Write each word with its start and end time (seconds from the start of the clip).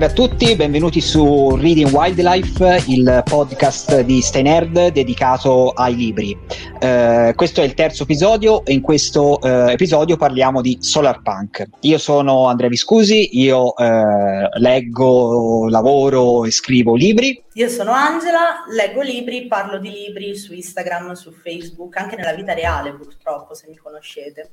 Salve 0.00 0.14
a 0.22 0.28
tutti, 0.28 0.56
benvenuti 0.56 0.98
su 1.02 1.56
Reading 1.56 1.90
Wildlife, 1.90 2.84
il 2.86 3.22
podcast 3.22 4.00
di 4.00 4.22
Stay 4.22 4.40
Nerd 4.40 4.92
dedicato 4.92 5.72
ai 5.72 5.94
libri. 5.94 6.34
Uh, 6.80 7.34
questo 7.34 7.60
è 7.60 7.64
il 7.64 7.74
terzo 7.74 8.04
episodio 8.04 8.64
e 8.64 8.72
in 8.72 8.80
questo 8.80 9.38
uh, 9.38 9.68
episodio 9.68 10.16
parliamo 10.16 10.62
di 10.62 10.78
Solar 10.80 11.20
Punk. 11.20 11.68
Io 11.80 11.98
sono 11.98 12.46
Andrea 12.46 12.70
Viscusi, 12.70 13.38
io 13.38 13.74
uh, 13.76 14.48
leggo, 14.54 15.68
lavoro 15.68 16.46
e 16.46 16.50
scrivo 16.50 16.94
libri. 16.94 17.38
Io 17.52 17.68
sono 17.68 17.92
Angela, 17.92 18.64
leggo 18.74 19.02
libri, 19.02 19.48
parlo 19.48 19.78
di 19.78 19.90
libri 19.90 20.34
su 20.34 20.54
Instagram, 20.54 21.12
su 21.12 21.30
Facebook, 21.30 21.94
anche 21.98 22.16
nella 22.16 22.32
vita 22.32 22.54
reale 22.54 22.94
purtroppo, 22.94 23.52
se 23.52 23.66
mi 23.68 23.76
conoscete. 23.76 24.52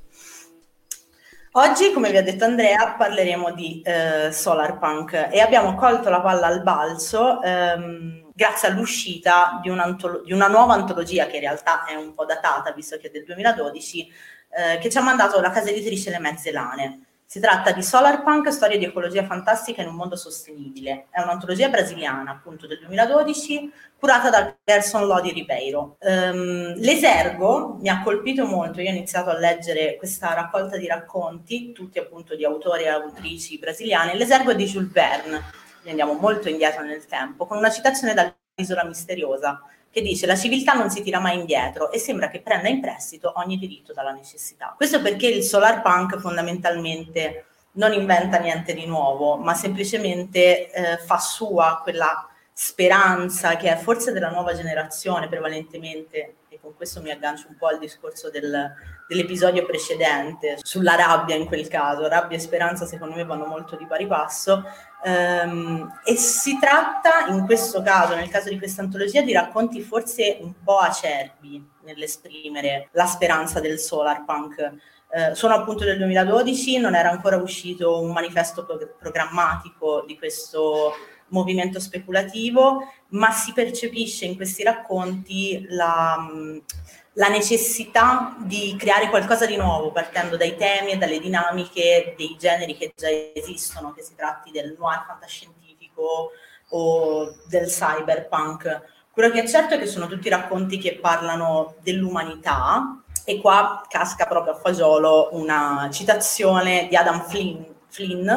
Oggi, 1.58 1.92
come 1.92 2.12
vi 2.12 2.18
ha 2.18 2.22
detto 2.22 2.44
Andrea, 2.44 2.94
parleremo 2.96 3.52
di 3.52 3.82
eh, 3.82 4.32
Solar 4.32 4.78
Punk 4.78 5.30
e 5.32 5.40
abbiamo 5.40 5.74
colto 5.74 6.08
la 6.08 6.22
palla 6.22 6.46
al 6.46 6.62
balzo 6.62 7.42
ehm, 7.42 8.30
grazie 8.32 8.68
all'uscita 8.68 9.60
di, 9.64 9.72
di, 10.24 10.34
una 10.34 10.48
nuova 10.50 10.76
antologia 10.76 11.26
che 11.26 11.38
in 11.38 11.42
realtà 11.42 11.86
è 11.86 11.96
un 11.96 12.14
po' 12.14 12.26
datata, 12.26 12.72
visto 12.74 12.98
che 12.98 13.08
è 13.08 13.10
del 13.10 13.24
2012, 13.24 14.08
eh, 14.50 14.78
che 14.78 14.88
ci 14.92 15.00
ha 15.00 15.02
mandato 15.02 15.42
la 15.42 15.50
casa 15.50 15.72
editrice 15.72 16.12
Le 16.12 16.20
Mezze 16.20 16.52
Lane. 16.52 17.07
Si 17.30 17.42
tratta 17.42 17.74
di 17.74 17.84
Solarpunk, 17.84 18.54
storie 18.54 18.78
di 18.78 18.86
ecologia 18.86 19.26
fantastica 19.26 19.82
in 19.82 19.90
un 19.90 19.96
mondo 19.96 20.16
sostenibile. 20.16 21.08
È 21.10 21.20
un'antologia 21.20 21.68
brasiliana, 21.68 22.32
appunto, 22.32 22.68
del 22.68 22.80
2012, 22.80 23.70
curata 24.00 24.30
dal 24.30 24.56
Gerson 24.64 25.06
Lodi 25.06 25.34
Ribeiro. 25.34 25.98
Um, 26.00 26.74
l'esergo 26.78 27.80
mi 27.82 27.90
ha 27.90 28.02
colpito 28.02 28.46
molto, 28.46 28.80
io 28.80 28.90
ho 28.92 28.94
iniziato 28.94 29.30
a 29.30 29.38
leggere 29.38 29.98
questa 29.98 30.34
raccolta 30.34 30.78
di 30.78 30.88
racconti, 30.88 31.74
tutti 31.74 32.00
appunto 32.00 32.34
di 32.34 32.46
autori 32.46 32.84
e 32.84 32.88
autrici 32.88 33.60
brasiliani. 33.60 34.18
L'esergo 34.18 34.52
è 34.52 34.56
di 34.56 34.66
Jules 34.66 34.94
Verne, 34.94 35.44
andiamo 35.86 36.14
molto 36.14 36.48
indietro 36.48 36.82
nel 36.84 37.06
tempo, 37.08 37.46
con 37.46 37.58
una 37.58 37.70
citazione 37.70 38.14
dall'Isola 38.14 38.86
Misteriosa, 38.86 39.62
che 39.98 40.04
dice 40.04 40.28
la 40.28 40.36
civiltà 40.36 40.74
non 40.74 40.92
si 40.92 41.02
tira 41.02 41.20
mai 41.20 41.40
indietro 41.40 41.92
e 41.92 41.98
sembra 41.98 42.30
che 42.30 42.42
prenda 42.42 42.68
in 42.68 42.80
prestito 42.80 43.34
ogni 43.38 43.58
diritto 43.58 43.94
dalla 43.94 44.12
necessità. 44.12 44.76
Questo 44.78 45.02
perché 45.02 45.26
il 45.28 45.42
solar 45.42 45.82
punk 45.82 46.20
fondamentalmente 46.20 47.46
non 47.74 47.94
inventa 47.94 48.38
niente 48.38 48.76
di 48.76 48.86
nuovo, 48.86 49.38
ma 49.38 49.56
semplicemente 49.56 50.72
eh, 50.72 50.98
fa 50.98 51.18
sua 51.18 51.80
quella 51.82 52.30
speranza 52.54 53.56
che 53.56 53.72
è 53.72 53.76
forse 53.76 54.12
della 54.12 54.30
nuova 54.30 54.54
generazione 54.54 55.28
prevalentemente, 55.28 56.36
e 56.50 56.60
con 56.62 56.76
questo 56.76 57.02
mi 57.02 57.10
aggancio 57.10 57.48
un 57.50 57.56
po' 57.56 57.68
al 57.68 57.80
discorso 57.80 58.30
del, 58.30 58.72
dell'episodio 59.08 59.66
precedente, 59.66 60.58
sulla 60.62 60.96
rabbia 60.96 61.36
in 61.36 61.46
quel 61.46 61.68
caso, 61.68 62.08
rabbia 62.08 62.38
e 62.38 62.40
speranza 62.40 62.86
secondo 62.86 63.16
me 63.16 63.26
vanno 63.26 63.46
molto 63.46 63.76
di 63.76 63.86
pari 63.88 64.06
passo, 64.06 64.64
e 65.04 66.16
si 66.16 66.58
tratta 66.60 67.28
in 67.30 67.46
questo 67.46 67.82
caso, 67.82 68.16
nel 68.16 68.30
caso 68.30 68.50
di 68.50 68.58
questa 68.58 68.82
antologia, 68.82 69.22
di 69.22 69.32
racconti 69.32 69.82
forse 69.82 70.38
un 70.42 70.54
po' 70.64 70.78
acerbi 70.80 71.66
nell'esprimere 71.84 72.90
la 72.92 73.06
speranza 73.06 73.60
del 73.60 73.80
solar 73.80 74.26
punk. 74.26 74.74
Uh, 75.10 75.34
sono 75.34 75.54
appunto 75.54 75.86
del 75.86 75.98
2012, 76.00 76.80
non 76.80 76.94
era 76.94 77.10
ancora 77.10 77.38
uscito 77.38 78.02
un 78.02 78.12
manifesto 78.12 78.66
pro- 78.66 78.96
programmatico 79.00 80.04
di 80.06 80.18
questo 80.18 80.94
movimento 81.30 81.80
speculativo, 81.80 82.82
ma 83.10 83.32
si 83.32 83.54
percepisce 83.54 84.26
in 84.26 84.36
questi 84.36 84.64
racconti 84.64 85.66
la, 85.70 86.30
la 87.18 87.30
necessità 87.30 88.36
di 88.40 88.76
creare 88.78 89.10
qualcosa 89.10 89.48
di 89.48 89.58
nuovo 89.58 89.92
partendo 89.92 90.38
dai 90.38 90.56
temi 90.56 90.92
e 90.92 90.98
dalle 90.98 91.20
dinamiche 91.20 92.14
dei 92.16 92.36
generi 92.40 92.78
che 92.78 92.94
già 92.96 93.08
esistono, 93.34 93.92
che 93.92 94.04
si 94.04 94.16
tratti 94.16 94.52
del 94.52 94.76
noir 94.78 95.04
fantascientifico 95.08 96.32
o 96.70 97.36
del 97.48 97.68
cyberpunk. 97.68 98.82
Quello 99.12 99.32
che 99.32 99.42
è 99.42 99.48
certo 99.48 99.74
è 99.74 99.80
che 99.80 99.88
sono 99.88 100.06
tutti 100.06 100.30
racconti 100.30 100.78
che 100.78 101.00
parlano 101.02 101.76
dell'umanità 101.82 103.02
e 103.26 103.42
qua 103.42 103.84
casca 103.90 104.28
proprio 104.28 104.54
a 104.54 104.58
fagiolo 104.58 105.30
una 105.32 105.90
citazione 105.92 106.88
di 106.88 106.96
Adam 106.96 107.24
Flynn, 107.24 107.64
Flynn 107.88 108.28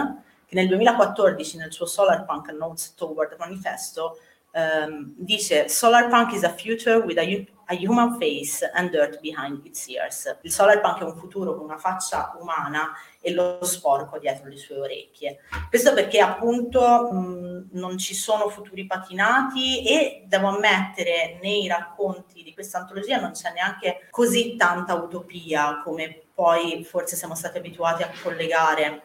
che 0.46 0.54
nel 0.54 0.68
2014 0.68 1.58
nel 1.58 1.70
suo 1.70 1.84
Solarpunk 1.84 2.48
Notes 2.52 2.94
Toward 2.94 3.36
Manifesto 3.38 4.16
um, 4.54 5.14
dice 5.16 5.68
Solarpunk 5.68 6.32
is 6.34 6.44
a 6.44 6.50
future 6.50 6.98
with 7.04 7.18
a 7.18 7.46
a 7.70 7.74
human 7.74 8.18
face 8.18 8.68
and 8.74 8.90
dirt 8.90 9.20
behind 9.20 9.64
its 9.64 9.88
ears. 9.88 10.36
Il 10.42 10.50
solarpunk 10.50 11.00
è 11.00 11.04
un 11.04 11.16
futuro 11.16 11.54
con 11.54 11.64
una 11.64 11.78
faccia 11.78 12.36
umana 12.40 12.90
e 13.20 13.32
lo 13.32 13.60
sporco 13.62 14.18
dietro 14.18 14.48
le 14.48 14.56
sue 14.56 14.76
orecchie. 14.76 15.38
Questo 15.68 15.94
perché 15.94 16.18
appunto 16.18 17.08
mh, 17.12 17.68
non 17.72 17.96
ci 17.96 18.14
sono 18.14 18.48
futuri 18.48 18.86
patinati 18.86 19.86
e 19.86 20.24
devo 20.26 20.48
ammettere 20.48 21.38
nei 21.40 21.68
racconti 21.68 22.42
di 22.42 22.52
questa 22.52 22.78
antologia 22.78 23.20
non 23.20 23.32
c'è 23.32 23.52
neanche 23.52 24.08
così 24.10 24.56
tanta 24.56 24.94
utopia 24.94 25.80
come 25.84 26.22
poi 26.34 26.82
forse 26.84 27.14
siamo 27.14 27.36
stati 27.36 27.58
abituati 27.58 28.02
a 28.02 28.10
collegare 28.22 29.02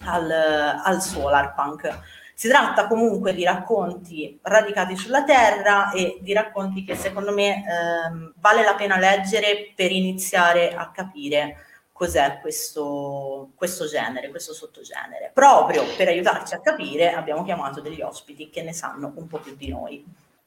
al, 0.00 0.30
al 0.30 1.00
solarpunk 1.00 2.18
si 2.40 2.48
tratta 2.48 2.86
comunque 2.86 3.34
di 3.34 3.44
racconti 3.44 4.38
radicati 4.40 4.96
sulla 4.96 5.24
terra 5.24 5.90
e 5.90 6.20
di 6.22 6.32
racconti 6.32 6.84
che 6.84 6.94
secondo 6.94 7.34
me 7.34 7.62
ehm, 7.68 8.32
vale 8.36 8.64
la 8.64 8.74
pena 8.76 8.96
leggere 8.96 9.74
per 9.76 9.92
iniziare 9.92 10.74
a 10.74 10.90
capire 10.90 11.66
cos'è 11.92 12.38
questo, 12.40 13.50
questo 13.54 13.84
genere, 13.86 14.30
questo 14.30 14.54
sottogenere. 14.54 15.32
Proprio 15.34 15.84
per 15.98 16.08
aiutarci 16.08 16.54
a 16.54 16.60
capire 16.60 17.12
abbiamo 17.12 17.44
chiamato 17.44 17.82
degli 17.82 18.00
ospiti 18.00 18.48
che 18.48 18.62
ne 18.62 18.72
sanno 18.72 19.12
un 19.14 19.26
po' 19.26 19.36
più 19.36 19.54
di 19.54 19.68
noi. 19.68 20.02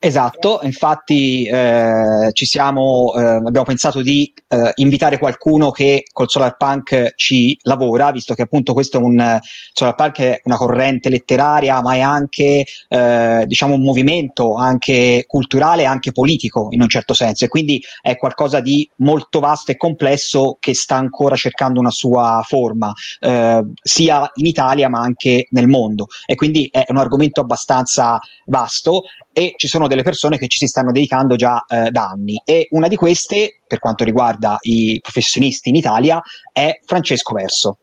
Esatto, 0.05 0.59
infatti 0.63 1.45
eh, 1.45 2.29
ci 2.33 2.45
siamo, 2.45 3.13
eh, 3.15 3.23
abbiamo 3.23 3.63
pensato 3.63 4.01
di 4.01 4.33
eh, 4.49 4.71
invitare 4.75 5.17
qualcuno 5.17 5.71
che 5.71 6.03
col 6.11 6.29
Solar 6.29 6.57
Punk 6.57 7.13
ci 7.15 7.57
lavora, 7.61 8.11
visto 8.11 8.33
che 8.33 8.41
appunto 8.41 8.73
questo 8.73 8.97
è 8.97 9.01
un 9.01 9.39
Solar 9.71 9.95
Punk 9.95 10.19
è 10.19 10.41
una 10.43 10.57
corrente 10.57 11.07
letteraria, 11.07 11.81
ma 11.81 11.93
è 11.93 12.01
anche 12.01 12.65
eh, 12.89 13.43
diciamo 13.47 13.75
un 13.75 13.81
movimento 13.81 14.55
anche 14.55 15.23
culturale, 15.25 15.85
anche 15.85 16.11
politico 16.11 16.67
in 16.71 16.81
un 16.81 16.89
certo 16.89 17.13
senso, 17.13 17.45
e 17.45 17.47
quindi 17.47 17.81
è 18.01 18.17
qualcosa 18.17 18.59
di 18.59 18.85
molto 18.97 19.39
vasto 19.39 19.71
e 19.71 19.77
complesso 19.77 20.57
che 20.59 20.75
sta 20.75 20.97
ancora 20.97 21.37
cercando 21.37 21.79
una 21.79 21.91
sua 21.91 22.43
forma, 22.45 22.91
eh, 23.21 23.63
sia 23.81 24.29
in 24.33 24.47
Italia 24.47 24.89
ma 24.89 24.99
anche 24.99 25.47
nel 25.51 25.69
mondo. 25.69 26.07
E 26.25 26.35
quindi 26.35 26.67
è 26.69 26.83
un 26.89 26.97
argomento 26.97 27.39
abbastanza 27.39 28.19
vasto 28.47 29.03
e 29.31 29.53
ci 29.55 29.67
sono 29.67 29.87
delle 29.93 30.03
persone 30.03 30.37
che 30.37 30.47
ci 30.47 30.57
si 30.57 30.67
stanno 30.67 30.91
dedicando 30.91 31.35
già 31.35 31.63
eh, 31.67 31.89
da 31.91 32.09
anni 32.09 32.41
e 32.43 32.67
una 32.71 32.87
di 32.87 32.95
queste, 32.95 33.59
per 33.65 33.79
quanto 33.79 34.03
riguarda 34.03 34.57
i 34.61 34.99
professionisti 35.01 35.69
in 35.69 35.75
Italia, 35.75 36.21
è 36.51 36.79
Francesco 36.85 37.33
Verso, 37.33 37.77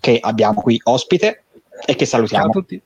che 0.00 0.18
abbiamo 0.20 0.60
qui 0.60 0.80
ospite 0.84 1.44
e 1.84 1.94
che 1.96 2.06
salutiamo. 2.06 2.44
Ciao 2.44 2.52
a 2.52 2.54
tutti. 2.54 2.80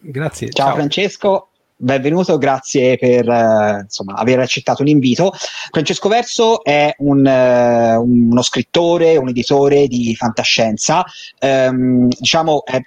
Grazie. 0.00 0.48
Ciao, 0.50 0.66
ciao. 0.66 0.74
Francesco, 0.76 1.48
benvenuto, 1.76 2.38
grazie 2.38 2.96
per 2.96 3.28
uh, 3.28 3.80
insomma, 3.80 4.14
aver 4.14 4.38
accettato 4.40 4.82
l'invito. 4.82 5.32
Francesco 5.70 6.08
Verso 6.08 6.62
è 6.64 6.94
un, 6.98 7.24
uh, 7.26 8.02
uno 8.02 8.42
scrittore, 8.42 9.16
un 9.16 9.28
editore 9.28 9.86
di 9.86 10.14
fantascienza, 10.14 11.04
um, 11.40 12.08
diciamo 12.08 12.64
è, 12.64 12.80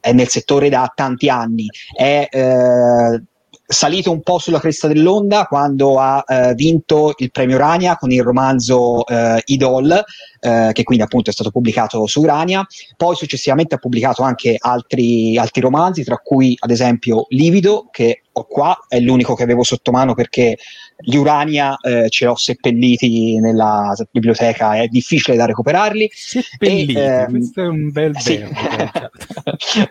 è, 0.00 0.12
nel 0.12 0.28
settore 0.28 0.68
da 0.68 0.90
tanti 0.94 1.28
anni, 1.28 1.66
è 1.94 2.28
uh, 2.32 3.22
salito 3.70 4.10
un 4.10 4.20
po' 4.22 4.38
sulla 4.38 4.58
cresta 4.58 4.88
dell'onda 4.88 5.44
quando 5.44 6.00
ha 6.00 6.24
eh, 6.26 6.54
vinto 6.54 7.14
il 7.18 7.30
premio 7.30 7.54
Urania 7.54 7.96
con 7.96 8.10
il 8.10 8.20
romanzo 8.20 9.06
eh, 9.06 9.40
Idol, 9.46 9.92
eh, 10.40 10.70
che 10.72 10.82
quindi 10.82 11.04
appunto 11.04 11.30
è 11.30 11.32
stato 11.32 11.52
pubblicato 11.52 12.04
su 12.08 12.20
Urania. 12.20 12.66
Poi 12.96 13.14
successivamente 13.14 13.76
ha 13.76 13.78
pubblicato 13.78 14.22
anche 14.22 14.56
altri, 14.58 15.38
altri 15.38 15.60
romanzi, 15.60 16.02
tra 16.02 16.16
cui 16.16 16.56
ad 16.58 16.70
esempio 16.70 17.26
Livido, 17.28 17.86
che 17.92 18.22
ho 18.32 18.44
qua, 18.44 18.76
è 18.88 18.98
l'unico 18.98 19.34
che 19.34 19.44
avevo 19.44 19.62
sotto 19.62 19.92
mano 19.92 20.14
perché 20.14 20.58
gli 20.98 21.14
Urania 21.14 21.76
eh, 21.76 22.08
ce 22.08 22.24
l'ho 22.24 22.36
seppelliti 22.36 23.38
nella 23.38 23.94
biblioteca, 24.10 24.80
è 24.80 24.88
difficile 24.88 25.36
da 25.36 25.46
recuperarli. 25.46 26.10
Seppelliti, 26.12 26.94
e, 26.94 27.02
ehm, 27.02 27.30
questo 27.30 27.62
è 27.62 27.66
un 27.68 27.92
bel 27.92 28.18
sì. 28.18 28.36
verbo. 28.36 29.10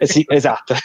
sì, 0.03 0.25
esatto. 0.27 0.75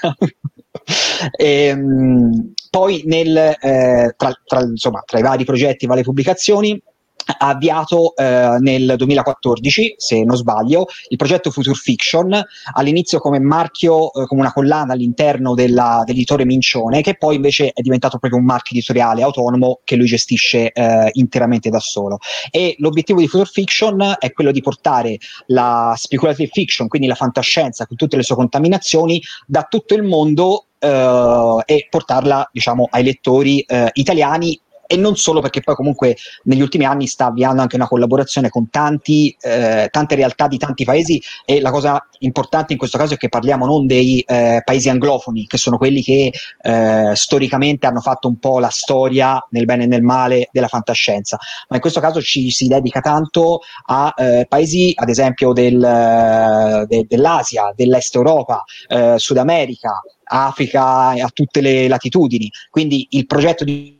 E, 1.37 1.67
ehm, 1.67 2.53
poi 2.71 3.03
nel, 3.07 3.37
eh, 3.37 4.15
tra, 4.17 4.33
tra, 4.45 4.61
insomma, 4.63 5.03
tra, 5.07 5.19
i 5.19 5.23
vari 5.23 5.45
progetti 5.45 5.85
e 5.85 5.89
varie 5.89 6.03
pubblicazioni 6.03 6.81
ha 7.27 7.49
avviato 7.49 8.15
eh, 8.17 8.57
nel 8.61 8.95
2014, 8.97 9.95
se 9.97 10.25
non 10.25 10.37
sbaglio, 10.37 10.87
il 11.09 11.17
progetto 11.17 11.51
Future 11.51 11.75
Fiction, 11.75 12.45
all'inizio 12.73 13.19
come 13.19 13.39
marchio, 13.39 14.13
eh, 14.13 14.27
come 14.27 14.43
una 14.43 14.53
collana 14.53 14.93
all'interno 14.93 15.55
della, 15.55 16.03
dell'editore 16.05 16.45
Mincione, 16.45 17.01
che 17.01 17.17
poi 17.17 17.37
invece 17.37 17.71
è 17.73 17.81
diventato 17.81 18.19
proprio 18.19 18.41
un 18.41 18.47
marchio 18.47 18.77
editoriale 18.77 19.23
autonomo 19.23 19.81
che 19.85 19.97
lui 19.97 20.07
gestisce 20.07 20.73
eh, 20.73 21.11
interamente 21.13 21.71
da 21.71 21.81
solo. 21.81 22.19
E 22.51 22.75
l'obiettivo 22.79 23.21
di 23.21 23.29
Future 23.29 23.51
Fiction 23.51 24.17
è 24.19 24.33
quello 24.33 24.51
di 24.51 24.61
portare 24.61 25.17
la 25.47 25.95
speculative 25.97 26.51
fiction, 26.53 26.89
quindi 26.89 27.09
la 27.09 27.15
fantascienza 27.15 27.87
con 27.87 27.97
tutte 27.97 28.17
le 28.17 28.23
sue 28.23 28.37
contaminazioni, 28.37 29.23
da 29.47 29.67
tutto 29.69 29.95
il 29.95 30.03
mondo 30.03 30.67
Uh, 30.85 31.63
e 31.65 31.87
portarla 31.89 32.47
diciamo 32.53 32.89
ai 32.91 33.05
lettori 33.05 33.65
uh, 33.67 33.87
italiani 33.95 34.61
e 34.87 34.97
non 34.97 35.17
solo 35.17 35.41
perché 35.41 35.61
poi 35.61 35.75
comunque 35.75 36.17
negli 36.45 36.61
ultimi 36.61 36.85
anni 36.85 37.07
sta 37.07 37.27
avviando 37.27 37.63
anche 37.63 37.77
una 37.77 37.89
collaborazione 37.89 38.49
con 38.49 38.69
tanti, 38.71 39.35
eh, 39.41 39.89
tante 39.91 40.15
realtà 40.15 40.47
di 40.47 40.59
tanti 40.59 40.85
paesi 40.85 41.23
e 41.45 41.61
la 41.61 41.71
cosa 41.71 42.07
importante 42.21 42.73
in 42.73 42.79
questo 42.79 42.99
caso 42.99 43.15
è 43.15 43.17
che 43.17 43.29
parliamo 43.29 43.67
non 43.67 43.87
dei 43.87 44.21
eh, 44.21 44.63
paesi 44.65 44.89
anglofoni, 44.89 45.47
che 45.47 45.59
sono 45.59 45.79
quelli 45.79 46.03
che 46.03 46.33
eh, 46.63 47.13
storicamente 47.15 47.87
hanno 47.87 48.01
fatto 48.01 48.29
un 48.29 48.39
po' 48.39 48.59
la 48.59 48.71
storia 48.71 49.45
nel 49.51 49.65
bene 49.65 49.85
e 49.85 49.87
nel 49.87 50.03
male 50.03 50.49
della 50.53 50.69
fantascienza, 50.69 51.39
ma 51.69 51.77
in 51.77 51.83
questo 51.83 52.01
caso 52.01 52.21
ci 52.21 52.51
si 52.51 52.67
dedica 52.67 53.01
tanto 53.01 53.61
a 53.87 54.13
eh, 54.17 54.47
paesi 54.49 54.93
ad 54.95 55.09
esempio 55.09 55.53
del, 55.53 56.87
de, 56.89 57.07
dell'Asia, 57.09 57.73
dell'Est 57.75 58.15
Europa, 58.15 58.65
eh, 58.89 59.15
Sud 59.19 59.37
America, 59.37 60.01
Africa 60.25 61.11
a 61.11 61.31
tutte 61.33 61.61
le 61.61 61.89
latitudini. 61.89 62.51
Quindi 62.71 63.07
il 63.11 63.27
progetto 63.27 63.65
di 63.65 63.99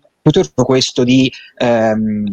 questo 0.65 1.05
di 1.05 1.31
ehm, 1.59 2.25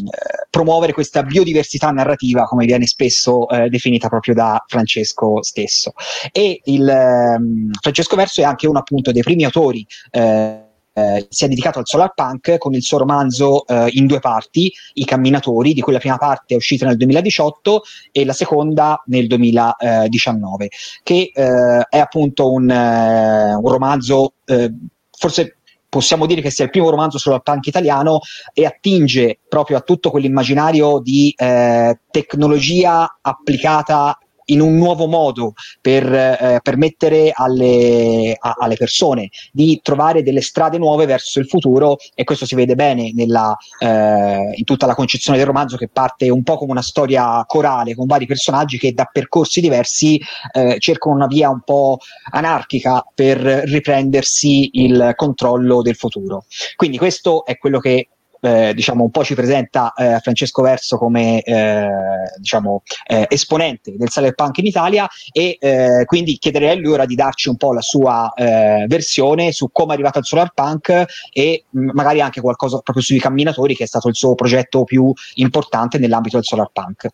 promuovere 0.49 0.93
questa 0.93 1.23
biodiversità 1.23 1.89
narrativa, 1.89 2.43
come 2.43 2.65
viene 2.65 2.85
spesso 2.85 3.49
eh, 3.49 3.67
definita 3.69 4.07
proprio 4.07 4.33
da 4.33 4.63
Francesco 4.65 5.43
stesso. 5.43 5.93
E 6.31 6.61
il, 6.65 6.87
ehm, 6.87 7.71
Francesco 7.81 8.15
Verso 8.15 8.41
è 8.41 8.45
anche 8.45 8.67
uno 8.67 8.79
appunto 8.79 9.11
dei 9.11 9.21
primi 9.21 9.43
autori. 9.43 9.85
Eh, 10.09 10.69
eh, 10.93 11.25
si 11.29 11.45
è 11.45 11.47
dedicato 11.47 11.79
al 11.79 11.87
solar 11.87 12.13
punk 12.13 12.57
con 12.57 12.73
il 12.73 12.81
suo 12.81 12.97
romanzo 12.97 13.65
eh, 13.65 13.87
in 13.91 14.07
due 14.07 14.19
parti, 14.19 14.71
I 14.93 15.05
camminatori, 15.05 15.73
di 15.73 15.81
cui 15.81 15.93
la 15.93 15.99
prima 15.99 16.17
parte 16.17 16.53
è 16.53 16.57
uscita 16.57 16.85
nel 16.85 16.97
2018 16.97 17.83
e 18.11 18.25
la 18.25 18.33
seconda 18.33 19.01
nel 19.05 19.27
2019, 19.27 20.69
che 21.03 21.31
eh, 21.33 21.85
è 21.89 21.97
appunto 21.97 22.51
un, 22.51 22.69
eh, 22.69 23.53
un 23.53 23.69
romanzo 23.69 24.33
eh, 24.45 24.73
forse 25.21 25.57
possiamo 25.91 26.25
dire 26.25 26.39
che 26.39 26.49
sia 26.49 26.63
il 26.63 26.71
primo 26.71 26.89
romanzo 26.89 27.17
sul 27.17 27.41
punk 27.43 27.67
italiano 27.67 28.21
e 28.53 28.65
attinge 28.65 29.39
proprio 29.49 29.75
a 29.75 29.81
tutto 29.81 30.09
quell'immaginario 30.09 30.99
di 30.99 31.33
eh, 31.35 31.99
tecnologia 32.09 33.17
applicata 33.19 34.17
in 34.51 34.61
un 34.61 34.77
nuovo 34.77 35.07
modo 35.07 35.53
per 35.81 36.11
eh, 36.13 36.59
permettere 36.61 37.31
alle, 37.33 38.35
a, 38.37 38.55
alle, 38.57 38.75
persone 38.75 39.29
di 39.51 39.79
trovare 39.81 40.23
delle 40.23 40.41
strade 40.41 40.77
nuove 40.77 41.05
verso 41.05 41.39
il 41.39 41.47
futuro 41.47 41.97
e 42.13 42.23
questo 42.23 42.45
si 42.45 42.55
vede 42.55 42.75
bene 42.75 43.11
nella, 43.13 43.55
eh, 43.79 44.51
in 44.53 44.63
tutta 44.63 44.85
la 44.85 44.95
concezione 44.95 45.37
del 45.37 45.47
romanzo 45.47 45.77
che 45.77 45.89
parte 45.89 46.29
un 46.29 46.43
po' 46.43 46.57
come 46.57 46.71
una 46.71 46.81
storia 46.81 47.43
corale 47.45 47.95
con 47.95 48.07
vari 48.07 48.25
personaggi 48.25 48.77
che 48.77 48.93
da 48.93 49.09
percorsi 49.11 49.61
diversi 49.61 50.21
eh, 50.53 50.77
cercano 50.79 51.15
una 51.15 51.27
via 51.27 51.49
un 51.49 51.61
po' 51.63 51.97
anarchica 52.31 53.05
per 53.13 53.37
riprendersi 53.39 54.69
il 54.73 55.13
controllo 55.15 55.81
del 55.81 55.95
futuro. 55.95 56.45
Quindi 56.75 56.97
questo 56.97 57.45
è 57.45 57.57
quello 57.57 57.79
che 57.79 58.09
eh, 58.41 58.73
diciamo, 58.73 59.03
un 59.03 59.11
po' 59.11 59.23
ci 59.23 59.35
presenta 59.35 59.93
eh, 59.93 60.19
Francesco 60.19 60.61
Verso 60.61 60.97
come 60.97 61.41
eh, 61.41 61.87
diciamo, 62.37 62.83
eh, 63.05 63.25
esponente 63.29 63.95
del 63.95 64.09
cyberpunk 64.09 64.57
in 64.57 64.65
Italia 64.65 65.07
e 65.31 65.57
eh, 65.59 66.03
quindi 66.05 66.37
chiederei 66.37 66.69
a 66.69 66.75
lui 66.75 66.91
ora 66.91 67.05
di 67.05 67.15
darci 67.15 67.49
un 67.49 67.57
po' 67.57 67.73
la 67.73 67.81
sua 67.81 68.33
versione 68.35 69.51
su 69.51 69.69
come 69.71 69.91
è 69.91 69.93
arrivato 69.93 70.17
al 70.19 70.25
solarpunk 70.25 71.05
e 71.31 71.65
mh, 71.69 71.89
magari 71.93 72.21
anche 72.21 72.41
qualcosa 72.41 72.79
proprio 72.79 73.03
sui 73.03 73.19
camminatori 73.19 73.75
che 73.75 73.83
è 73.83 73.87
stato 73.87 74.07
il 74.07 74.15
suo 74.15 74.35
progetto 74.35 74.83
più 74.83 75.11
importante 75.35 75.97
nell'ambito 75.97 76.37
del 76.37 76.45
solarpunk. 76.45 77.07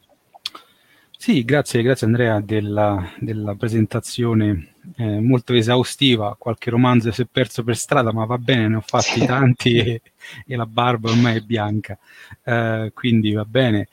Sì, 1.17 1.43
grazie, 1.43 1.81
grazie 1.81 2.05
Andrea 2.05 2.39
della, 2.39 3.11
della 3.19 3.55
presentazione 3.55 4.75
eh, 4.95 5.19
molto 5.19 5.53
esaustiva. 5.53 6.35
Qualche 6.37 6.69
romanzo 6.69 7.11
si 7.11 7.21
è 7.21 7.27
perso 7.29 7.63
per 7.63 7.75
strada, 7.75 8.11
ma 8.11 8.25
va 8.25 8.37
bene, 8.37 8.67
ne 8.67 8.75
ho 8.77 8.83
fatti 8.85 9.25
tanti 9.25 9.77
e, 9.79 10.01
e, 10.45 10.55
la 10.55 10.65
barba 10.65 11.09
ormai 11.09 11.37
è 11.37 11.41
bianca, 11.41 11.97
eh, 12.43 12.91
quindi 12.93 13.33
va 13.33 13.45
bene. 13.45 13.87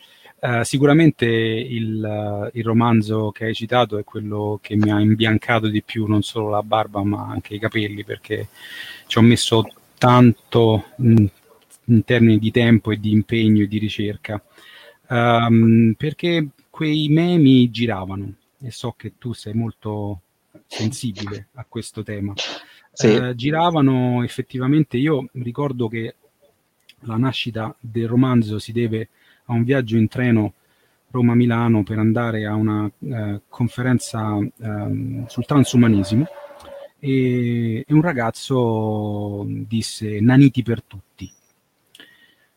Uh, 0.44 0.62
sicuramente 0.62 1.25
il, 1.25 2.50
il, 2.52 2.64
romanzo 2.64 3.31
che 3.31 3.46
hai 3.46 3.55
citato 3.55 3.96
è 3.96 4.05
quello 4.05 4.58
che 4.61 4.76
mi 4.76 4.91
ha 4.91 5.00
imbiancato 5.00 5.69
di 5.69 5.82
più, 5.82 6.06
non 6.06 6.20
solo 6.20 6.50
la 6.50 6.62
barba 6.62 7.02
ma 7.02 7.26
anche 7.31 7.55
i 7.55 7.58
capelli, 7.58 8.05
perché 8.05 8.49
ci 9.06 9.17
ho 9.17 9.23
messo 9.23 9.67
tanto 9.96 10.88
in, 10.99 11.26
in 11.87 12.05
termini 12.05 12.38
di 12.38 12.50
tempo 12.50 12.91
e 12.91 13.00
di 13.00 13.11
impegno 13.11 13.62
e 13.62 13.69
di 13.69 13.79
ricerca. 13.79 14.43
Um, 15.08 15.94
perché 15.96 16.49
quei 16.69 17.08
memi 17.08 17.70
giravano 17.70 18.35
e 18.61 18.70
so 18.70 18.94
che 18.96 19.14
tu 19.19 19.32
sei 19.32 19.55
molto 19.55 20.20
sensibile 20.66 21.49
a 21.55 21.64
questo 21.69 22.02
tema. 22.02 22.32
Sì. 22.93 23.14
Eh, 23.14 23.34
giravano 23.34 24.22
effettivamente, 24.22 24.96
io 24.96 25.28
ricordo 25.32 25.88
che 25.88 26.14
la 27.00 27.16
nascita 27.16 27.75
del 27.81 28.08
romanzo 28.08 28.58
si 28.58 28.72
deve 28.72 29.08
a 29.46 29.52
un 29.52 29.64
viaggio 29.64 29.96
in 29.96 30.08
treno 30.08 30.55
Roma-Milano 31.11 31.82
per 31.82 31.99
andare 31.99 32.44
a 32.44 32.55
una 32.55 32.90
eh, 32.99 33.40
conferenza 33.49 34.37
eh, 34.38 35.25
sul 35.26 35.46
transumanesimo 35.46 36.26
e, 36.99 37.84
e, 37.87 37.94
un 37.94 38.00
ragazzo 38.00 39.44
disse 39.46 40.20
naniti 40.20 40.62
per 40.62 40.82
tutti. 40.82 41.31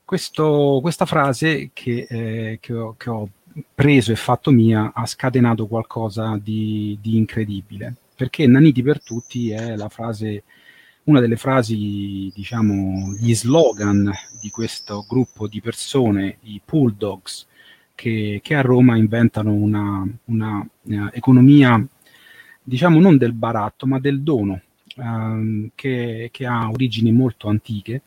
Questo, 0.04 0.80
questa 0.82 1.06
frase 1.06 1.72
che, 1.74 2.08
eh, 2.10 2.58
che, 2.62 2.74
ho, 2.74 2.96
che 2.98 3.10
ho 3.10 3.30
preso 3.76 4.12
e 4.12 4.16
fatto 4.16 4.52
mia 4.52 4.92
ha 4.94 5.06
scatenato 5.06 5.68
qualcosa 5.68 6.40
di, 6.42 6.98
di 7.02 7.18
incredibile. 7.18 7.96
Perché 8.18 8.48
Naniti 8.48 8.82
per 8.82 9.04
tutti 9.04 9.52
è 9.52 9.76
frase, 9.90 10.44
una 11.04 11.20
delle 11.20 11.36
frasi, 11.36 12.32
diciamo, 12.34 13.14
gli 13.14 13.36
slogan 13.36 14.12
di 14.42 14.50
questo 14.50 15.06
gruppo 15.08 15.48
di 15.48 15.62
persone, 15.62 16.40
i 16.42 16.60
pool 16.66 16.96
dogs, 16.96 17.46
che, 17.94 18.40
che 18.42 18.56
a 18.56 18.62
Roma 18.62 18.98
inventano 18.98 19.54
una, 19.54 20.04
una 20.26 20.68
uh, 20.82 21.10
economia, 21.14 21.86
diciamo, 22.64 23.00
non 23.00 23.18
del 23.18 23.34
baratto, 23.34 23.86
ma 23.86 24.00
del 24.00 24.22
dono, 24.22 24.62
uh, 24.96 25.70
che, 25.76 26.30
che 26.32 26.46
ha 26.48 26.72
origini 26.72 27.12
molto 27.12 27.50
antiche 27.50 28.02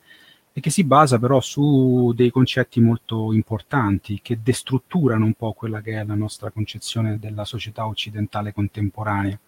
e 0.52 0.60
che 0.60 0.70
si 0.70 0.82
basa 0.82 1.20
però 1.20 1.40
su 1.40 2.12
dei 2.16 2.30
concetti 2.30 2.80
molto 2.80 3.32
importanti 3.32 4.18
che 4.20 4.40
destrutturano 4.42 5.24
un 5.24 5.34
po' 5.34 5.52
quella 5.52 5.80
che 5.80 6.00
è 6.00 6.04
la 6.04 6.16
nostra 6.16 6.50
concezione 6.50 7.18
della 7.20 7.44
società 7.44 7.86
occidentale 7.86 8.52
contemporanea. 8.52 9.38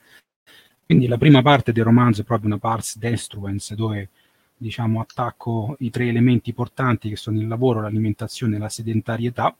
Quindi 0.92 1.08
la 1.08 1.16
prima 1.16 1.40
parte 1.40 1.72
del 1.72 1.84
romanzo 1.84 2.20
è 2.20 2.24
proprio 2.24 2.48
una 2.48 2.58
pars 2.58 2.98
destruens 2.98 3.72
dove 3.72 4.10
diciamo 4.54 5.00
attacco 5.00 5.74
i 5.78 5.88
tre 5.88 6.06
elementi 6.06 6.52
portanti 6.52 7.08
che 7.08 7.16
sono 7.16 7.40
il 7.40 7.48
lavoro, 7.48 7.80
l'alimentazione 7.80 8.56
e 8.56 8.58
la 8.58 8.68
sedentarietà. 8.68 9.56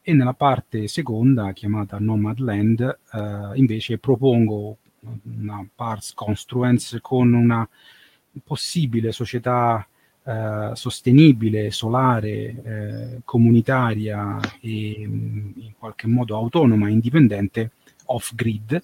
E 0.00 0.12
nella 0.12 0.34
parte 0.34 0.86
seconda 0.86 1.52
chiamata 1.52 1.98
Nomadland 1.98 2.80
eh, 2.80 3.58
invece 3.58 3.98
propongo 3.98 4.76
una 5.24 5.66
pars 5.74 6.14
construens 6.14 6.96
con 7.02 7.32
una 7.32 7.68
possibile 8.44 9.10
società 9.10 9.84
eh, 10.22 10.70
sostenibile, 10.74 11.72
solare, 11.72 12.30
eh, 12.30 13.20
comunitaria 13.24 14.38
e 14.60 15.08
mm, 15.08 15.50
in 15.56 15.72
qualche 15.76 16.06
modo 16.06 16.36
autonoma, 16.36 16.88
indipendente, 16.88 17.72
off-grid, 18.04 18.80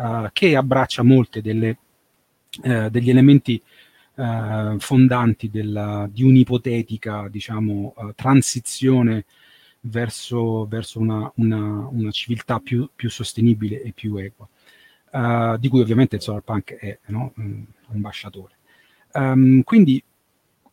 eh, 0.00 0.30
che 0.32 0.56
abbraccia 0.56 1.02
delle, 1.42 1.78
eh, 2.62 2.88
degli 2.90 3.10
elementi 3.10 3.62
eh, 4.14 4.76
fondanti 4.78 5.50
della, 5.50 6.08
di 6.10 6.22
un'ipotetica 6.22 7.28
diciamo, 7.28 7.94
transizione 8.14 9.26
verso, 9.80 10.66
verso 10.66 11.00
una, 11.00 11.30
una, 11.36 11.86
una, 11.90 12.10
civiltà 12.10 12.60
più, 12.60 12.88
più, 12.94 13.10
sostenibile 13.10 13.82
e 13.82 13.92
più 13.92 14.16
equa, 14.16 14.48
di 15.58 15.68
cui 15.68 15.80
ovviamente 15.80 16.16
il 16.16 16.22
solarpunk 16.22 16.76
è 16.76 16.98
no? 17.06 17.32
un 17.36 17.64
ambasciatore. 17.88 18.54
Um, 19.12 19.62
quindi 19.64 20.02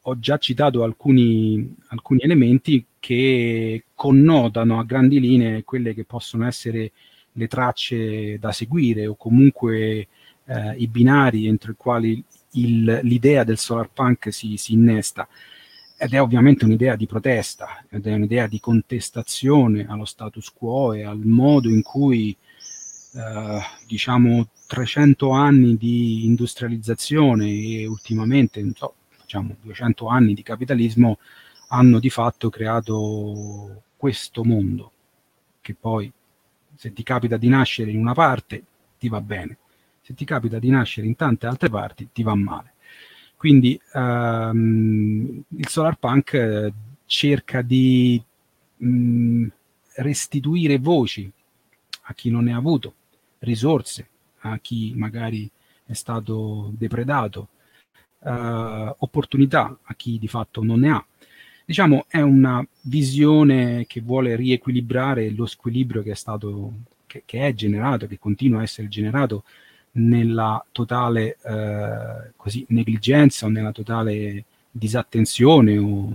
ho 0.01 0.19
già 0.19 0.37
citato 0.37 0.83
alcuni, 0.83 1.75
alcuni 1.87 2.21
elementi 2.21 2.85
che 2.99 3.85
connotano 3.93 4.79
a 4.79 4.83
grandi 4.83 5.19
linee 5.19 5.63
quelle 5.63 5.93
che 5.93 6.05
possono 6.05 6.45
essere 6.45 6.91
le 7.37 7.47
tracce 7.47 8.37
da 8.39 8.51
seguire 8.51 9.07
o 9.07 9.15
comunque 9.15 10.07
eh, 10.45 10.75
i 10.77 10.87
binari 10.87 11.47
entro 11.47 11.71
i 11.71 11.75
quali 11.77 12.23
il, 12.53 12.99
l'idea 13.03 13.43
del 13.43 13.57
solar 13.57 13.89
punk 13.89 14.33
si, 14.33 14.57
si 14.57 14.73
innesta. 14.73 15.27
ed 15.99 16.13
è 16.13 16.21
ovviamente 16.21 16.65
un'idea 16.65 16.95
di 16.95 17.07
protesta, 17.07 17.83
ed 17.89 18.05
è 18.05 18.13
un'idea 18.13 18.47
di 18.47 18.59
contestazione 18.59 19.87
allo 19.87 20.05
status 20.05 20.51
quo 20.53 20.93
e 20.93 21.03
al 21.03 21.19
modo 21.19 21.69
in 21.69 21.81
cui, 21.81 22.35
eh, 23.15 23.59
diciamo, 23.87 24.49
300 24.67 25.31
anni 25.31 25.75
di 25.77 26.25
industrializzazione 26.25 27.47
e 27.49 27.87
ultimamente, 27.87 28.63
so, 28.75 28.93
diciamo, 29.21 29.55
200 29.61 30.07
anni 30.07 30.33
di 30.35 30.43
capitalismo 30.43 31.17
hanno 31.69 31.99
di 31.99 32.09
fatto 32.11 32.49
creato 32.49 33.83
questo 33.97 34.43
mondo, 34.43 34.91
che 35.61 35.73
poi 35.73 36.11
se 36.77 36.93
ti 36.93 37.03
capita 37.03 37.37
di 37.37 37.49
nascere 37.49 37.91
in 37.91 37.99
una 37.99 38.13
parte 38.13 38.63
ti 38.99 39.09
va 39.09 39.19
bene, 39.19 39.57
se 40.01 40.13
ti 40.13 40.25
capita 40.25 40.59
di 40.59 40.69
nascere 40.69 41.07
in 41.07 41.15
tante 41.15 41.47
altre 41.47 41.69
parti 41.69 42.09
ti 42.13 42.23
va 42.23 42.35
male. 42.35 42.73
Quindi 43.35 43.79
um, 43.93 45.43
il 45.47 45.67
solar 45.67 45.97
punk 45.97 46.33
eh, 46.33 46.73
cerca 47.05 47.61
di 47.61 48.21
mh, 48.77 48.87
mm, 48.87 49.47
restituire 49.95 50.77
voci 50.77 51.29
a 52.09 52.13
chi 52.13 52.29
non 52.29 52.45
ne 52.45 52.53
ha 52.53 52.57
avuto, 52.57 52.93
risorse 53.39 54.07
a 54.39 54.57
chi 54.59 54.93
magari 54.95 55.49
è 55.85 55.93
stato 55.93 56.71
depredato, 56.75 57.47
uh, 58.19 58.95
opportunità 58.97 59.77
a 59.83 59.93
chi 59.95 60.17
di 60.17 60.27
fatto 60.27 60.63
non 60.63 60.79
ne 60.79 60.91
ha. 60.91 61.05
Diciamo, 61.67 62.05
è 62.07 62.21
una 62.21 62.65
visione 62.83 63.85
che 63.87 63.99
vuole 63.99 64.37
riequilibrare 64.37 65.29
lo 65.31 65.45
squilibrio 65.45 66.01
che 66.01 66.11
è 66.11 66.15
stato, 66.15 66.71
che, 67.05 67.23
che 67.25 67.45
è 67.45 67.53
generato, 67.53 68.07
che 68.07 68.17
continua 68.17 68.61
a 68.61 68.63
essere 68.63 68.87
generato 68.87 69.43
nella 69.97 70.65
totale 70.71 71.37
eh, 71.43 72.31
così, 72.37 72.63
negligenza 72.69 73.47
o 73.47 73.49
nella 73.49 73.73
totale 73.73 74.45
disattenzione 74.71 75.77
o 75.77 76.09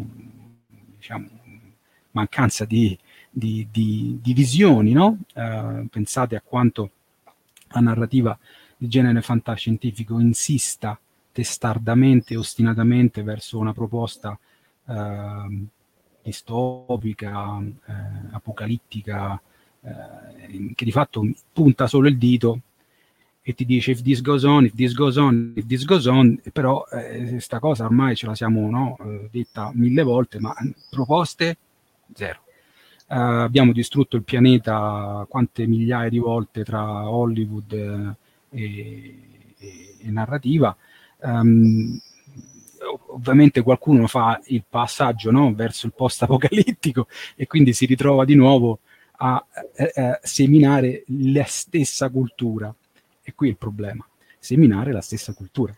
diciamo, 0.96 1.28
mancanza 2.12 2.64
di, 2.64 2.98
di, 3.28 3.68
di, 3.70 4.18
di 4.22 4.32
visioni. 4.32 4.92
No? 4.92 5.18
Eh, 5.34 5.84
pensate 5.90 6.34
a 6.34 6.40
quanto 6.42 6.92
la 7.72 7.80
narrativa 7.80 8.38
di 8.74 8.88
genere 8.88 9.20
fantascientifico 9.20 10.18
insista 10.18 10.98
testardamente 11.30 12.36
ostinatamente 12.36 13.22
verso 13.22 13.58
una 13.58 13.74
proposta 13.74 14.38
eh, 14.86 15.66
distopica, 16.22 17.60
eh, 17.60 17.92
apocalittica, 18.32 19.40
eh, 19.82 20.72
che 20.74 20.84
di 20.84 20.92
fatto 20.92 21.28
punta 21.52 21.86
solo 21.86 22.08
il 22.08 22.18
dito 22.18 22.60
e 23.44 23.54
ti 23.54 23.64
dice 23.64 23.90
if 23.90 24.02
this 24.02 24.20
goes 24.20 24.44
on, 24.44 24.64
if 24.64 24.74
this 24.74 24.94
goes 24.94 25.16
on, 25.16 25.52
if 25.56 25.66
this 25.66 25.84
goes 25.84 26.06
on, 26.06 26.40
però 26.52 26.84
questa 26.88 27.56
eh, 27.56 27.60
cosa 27.60 27.84
ormai 27.84 28.14
ce 28.14 28.26
la 28.26 28.36
siamo 28.36 28.70
no, 28.70 28.96
eh, 29.00 29.28
detta 29.32 29.72
mille 29.74 30.02
volte, 30.04 30.38
ma 30.38 30.54
proposte 30.88 31.56
zero. 32.14 32.40
Uh, 33.08 33.42
abbiamo 33.44 33.72
distrutto 33.72 34.16
il 34.16 34.22
pianeta 34.22 35.26
quante 35.28 35.66
migliaia 35.66 36.08
di 36.08 36.18
volte 36.18 36.64
tra 36.64 37.10
Hollywood 37.10 37.72
eh, 37.72 38.16
e, 38.48 39.18
e, 39.58 39.96
e, 39.98 40.10
narrativa. 40.10 40.74
Um, 41.18 42.00
ovviamente 43.08 43.62
qualcuno 43.62 44.06
fa 44.06 44.40
il 44.46 44.64
passaggio 44.68 45.30
no, 45.30 45.54
verso 45.54 45.86
il 45.86 45.92
post-apocalittico 45.94 47.06
e 47.36 47.46
quindi 47.46 47.72
si 47.72 47.86
ritrova 47.86 48.24
di 48.24 48.34
nuovo 48.34 48.80
a 49.18 49.44
eh, 49.74 49.92
eh, 49.94 50.18
seminare 50.22 51.04
la 51.06 51.44
stessa 51.44 52.10
cultura 52.10 52.74
e 53.22 53.34
qui 53.34 53.48
è 53.48 53.50
il 53.50 53.56
problema, 53.56 54.06
seminare 54.38 54.92
la 54.92 55.00
stessa 55.00 55.32
cultura. 55.32 55.74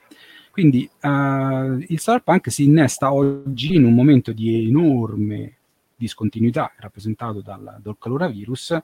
Quindi 0.51 0.89
uh, 1.03 1.09
il 1.09 1.99
cyberpunk 1.99 2.51
si 2.51 2.63
innesta 2.63 3.13
oggi 3.13 3.75
in 3.75 3.85
un 3.85 3.93
momento 3.93 4.33
di 4.33 4.69
enorme 4.69 5.57
discontinuità 5.97 6.73
rappresentato 6.77 7.41
dal, 7.41 7.79
dal 7.83 7.97
coronavirus 7.99 8.79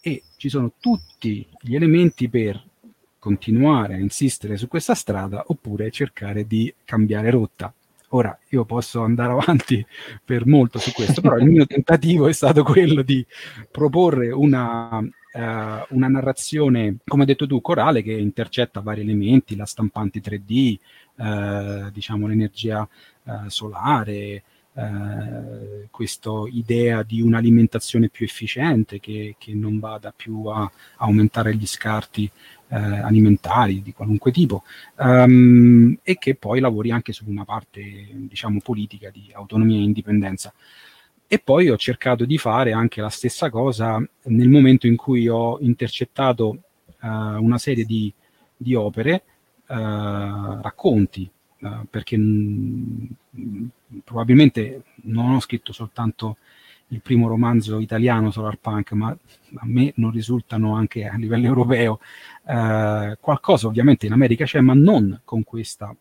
e 0.00 0.22
ci 0.36 0.48
sono 0.48 0.74
tutti 0.78 1.46
gli 1.60 1.74
elementi 1.74 2.28
per 2.28 2.67
continuare 3.28 3.94
a 3.94 3.98
insistere 3.98 4.56
su 4.56 4.68
questa 4.68 4.94
strada 4.94 5.44
oppure 5.48 5.90
cercare 5.90 6.46
di 6.46 6.72
cambiare 6.82 7.28
rotta. 7.28 7.70
Ora, 8.12 8.36
io 8.48 8.64
posso 8.64 9.02
andare 9.02 9.32
avanti 9.38 9.84
per 10.24 10.46
molto 10.46 10.78
su 10.78 10.92
questo, 10.92 11.20
però 11.20 11.36
il 11.36 11.44
mio 11.44 11.66
tentativo 11.68 12.26
è 12.26 12.32
stato 12.32 12.62
quello 12.62 13.02
di 13.02 13.24
proporre 13.70 14.30
una 14.30 15.02
eh, 15.30 15.86
una 15.90 16.08
narrazione, 16.08 16.96
come 17.04 17.22
hai 17.22 17.28
detto 17.28 17.46
tu, 17.46 17.60
corale 17.60 18.02
che 18.02 18.12
intercetta 18.12 18.80
vari 18.80 19.02
elementi, 19.02 19.56
la 19.56 19.66
stampante 19.66 20.20
3D, 20.20 20.78
eh, 21.18 21.90
diciamo 21.92 22.26
l'energia 22.26 22.88
eh, 23.24 23.32
solare, 23.48 24.42
eh, 24.78 25.88
questa 25.90 26.30
idea 26.52 27.02
di 27.02 27.20
un'alimentazione 27.20 28.08
più 28.08 28.24
efficiente 28.24 29.00
che, 29.00 29.34
che 29.36 29.52
non 29.52 29.80
vada 29.80 30.12
più 30.14 30.44
a, 30.44 30.70
aumentare 30.98 31.56
gli 31.56 31.66
scarti 31.66 32.30
eh, 32.68 32.76
alimentari 32.76 33.82
di 33.82 33.92
qualunque 33.92 34.30
tipo 34.30 34.62
um, 34.98 35.98
e 36.02 36.16
che 36.18 36.36
poi 36.36 36.60
lavori 36.60 36.92
anche 36.92 37.12
su 37.12 37.24
una 37.26 37.44
parte 37.44 37.82
diciamo 38.12 38.60
politica 38.62 39.10
di 39.10 39.30
autonomia 39.32 39.78
e 39.78 39.82
indipendenza. 39.82 40.52
E 41.26 41.40
poi 41.40 41.68
ho 41.68 41.76
cercato 41.76 42.24
di 42.24 42.38
fare 42.38 42.72
anche 42.72 43.00
la 43.00 43.10
stessa 43.10 43.50
cosa 43.50 44.00
nel 44.24 44.48
momento 44.48 44.86
in 44.86 44.94
cui 44.94 45.28
ho 45.28 45.58
intercettato 45.60 46.46
uh, 47.00 47.06
una 47.08 47.58
serie 47.58 47.84
di, 47.84 48.12
di 48.56 48.74
opere, 48.74 49.24
uh, 49.66 49.74
racconti, 50.60 51.28
uh, 51.60 51.86
perché 51.88 52.16
mh, 52.16 53.08
probabilmente 54.04 54.82
non 55.04 55.34
ho 55.34 55.40
scritto 55.40 55.72
soltanto 55.72 56.36
il 56.88 57.00
primo 57.00 57.28
romanzo 57.28 57.78
italiano 57.80 58.30
Solar 58.30 58.56
Punk, 58.58 58.92
ma 58.92 59.08
a 59.08 59.66
me 59.66 59.92
non 59.96 60.10
risultano 60.10 60.74
anche 60.74 61.04
a 61.06 61.16
livello 61.16 61.46
europeo. 61.48 62.00
qualcosa 63.20 63.66
ovviamente 63.66 64.06
in 64.06 64.12
America 64.12 64.44
c'è, 64.46 64.60
ma 64.60 64.72
non 64.74 65.20
con 65.24 65.44
questa 65.44 65.94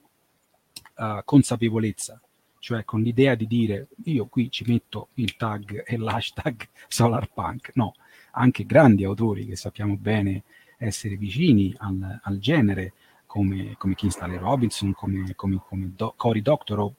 consapevolezza 1.26 2.20
cioè 2.60 2.84
con 2.84 3.02
l'idea 3.02 3.36
di 3.36 3.48
dire 3.48 3.88
io 4.06 4.26
qui 4.26 4.52
ci 4.52 4.66
metto 4.68 5.10
il 5.16 5.38
tag 5.38 5.84
e 5.86 5.98
l'hashtag 5.98 6.68
solarpunk, 6.90 7.72
no, 7.76 7.96
anche 8.32 8.66
grandi 8.66 9.06
autori 9.06 9.46
che 9.46 9.56
sappiamo 9.56 9.96
bene 9.96 10.44
essere 10.78 11.16
vicini 11.16 11.74
al, 11.78 12.20
al 12.22 12.38
genere, 12.40 12.92
come, 13.38 13.76
come 13.78 13.94
Kingsley 13.94 14.38
Robinson, 14.38 14.94
come, 14.94 15.34
come, 15.36 15.62
come 15.64 15.92
Do, 15.96 16.16
Cory 16.18 16.42
Doctorow, 16.42 16.92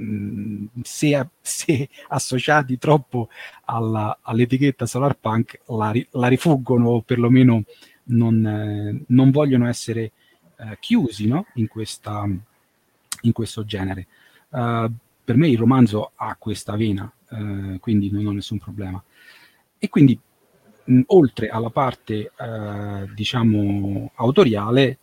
mm, 0.00 0.66
se, 0.82 1.26
se, 1.40 1.88
associati 2.08 2.76
troppo 2.76 3.30
alla, 3.64 4.18
all'etichetta 4.20 4.84
solarpunk 4.84 5.60
la, 5.68 5.92
la 6.10 6.28
rifuggono 6.28 6.90
o 6.90 7.00
perlomeno 7.00 7.62
non, 8.04 8.46
eh, 8.46 9.04
non 9.06 9.30
vogliono 9.30 9.66
essere 9.68 10.12
eh, 10.58 10.76
chiusi 10.80 11.26
no? 11.26 11.46
in, 11.54 11.66
questa, 11.66 12.28
in 13.22 13.32
questo 13.32 13.64
genere. 13.64 14.06
Uh, 14.50 14.92
per 15.24 15.36
me 15.36 15.48
il 15.48 15.58
romanzo 15.58 16.10
ha 16.16 16.36
questa 16.38 16.76
vena, 16.76 17.10
uh, 17.30 17.78
quindi 17.78 18.10
non 18.10 18.26
ho 18.26 18.32
nessun 18.32 18.58
problema. 18.58 19.02
E 19.78 19.88
quindi, 19.88 20.18
mh, 20.84 21.00
oltre 21.06 21.48
alla 21.48 21.70
parte, 21.70 22.32
uh, 22.36 23.10
diciamo, 23.14 24.10
autoriale, 24.16 24.98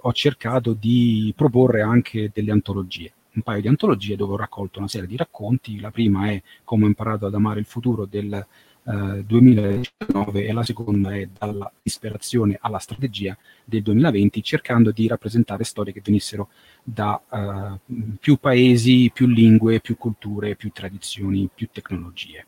ho 0.00 0.12
cercato 0.12 0.72
di 0.72 1.32
proporre 1.36 1.82
anche 1.82 2.30
delle 2.32 2.50
antologie 2.50 3.12
un 3.36 3.42
paio 3.42 3.60
di 3.60 3.68
antologie 3.68 4.16
dove 4.16 4.32
ho 4.32 4.36
raccolto 4.36 4.78
una 4.78 4.88
serie 4.88 5.06
di 5.06 5.16
racconti. 5.16 5.78
La 5.78 5.90
prima 5.90 6.30
è 6.30 6.42
Come 6.64 6.84
ho 6.84 6.88
imparato 6.88 7.26
ad 7.26 7.34
amare 7.34 7.60
il 7.60 7.66
futuro 7.66 8.06
del 8.06 8.46
2019 8.86 10.44
eh, 10.44 10.46
e 10.46 10.52
la 10.52 10.62
seconda 10.62 11.14
è 11.14 11.28
dalla 11.36 11.70
disperazione 11.82 12.56
alla 12.60 12.78
strategia 12.78 13.36
del 13.64 13.82
2020, 13.82 14.42
cercando 14.42 14.92
di 14.92 15.08
rappresentare 15.08 15.64
storie 15.64 15.92
che 15.92 16.00
venissero 16.04 16.48
da 16.84 17.20
uh, 17.28 17.78
più 18.20 18.36
paesi, 18.36 19.10
più 19.12 19.26
lingue, 19.26 19.80
più 19.80 19.96
culture, 19.96 20.54
più 20.54 20.70
tradizioni, 20.70 21.48
più 21.52 21.68
tecnologie. 21.72 22.46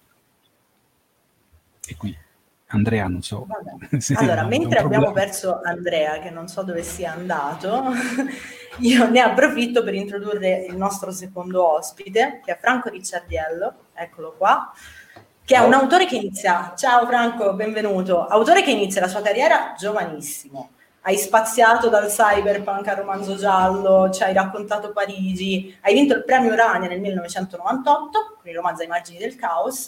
E 1.86 1.96
qui 1.96 2.16
Andrea, 2.68 3.06
non 3.06 3.22
so. 3.22 3.46
Allora, 4.16 4.44
mentre 4.44 4.80
abbiamo 4.80 5.12
perso 5.12 5.60
Andrea, 5.62 6.18
che 6.18 6.30
non 6.30 6.48
so 6.48 6.62
dove 6.62 6.82
sia 6.82 7.12
andato, 7.12 7.84
io 8.80 9.08
ne 9.08 9.20
approfitto 9.20 9.82
per 9.82 9.94
introdurre 9.94 10.66
il 10.68 10.76
nostro 10.76 11.10
secondo 11.10 11.76
ospite, 11.76 12.40
che 12.44 12.52
è 12.52 12.58
Franco 12.60 12.90
Ricciardiello, 12.90 13.74
eccolo 13.94 14.34
qua. 14.36 14.72
Che 15.44 15.54
è 15.54 15.60
un 15.60 15.72
autore 15.72 16.04
che 16.04 16.16
inizia, 16.16 16.74
ciao 16.76 17.06
Franco, 17.06 17.54
benvenuto, 17.54 18.26
autore 18.26 18.62
che 18.62 18.70
inizia 18.70 19.00
la 19.00 19.08
sua 19.08 19.22
carriera 19.22 19.72
giovanissimo. 19.78 20.72
Hai 21.02 21.16
spaziato 21.16 21.88
dal 21.88 22.08
cyberpunk 22.08 22.86
al 22.86 22.96
romanzo 22.96 23.34
giallo, 23.36 24.10
ci 24.10 24.22
hai 24.24 24.34
raccontato 24.34 24.92
Parigi, 24.92 25.74
hai 25.80 25.94
vinto 25.94 26.12
il 26.12 26.24
premio 26.24 26.52
Urania 26.52 26.86
nel 26.86 27.00
1998 27.00 28.36
con 28.36 28.50
il 28.50 28.54
romanzo 28.54 28.82
Ai 28.82 28.88
margini 28.88 29.16
del 29.16 29.36
caos, 29.36 29.86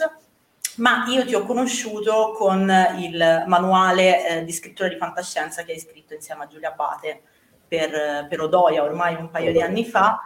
ma 0.77 1.05
io 1.09 1.25
ti 1.25 1.35
ho 1.35 1.45
conosciuto 1.45 2.33
con 2.37 2.73
il 2.99 3.45
manuale 3.47 4.29
eh, 4.29 4.45
di 4.45 4.53
scrittura 4.53 4.89
di 4.89 4.97
fantascienza 4.97 5.63
che 5.63 5.73
hai 5.73 5.81
scritto 5.81 6.15
insieme 6.15 6.45
a 6.45 6.47
Giulia 6.47 6.73
Abate 6.73 7.23
per, 7.67 8.27
per 8.29 8.41
Odoia 8.41 8.83
ormai 8.83 9.15
un 9.15 9.31
paio 9.31 9.53
di 9.53 9.61
anni 9.61 9.85
fa 9.85 10.21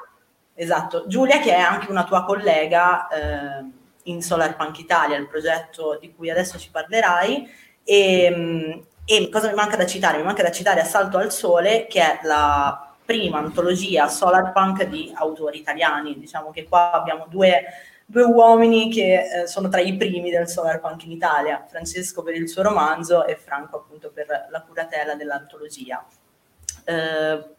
Esatto, 0.57 1.07
Giulia 1.09 1.41
che 1.41 1.53
è 1.53 1.59
anche 1.59 1.91
una 1.91 2.05
tua 2.05 2.25
collega 2.25 3.09
eh, 3.09 3.65
in 4.05 4.23
Solar 4.23 4.55
Punk 4.55 4.79
Italia, 4.79 5.17
il 5.17 5.27
progetto 5.27 5.99
di 6.01 6.15
cui 6.15 6.31
adesso 6.31 6.59
ci 6.59 6.71
parlerai. 6.71 7.49
E, 7.83 8.31
mm, 8.33 8.73
e 9.05 9.29
cosa 9.31 9.49
mi 9.49 9.55
manca 9.55 9.77
da 9.77 9.85
citare? 9.85 10.19
Mi 10.19 10.23
manca 10.25 10.43
da 10.43 10.53
citare 10.53 10.81
Assalto 10.81 11.19
al 11.19 11.33
Sole, 11.33 11.87
che 11.89 12.01
è 12.01 12.21
la 12.23 12.95
prima 13.05 13.39
antologia 13.39 14.09
solar 14.09 14.53
punk 14.53 14.85
di 14.85 15.13
autori 15.15 15.59
italiani. 15.59 16.19
Diciamo 16.19 16.51
che 16.53 16.65
qua 16.69 16.93
abbiamo 16.93 17.27
due, 17.29 17.65
due 18.07 18.23
uomini 18.23 18.91
che 18.91 19.43
eh, 19.43 19.47
sono 19.47 19.69
tra 19.69 19.81
i 19.81 19.97
primi 19.97 20.31
del 20.31 20.49
solar 20.49 20.81
punk 20.81 21.05
in 21.05 21.13
Italia, 21.13 21.65
Francesco 21.69 22.23
per 22.23 22.35
il 22.35 22.49
suo 22.49 22.63
romanzo 22.63 23.25
e 23.25 23.37
Franco 23.37 23.77
appunto 23.77 24.11
per 24.11 24.49
la 24.51 24.63
curatela 24.63 25.15
dell'antologia. 25.15 26.05
Eh, 26.85 27.53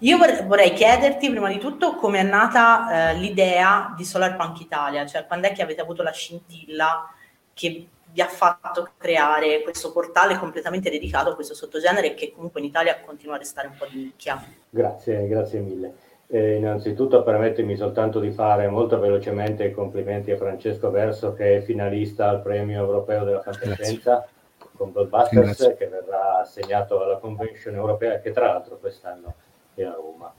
io 0.00 0.18
vorrei 0.46 0.72
chiederti 0.72 1.30
prima 1.30 1.48
di 1.48 1.58
tutto 1.58 1.94
come 1.96 2.20
è 2.20 2.22
nata 2.22 3.10
eh, 3.10 3.14
l'idea 3.14 3.92
di 3.96 4.04
Solar 4.04 4.36
Punk 4.36 4.60
Italia, 4.60 5.06
cioè 5.06 5.26
quando 5.26 5.48
è 5.48 5.52
che 5.52 5.62
avete 5.62 5.82
avuto 5.82 6.02
la 6.02 6.10
scintilla 6.10 7.08
che 7.52 7.88
vi 8.14 8.20
ha 8.20 8.28
fatto 8.28 8.92
creare 8.96 9.62
questo 9.62 9.92
portale 9.92 10.38
completamente 10.38 10.88
dedicato 10.88 11.30
a 11.30 11.34
questo 11.34 11.54
sottogenere 11.54 12.14
che 12.14 12.32
comunque 12.32 12.60
in 12.60 12.66
Italia 12.66 13.00
continua 13.00 13.34
a 13.34 13.38
restare 13.38 13.68
un 13.68 13.74
po' 13.76 13.86
di 13.90 14.04
nicchia. 14.04 14.42
Grazie, 14.70 15.26
grazie 15.26 15.60
mille. 15.60 15.94
Eh, 16.26 16.54
innanzitutto 16.54 17.22
permettimi 17.22 17.76
soltanto 17.76 18.18
di 18.18 18.30
fare 18.30 18.66
molto 18.68 18.98
velocemente 18.98 19.64
i 19.64 19.72
complimenti 19.72 20.30
a 20.30 20.36
Francesco 20.36 20.90
Verso 20.90 21.34
che 21.34 21.58
è 21.58 21.60
finalista 21.60 22.30
al 22.30 22.40
premio 22.40 22.78
europeo 22.80 23.24
della 23.24 23.42
fantascienza 23.42 24.26
con 24.74 24.90
Blockbusters 24.90 25.74
che 25.76 25.86
verrà 25.86 26.40
assegnato 26.40 27.02
alla 27.02 27.18
convention 27.18 27.74
europea 27.74 28.20
che 28.20 28.32
tra 28.32 28.46
l'altro 28.46 28.78
quest'anno 28.78 29.34
è 29.74 29.82
a 29.82 29.92
Roma. 29.92 30.32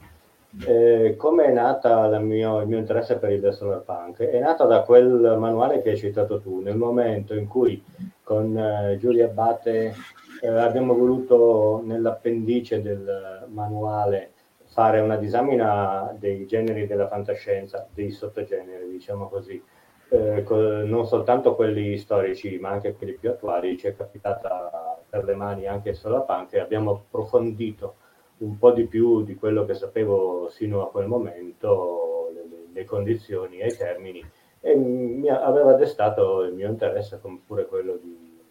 Eh, 0.66 1.16
come 1.18 1.46
è 1.46 1.52
nata 1.52 2.18
mio, 2.20 2.62
il 2.62 2.68
mio 2.68 2.78
interesse 2.78 3.18
per 3.18 3.32
il 3.32 3.54
solar 3.54 3.82
punk? 3.82 4.20
È 4.20 4.40
nata 4.40 4.64
da 4.66 4.82
quel 4.82 5.36
manuale 5.38 5.82
che 5.82 5.92
hai 5.92 5.98
citato 5.98 6.40
tu, 6.40 6.62
nel 6.62 6.78
momento 6.78 7.34
in 7.34 7.48
cui 7.48 7.84
con 8.24 8.58
eh, 8.58 8.98
Giulia 9.00 9.26
Abate 9.26 9.94
eh, 10.42 10.48
abbiamo 10.48 10.96
voluto 10.96 11.82
nell'appendice 11.84 12.82
del 12.82 13.46
manuale 13.50 14.32
fare 14.76 15.00
una 15.00 15.16
disamina 15.16 16.14
dei 16.20 16.46
generi 16.46 16.86
della 16.86 17.08
fantascienza, 17.08 17.88
dei 17.94 18.12
sottogeneri, 18.12 18.90
diciamo 18.90 19.30
così, 19.30 19.64
eh, 20.10 20.44
non 20.84 21.06
soltanto 21.08 21.56
quelli 21.56 21.98
storici 21.98 22.60
ma 22.60 22.72
anche 22.72 22.94
quelli 22.94 23.14
più 23.14 23.30
attuali, 23.30 23.78
ci 23.78 23.88
è 23.88 23.96
capitata 23.96 25.00
per 25.10 25.24
le 25.24 25.34
mani 25.34 25.66
anche 25.66 25.94
solar 25.94 26.26
punk 26.26 26.52
e 26.56 26.60
abbiamo 26.60 26.92
approfondito 26.92 27.96
un 28.40 28.58
po' 28.58 28.72
di 28.72 28.86
più 28.86 29.24
di 29.24 29.36
quello 29.36 29.64
che 29.64 29.76
sapevo 29.76 30.50
sino 30.50 30.82
a 30.84 30.90
quel 30.90 31.08
momento, 31.08 32.32
le, 32.34 32.44
le 32.74 32.84
condizioni 32.84 33.60
e 33.60 33.68
i 33.68 33.78
termini, 33.78 34.30
e 34.60 34.76
mi 34.76 35.30
aveva 35.30 35.76
destato 35.76 36.42
il 36.42 36.54
mio 36.54 36.68
interesse 36.68 37.18
come 37.22 37.40
pure 37.48 37.66
quello 37.66 37.96
di, 37.96 38.42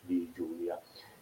di 0.00 0.32
Giulia. 0.34 0.76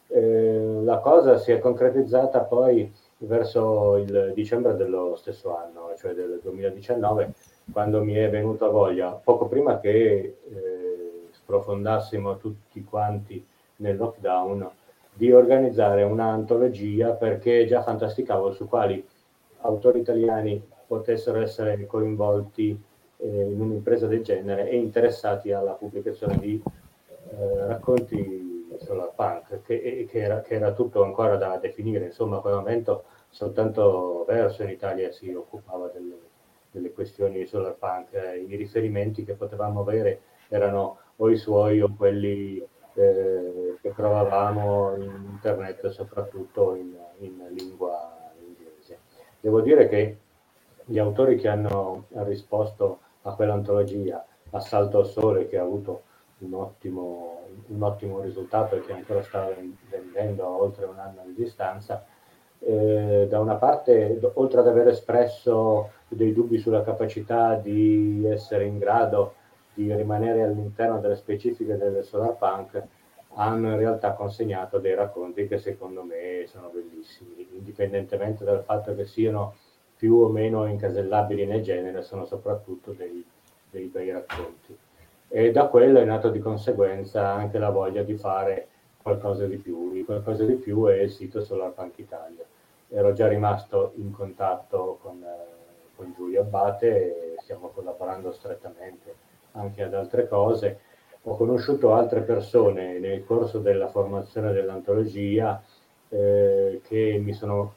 Eh, 0.09 0.81
la 0.83 0.97
cosa 1.01 1.37
si 1.37 1.53
è 1.53 1.59
concretizzata 1.59 2.41
poi 2.41 2.91
verso 3.19 3.97
il 3.97 4.33
dicembre 4.35 4.75
dello 4.75 5.17
stesso 5.17 5.57
anno, 5.57 5.95
cioè 5.97 6.13
del 6.13 6.41
2019, 6.43 7.33
quando 7.73 8.03
mi 8.03 8.15
è 8.15 8.29
venuta 8.29 8.69
voglia, 8.69 9.11
poco 9.13 9.47
prima 9.47 9.81
che 9.81 10.37
eh, 10.49 11.29
sprofondassimo 11.31 12.37
tutti 12.37 12.85
quanti 12.85 13.45
nel 13.77 13.97
lockdown, 13.97 14.71
di 15.13 15.33
organizzare 15.33 16.03
un'antologia 16.03 17.13
perché 17.13 17.65
già 17.67 17.83
fantasticavo 17.83 18.53
su 18.53 18.69
quali 18.69 19.03
autori 19.61 20.01
italiani 20.01 20.63
potessero 20.87 21.41
essere 21.41 21.87
coinvolti 21.87 22.79
eh, 23.17 23.27
in 23.27 23.61
un'impresa 23.61 24.07
del 24.07 24.23
genere 24.23 24.69
e 24.69 24.77
interessati 24.77 25.53
alla 25.53 25.73
pubblicazione 25.73 26.39
di 26.39 26.63
eh, 27.31 27.67
racconti 27.67 28.56
solar 28.81 29.13
punk, 29.15 29.63
che, 29.63 30.07
che, 30.09 30.19
era, 30.19 30.41
che, 30.41 30.55
era, 30.55 30.73
tutto 30.73 31.03
ancora 31.03 31.37
da 31.37 31.57
definire, 31.59 32.07
insomma 32.07 32.39
a 32.39 32.41
quel 32.41 32.55
momento 32.55 33.05
soltanto 33.29 34.25
Verso 34.27 34.63
in 34.63 34.71
Italia 34.71 35.13
si 35.13 35.33
occupava 35.33 35.89
delle, 35.89 36.17
delle 36.71 36.93
questioni 36.93 37.47
solar 37.47 37.75
punk, 37.75 38.13
i 38.13 38.57
riferimenti 38.57 39.25
che 39.25 39.35
potevamo 39.35 39.81
avere 39.81 40.21
erano 40.49 40.99
o 41.17 41.31
i 41.31 41.37
suoi 41.37 41.81
o 41.81 41.93
quelli 41.97 42.65
eh, 42.95 43.77
che 43.81 43.95
trovavamo 43.95 44.97
in 44.97 45.29
internet, 45.31 45.87
soprattutto 45.89 46.75
in, 46.75 46.97
in, 47.19 47.47
lingua 47.51 48.33
inglese. 48.45 48.99
Devo 49.41 49.61
dire 49.61 49.89
che 49.89 50.19
gli 50.85 50.99
autori 50.99 51.37
che 51.37 51.49
hanno 51.49 52.07
risposto 52.25 53.01
a 53.23 53.35
quell'antologia, 53.35 54.25
Assalto 54.51 54.99
al 55.01 55.07
Sole, 55.07 55.47
che 55.47 55.59
ha 55.59 55.63
avuto 55.63 56.03
un 56.39 56.55
ottimo, 56.55 57.41
un 57.69 57.83
ottimo 57.83 58.21
risultato 58.21 58.81
che 58.81 58.93
ancora 58.93 59.23
sta 59.23 59.49
vendendo 59.89 60.45
a 60.45 60.51
oltre 60.51 60.85
un 60.85 60.99
anno 60.99 61.23
di 61.25 61.35
distanza, 61.35 62.05
eh, 62.59 63.27
da 63.29 63.41
una 63.41 63.55
parte, 63.55 64.19
oltre 64.35 64.61
ad 64.61 64.69
aver 64.69 64.89
espresso 64.89 65.91
dei 66.09 66.33
dubbi 66.33 66.59
sulla 66.59 66.83
capacità 66.83 67.55
di 67.55 68.27
essere 68.27 68.65
in 68.65 68.79
grado 68.79 69.35
di 69.75 69.95
rimanere 69.95 70.43
all'interno 70.43 71.01
delle 71.01 71.17
specifiche 71.17 71.77
del 71.77 72.05
solar 72.05 72.37
punk, 72.37 72.83
hanno 73.35 73.71
in 73.71 73.77
realtà 73.77 74.13
consegnato 74.13 74.79
dei 74.79 74.95
racconti 74.95 75.47
che 75.47 75.59
secondo 75.59 76.03
me 76.03 76.47
sono 76.47 76.71
bellissimi, 76.73 77.47
indipendentemente 77.53 78.45
dal 78.45 78.65
fatto 78.65 78.95
che 78.95 79.05
siano 79.05 79.55
più 79.97 80.15
o 80.15 80.29
meno 80.29 80.67
incasellabili 80.67 81.45
nel 81.45 81.63
genere, 81.63 82.03
sono 82.03 82.25
soprattutto 82.25 82.93
dei, 82.93 83.25
dei 83.71 83.87
bei 83.87 84.11
racconti. 84.11 84.77
E 85.37 85.51
da 85.51 85.67
quello 85.67 85.99
è 85.99 86.05
nato 86.05 86.31
di 86.31 86.39
conseguenza 86.39 87.29
anche 87.31 87.59
la 87.59 87.69
voglia 87.69 88.03
di 88.03 88.17
fare 88.17 88.69
qualcosa 89.03 89.45
di 89.45 89.59
più. 89.59 89.93
Il 89.93 90.07
qualcosa 90.07 90.45
di 90.45 90.55
più 90.55 90.87
è 90.87 90.95
il 90.95 91.11
sito 91.11 91.43
Solar 91.43 91.73
Punk 91.73 91.99
Italia. 91.99 92.43
Ero 92.89 93.13
già 93.13 93.29
rimasto 93.29 93.93
in 93.97 94.13
contatto 94.13 94.99
con, 95.03 95.23
eh, 95.23 95.93
con 95.95 96.15
Giulio 96.17 96.41
Abbate 96.41 97.35
e 97.35 97.35
stiamo 97.43 97.69
collaborando 97.69 98.33
strettamente 98.33 99.15
anche 99.53 99.83
ad 99.83 99.93
altre 99.93 100.27
cose. 100.27 100.79
Ho 101.25 101.37
conosciuto 101.37 101.93
altre 101.93 102.23
persone 102.23 102.99
nel 102.99 103.23
corso 103.27 103.59
della 103.59 103.89
formazione 103.89 104.55
dell'antologia 104.55 105.63
eh, 106.09 106.81
che 106.83 107.21
mi 107.23 107.35
sono 107.35 107.75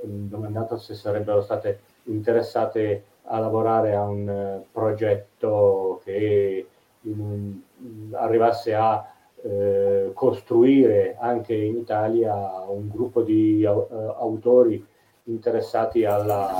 domandato 0.00 0.78
se 0.78 0.94
sarebbero 0.94 1.42
state 1.42 1.80
interessate 2.04 3.02
a 3.24 3.40
lavorare 3.40 3.96
a 3.96 4.04
un 4.04 4.28
uh, 4.28 4.66
progetto 4.72 6.00
che 6.04 6.66
in, 7.02 7.60
arrivasse 8.12 8.74
a 8.74 9.12
eh, 9.42 10.10
costruire 10.12 11.16
anche 11.18 11.54
in 11.54 11.76
Italia 11.78 12.34
un 12.68 12.88
gruppo 12.88 13.22
di 13.22 13.64
uh, 13.64 13.86
autori 14.18 14.84
interessati 15.24 16.04
alla, 16.04 16.52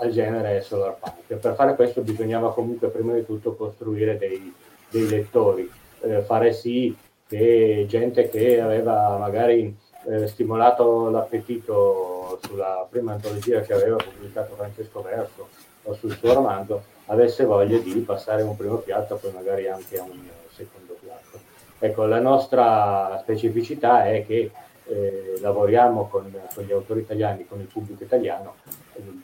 al 0.00 0.10
genere 0.10 0.60
solar 0.62 0.96
punk. 0.98 1.34
Per 1.34 1.54
fare 1.54 1.74
questo 1.74 2.00
bisognava 2.00 2.52
comunque 2.52 2.88
prima 2.88 3.14
di 3.14 3.24
tutto 3.24 3.54
costruire 3.54 4.18
dei, 4.18 4.52
dei 4.90 5.08
lettori, 5.08 5.70
eh, 6.00 6.22
fare 6.22 6.52
sì 6.52 6.94
che 7.28 7.86
gente 7.88 8.28
che 8.28 8.60
aveva 8.60 9.16
magari 9.16 9.74
eh, 10.06 10.26
stimolato 10.26 11.08
l'appetito 11.08 12.38
sulla 12.42 12.86
prima 12.90 13.12
antologia 13.12 13.60
che 13.60 13.72
aveva 13.72 13.96
pubblicato 13.96 14.54
Francesco 14.54 15.00
Verso 15.02 15.48
o 15.84 15.94
sul 15.94 16.12
suo 16.12 16.32
romanzo 16.32 16.82
avesse 17.12 17.44
voglia 17.44 17.78
di 17.78 17.92
passare 18.00 18.42
un 18.42 18.56
primo 18.56 18.78
piatto, 18.78 19.16
poi 19.16 19.32
magari 19.32 19.68
anche 19.68 19.98
a 19.98 20.02
un 20.02 20.18
secondo 20.50 20.96
piatto. 21.00 21.38
Ecco, 21.78 22.06
la 22.06 22.20
nostra 22.20 23.18
specificità 23.20 24.06
è 24.06 24.24
che 24.26 24.50
eh, 24.86 25.38
lavoriamo 25.40 26.08
con, 26.08 26.32
con, 26.54 26.64
gli 26.64 26.72
autori 26.72 27.00
italiani, 27.00 27.46
con 27.46 27.60
il 27.60 27.66
pubblico 27.66 28.02
italiano, 28.02 28.56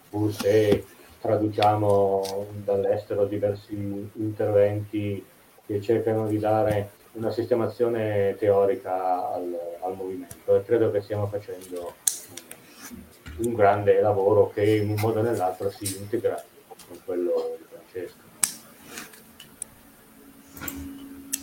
pur 0.08 0.32
se 0.32 0.84
traduciamo 1.20 2.46
dall'estero 2.64 3.24
diversi 3.24 4.10
interventi 4.14 5.24
che 5.66 5.80
cercano 5.80 6.26
di 6.26 6.38
dare 6.38 6.90
una 7.12 7.30
sistemazione 7.30 8.36
teorica 8.38 9.32
al, 9.32 9.58
al 9.80 9.96
movimento 9.96 10.54
e 10.54 10.62
credo 10.62 10.90
che 10.90 11.00
stiamo 11.00 11.26
facendo 11.26 11.94
un 13.38 13.54
grande 13.54 14.00
lavoro 14.00 14.50
che 14.50 14.76
in 14.76 14.90
un 14.90 14.96
modo 15.00 15.20
o 15.20 15.22
nell'altro 15.22 15.70
si 15.70 15.98
integra 15.98 16.42
con 16.86 16.98
quello 17.04 17.58
Francesco. 17.88 18.26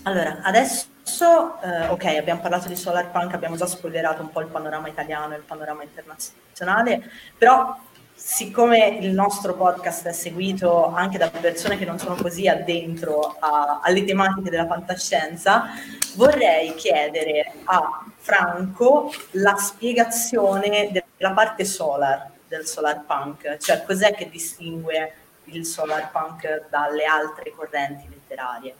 Allora, 0.03 0.41
adesso 0.43 1.61
eh, 1.61 1.87
ok, 1.87 2.05
abbiamo 2.05 2.41
parlato 2.41 2.67
di 2.67 2.75
Solar 2.75 3.09
Punk, 3.09 3.33
abbiamo 3.33 3.55
già 3.55 3.65
spoilerato 3.65 4.21
un 4.21 4.29
po' 4.29 4.41
il 4.41 4.47
panorama 4.47 4.87
italiano 4.87 5.33
e 5.33 5.37
il 5.37 5.43
panorama 5.43 5.83
internazionale, 5.83 7.09
però 7.37 7.75
siccome 8.13 8.97
il 9.01 9.11
nostro 9.11 9.55
podcast 9.55 10.07
è 10.07 10.13
seguito 10.13 10.85
anche 10.93 11.17
da 11.17 11.29
persone 11.29 11.77
che 11.77 11.85
non 11.85 11.99
sono 11.99 12.15
così 12.15 12.47
addentro 12.47 13.35
a, 13.39 13.81
alle 13.83 14.05
tematiche 14.05 14.49
della 14.49 14.67
fantascienza, 14.67 15.65
vorrei 16.15 16.75
chiedere 16.75 17.51
a 17.65 18.05
Franco 18.17 19.11
la 19.31 19.55
spiegazione 19.55 20.91
della 20.91 21.33
parte 21.33 21.65
solar 21.65 22.31
del 22.47 22.65
solar 22.67 23.03
punk, 23.05 23.57
cioè 23.57 23.83
cos'è 23.83 24.13
che 24.13 24.29
distingue 24.29 25.24
il 25.45 25.65
solar 25.65 26.11
punk 26.11 26.67
dalle 26.69 27.05
altre 27.05 27.51
correnti 27.55 28.07
letterarie? 28.09 28.75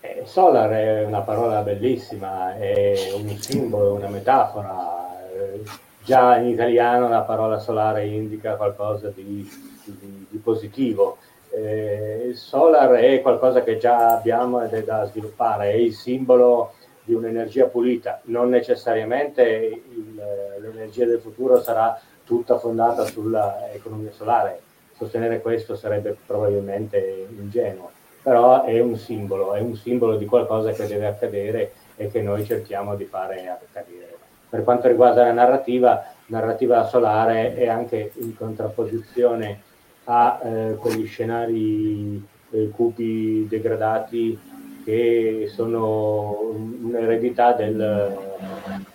Eh, 0.00 0.22
solar 0.24 0.70
è 0.70 1.04
una 1.04 1.20
parola 1.20 1.62
bellissima, 1.62 2.56
è 2.56 3.12
un 3.14 3.36
simbolo, 3.38 3.94
una 3.94 4.08
metafora. 4.08 5.18
Eh, 5.32 5.62
già 6.02 6.36
in 6.36 6.48
italiano 6.48 7.08
la 7.08 7.22
parola 7.22 7.58
solare 7.58 8.06
indica 8.06 8.54
qualcosa 8.56 9.08
di, 9.08 9.48
di, 9.84 10.26
di 10.28 10.38
positivo. 10.38 11.18
Eh, 11.50 12.32
solar 12.34 12.90
è 12.92 13.20
qualcosa 13.22 13.62
che 13.62 13.78
già 13.78 14.14
abbiamo 14.16 14.62
ed 14.62 14.72
è 14.72 14.82
da 14.82 15.04
sviluppare, 15.06 15.70
è 15.70 15.74
il 15.74 15.94
simbolo 15.94 16.74
di 17.02 17.14
un'energia 17.14 17.66
pulita. 17.66 18.20
Non 18.24 18.48
necessariamente 18.48 19.42
il, 19.42 20.22
l'energia 20.60 21.06
del 21.06 21.20
futuro 21.20 21.62
sarà 21.62 21.98
tutta 22.24 22.58
fondata 22.58 23.04
sull'economia 23.04 24.10
solare. 24.12 24.60
Sostenere 24.96 25.40
questo 25.40 25.76
sarebbe 25.76 26.16
probabilmente 26.26 27.26
ingenuo 27.30 27.90
però 28.26 28.64
è 28.64 28.80
un 28.80 28.96
simbolo, 28.96 29.54
è 29.54 29.60
un 29.60 29.76
simbolo 29.76 30.16
di 30.16 30.26
qualcosa 30.26 30.72
che 30.72 30.88
deve 30.88 31.06
accadere 31.06 31.70
e 31.94 32.10
che 32.10 32.20
noi 32.22 32.44
cerchiamo 32.44 32.96
di 32.96 33.04
fare 33.04 33.46
accadere. 33.46 34.16
Per 34.48 34.64
quanto 34.64 34.88
riguarda 34.88 35.22
la 35.22 35.30
narrativa, 35.30 36.04
narrativa 36.26 36.88
solare 36.88 37.54
è 37.54 37.68
anche 37.68 38.10
in 38.16 38.36
contrapposizione 38.36 39.62
a 40.06 40.40
eh, 40.42 40.74
quegli 40.74 41.06
scenari 41.06 42.20
eh, 42.50 42.68
cupi 42.74 43.46
degradati 43.48 44.36
che 44.84 45.48
sono 45.54 46.52
un'eredità 46.82 47.52
del, 47.52 47.76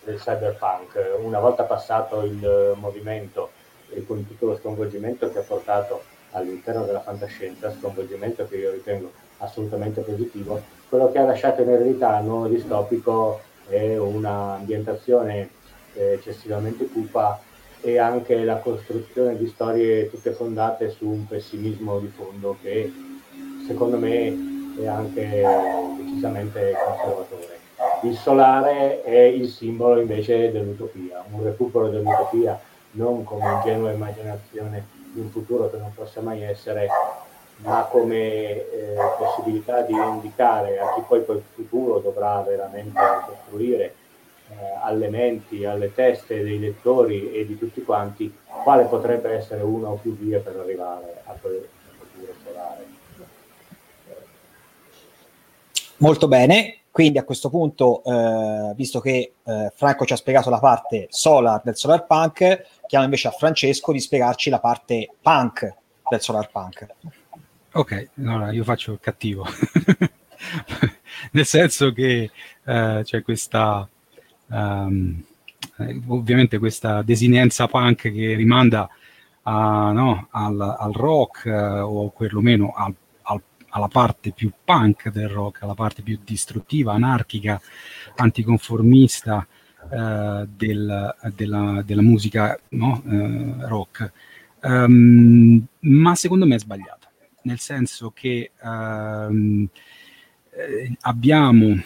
del 0.03 0.17
cyberpunk. 0.17 1.19
Una 1.23 1.39
volta 1.39 1.63
passato 1.63 2.23
il 2.23 2.73
movimento 2.75 3.51
e 3.93 4.05
con 4.05 4.25
tutto 4.27 4.47
lo 4.47 4.57
sconvolgimento 4.57 5.31
che 5.31 5.39
ha 5.39 5.43
portato 5.43 6.03
all'interno 6.31 6.85
della 6.85 7.01
fantascienza, 7.01 7.73
sconvolgimento 7.77 8.47
che 8.47 8.57
io 8.57 8.71
ritengo 8.71 9.11
assolutamente 9.37 10.01
positivo. 10.01 10.61
Quello 10.87 11.11
che 11.11 11.19
ha 11.19 11.25
lasciato 11.25 11.61
in 11.61 11.69
eredità 11.69 12.19
il 12.19 12.25
nuovo 12.25 12.47
distopico 12.47 13.41
è 13.67 13.97
un'ambientazione 13.97 15.49
eh, 15.93 16.13
eccessivamente 16.13 16.85
cupa 16.87 17.39
e 17.81 17.97
anche 17.97 18.43
la 18.43 18.57
costruzione 18.57 19.37
di 19.37 19.47
storie 19.47 20.09
tutte 20.09 20.31
fondate 20.31 20.89
su 20.91 21.07
un 21.07 21.27
pessimismo 21.27 21.99
di 21.99 22.07
fondo 22.07 22.57
che 22.61 22.91
secondo 23.65 23.97
me 23.97 24.75
è 24.79 24.85
anche 24.85 25.43
decisamente 25.97 26.73
conservatore. 26.85 27.59
Il 28.03 28.15
solare 28.15 29.03
è 29.03 29.21
il 29.21 29.47
simbolo 29.47 29.99
invece 29.99 30.51
dell'utopia, 30.51 31.23
un 31.31 31.43
recupero 31.43 31.89
dell'utopia, 31.89 32.59
non 32.91 33.23
come 33.23 33.51
ingenua 33.51 33.91
immaginazione 33.91 34.85
di 35.13 35.19
un 35.19 35.29
futuro 35.29 35.69
che 35.69 35.77
non 35.77 35.93
possa 35.93 36.21
mai 36.21 36.41
essere, 36.43 36.87
ma 37.57 37.87
come 37.89 38.15
eh, 38.15 38.95
possibilità 39.17 39.81
di 39.81 39.93
indicare 39.93 40.79
a 40.79 40.93
chi 40.93 41.01
poi 41.07 41.23
quel 41.25 41.43
futuro 41.53 41.99
dovrà 41.99 42.41
veramente 42.41 42.99
costruire 43.25 43.95
eh, 44.49 44.55
alle 44.81 45.09
menti, 45.09 45.63
alle 45.65 45.93
teste 45.93 46.43
dei 46.43 46.59
lettori 46.59 47.33
e 47.33 47.45
di 47.45 47.57
tutti 47.57 47.83
quanti, 47.83 48.35
quale 48.63 48.85
potrebbe 48.85 49.31
essere 49.31 49.61
una 49.61 49.89
o 49.89 49.95
più 49.95 50.17
vie 50.17 50.39
per 50.39 50.57
arrivare 50.57 51.21
a 51.25 51.35
quel 51.39 51.67
futuro 51.99 52.33
solare. 52.43 52.85
Molto 55.97 56.27
bene, 56.27 56.79
quindi 56.89 57.19
a 57.19 57.23
questo 57.23 57.49
punto, 57.49 58.03
eh, 58.03 58.73
visto 58.75 58.99
che 58.99 59.33
eh, 59.43 59.71
Franco 59.75 60.03
ci 60.03 60.13
ha 60.13 60.17
spiegato 60.17 60.49
la 60.49 60.59
parte 60.59 61.07
solar 61.09 61.61
del 61.63 61.77
solar 61.77 62.05
punk, 62.05 62.65
chiamo 62.91 63.05
invece 63.05 63.29
a 63.29 63.31
Francesco 63.31 63.93
di 63.93 64.01
spiegarci 64.01 64.49
la 64.49 64.59
parte 64.59 65.15
punk 65.21 65.75
del 66.09 66.19
solar 66.19 66.51
punk. 66.51 66.87
Ok, 67.71 68.09
allora 68.17 68.51
io 68.51 68.65
faccio 68.65 68.91
il 68.91 68.99
cattivo, 68.99 69.47
nel 71.31 71.45
senso 71.45 71.93
che 71.93 72.29
eh, 72.65 73.01
c'è 73.01 73.21
questa, 73.21 73.87
um, 74.47 75.23
ovviamente 76.07 76.57
questa 76.57 77.01
desinenza 77.01 77.65
punk 77.67 78.11
che 78.11 78.33
rimanda 78.33 78.89
a, 79.43 79.91
no, 79.93 80.27
al, 80.31 80.59
al, 80.59 80.91
rock 80.91 81.45
eh, 81.45 81.79
o 81.79 82.09
perlomeno 82.09 82.73
al, 82.75 82.93
al, 83.21 83.41
alla 83.69 83.87
parte 83.87 84.31
più 84.31 84.51
punk 84.65 85.07
del 85.11 85.29
rock, 85.29 85.61
alla 85.61 85.75
parte 85.75 86.01
più 86.01 86.19
distruttiva, 86.21 86.91
anarchica, 86.91 87.61
anticonformista 88.17 89.47
eh, 89.91 90.47
del, 90.55 91.15
della, 91.35 91.81
della, 91.85 92.01
musica 92.01 92.59
no, 92.69 93.03
eh, 93.09 93.55
rock. 93.67 94.11
Um, 94.61 95.65
ma 95.79 96.13
secondo 96.15 96.45
me 96.45 96.55
è 96.55 96.59
sbagliato 96.59 97.01
nel 97.43 97.59
senso 97.59 98.11
che 98.11 98.51
eh, 98.61 99.69
abbiamo, 101.01 101.83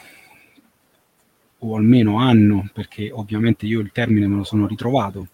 o 1.59 1.75
almeno 1.75 2.19
hanno, 2.19 2.69
perché 2.73 3.11
ovviamente 3.11 3.65
io 3.65 3.79
il 3.79 3.91
termine 3.91 4.27
me 4.27 4.35
lo 4.37 4.43
sono 4.43 4.67
ritrovato, 4.67 5.29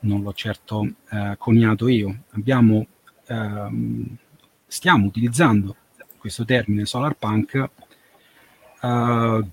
non 0.00 0.22
l'ho 0.22 0.32
certo 0.32 0.88
eh, 1.10 1.34
coniato 1.38 1.88
io, 1.88 2.22
abbiamo, 2.30 2.86
ehm, 3.26 4.16
stiamo 4.66 5.06
utilizzando 5.06 5.76
questo 6.18 6.44
termine 6.44 6.84
solar 6.84 7.14
punk 7.14 7.68
eh, 8.82 9.44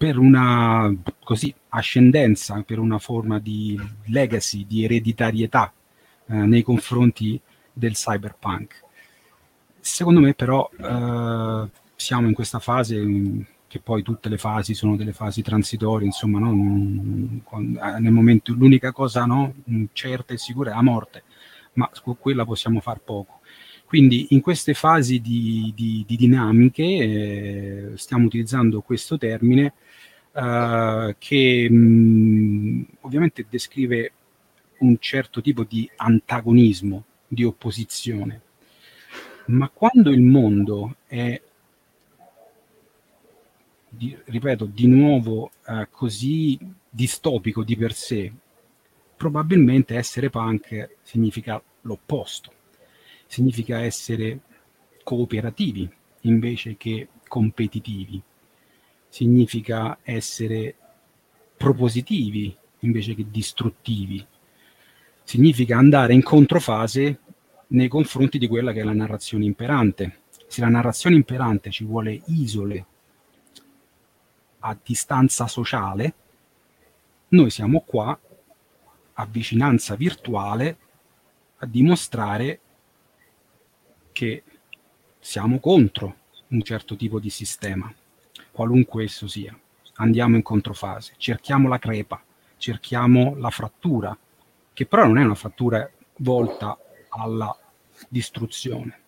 per 0.00 0.16
una 0.16 0.90
così, 1.22 1.54
ascendenza, 1.68 2.62
per 2.62 2.78
una 2.78 2.98
forma 2.98 3.38
di 3.38 3.78
legacy, 4.06 4.64
di 4.66 4.82
ereditarietà 4.82 5.70
eh, 6.24 6.36
nei 6.36 6.62
confronti 6.62 7.38
del 7.70 7.92
cyberpunk. 7.92 8.82
Secondo 9.78 10.20
me 10.20 10.32
però 10.32 10.70
eh, 10.74 11.68
siamo 11.96 12.28
in 12.28 12.32
questa 12.32 12.60
fase 12.60 13.46
che 13.66 13.80
poi 13.80 14.02
tutte 14.02 14.30
le 14.30 14.38
fasi 14.38 14.72
sono 14.72 14.96
delle 14.96 15.12
fasi 15.12 15.42
transitorie, 15.42 16.06
insomma, 16.06 16.38
no? 16.38 16.50
nel 17.98 18.10
momento 18.10 18.54
l'unica 18.54 18.92
cosa 18.92 19.26
no? 19.26 19.52
certa 19.92 20.32
e 20.32 20.38
sicura 20.38 20.70
è 20.70 20.74
la 20.74 20.82
morte, 20.82 21.24
ma 21.74 21.86
su 21.92 22.16
quella 22.18 22.46
possiamo 22.46 22.80
far 22.80 23.00
poco. 23.00 23.39
Quindi 23.90 24.28
in 24.30 24.40
queste 24.40 24.72
fasi 24.72 25.20
di, 25.20 25.72
di, 25.74 26.04
di 26.06 26.14
dinamiche 26.14 26.84
eh, 26.84 27.90
stiamo 27.96 28.26
utilizzando 28.26 28.82
questo 28.82 29.18
termine 29.18 29.72
eh, 30.32 31.16
che 31.18 31.68
mh, 31.68 32.86
ovviamente 33.00 33.46
descrive 33.50 34.12
un 34.78 34.96
certo 35.00 35.40
tipo 35.40 35.64
di 35.64 35.90
antagonismo, 35.96 37.02
di 37.26 37.42
opposizione. 37.42 38.42
Ma 39.46 39.68
quando 39.68 40.10
il 40.10 40.22
mondo 40.22 40.98
è, 41.08 41.42
di, 43.88 44.16
ripeto, 44.24 44.66
di 44.66 44.86
nuovo 44.86 45.50
eh, 45.66 45.88
così 45.90 46.56
distopico 46.88 47.64
di 47.64 47.76
per 47.76 47.92
sé, 47.94 48.32
probabilmente 49.16 49.96
essere 49.96 50.30
punk 50.30 50.90
significa 51.02 51.60
l'opposto, 51.80 52.52
significa 53.30 53.78
essere 53.78 54.40
cooperativi 55.04 55.88
invece 56.22 56.76
che 56.76 57.06
competitivi, 57.28 58.20
significa 59.08 59.98
essere 60.02 60.74
propositivi 61.56 62.54
invece 62.80 63.14
che 63.14 63.30
distruttivi, 63.30 64.26
significa 65.22 65.78
andare 65.78 66.12
in 66.12 66.24
controfase 66.24 67.20
nei 67.68 67.86
confronti 67.86 68.36
di 68.36 68.48
quella 68.48 68.72
che 68.72 68.80
è 68.80 68.82
la 68.82 68.92
narrazione 68.92 69.44
imperante. 69.44 70.22
Se 70.48 70.60
la 70.60 70.68
narrazione 70.68 71.14
imperante 71.14 71.70
ci 71.70 71.84
vuole 71.84 72.20
isole 72.26 72.86
a 74.58 74.76
distanza 74.82 75.46
sociale, 75.46 76.14
noi 77.28 77.50
siamo 77.50 77.84
qua 77.86 78.18
a 79.12 79.26
vicinanza 79.30 79.94
virtuale 79.94 80.76
a 81.58 81.66
dimostrare 81.66 82.60
che 84.20 84.42
siamo 85.18 85.60
contro 85.60 86.16
un 86.48 86.60
certo 86.60 86.94
tipo 86.94 87.18
di 87.18 87.30
sistema, 87.30 87.90
qualunque 88.50 89.04
esso 89.04 89.26
sia. 89.26 89.58
Andiamo 89.94 90.36
in 90.36 90.42
controfase, 90.42 91.14
cerchiamo 91.16 91.68
la 91.68 91.78
crepa, 91.78 92.22
cerchiamo 92.58 93.34
la 93.36 93.48
frattura, 93.48 94.14
che 94.74 94.84
però 94.84 95.06
non 95.06 95.16
è 95.16 95.24
una 95.24 95.34
frattura 95.34 95.90
volta 96.18 96.78
alla 97.08 97.56
distruzione, 98.10 98.98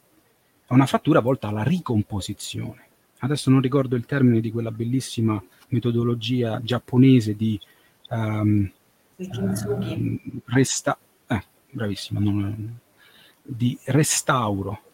è 0.66 0.72
una 0.72 0.87
frattura 0.87 1.20
volta 1.20 1.48
alla 1.48 1.62
ricomposizione. 1.62 2.87
Adesso 3.18 3.51
non 3.51 3.61
ricordo 3.61 3.96
il 3.96 4.07
termine 4.07 4.40
di 4.40 4.51
quella 4.51 4.70
bellissima 4.70 5.42
metodologia 5.68 6.59
giapponese 6.62 7.37
di 7.37 7.61
um, 8.09 8.70
um, 9.18 10.20
resta- 10.46 10.98
eh, 11.27 11.44
bravissima, 11.70 12.18
non, 12.18 12.79
di 13.42 13.79
restauro. 13.85 14.85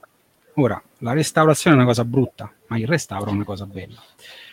Ora, 0.61 0.83
la 0.99 1.13
restaurazione 1.13 1.77
è 1.77 1.79
una 1.79 1.87
cosa 1.87 2.05
brutta, 2.05 2.53
ma 2.67 2.77
il 2.79 2.87
restauro 2.89 3.31
è 3.31 3.33
una 3.33 3.45
cosa 3.45 3.65
bella. 3.65 4.03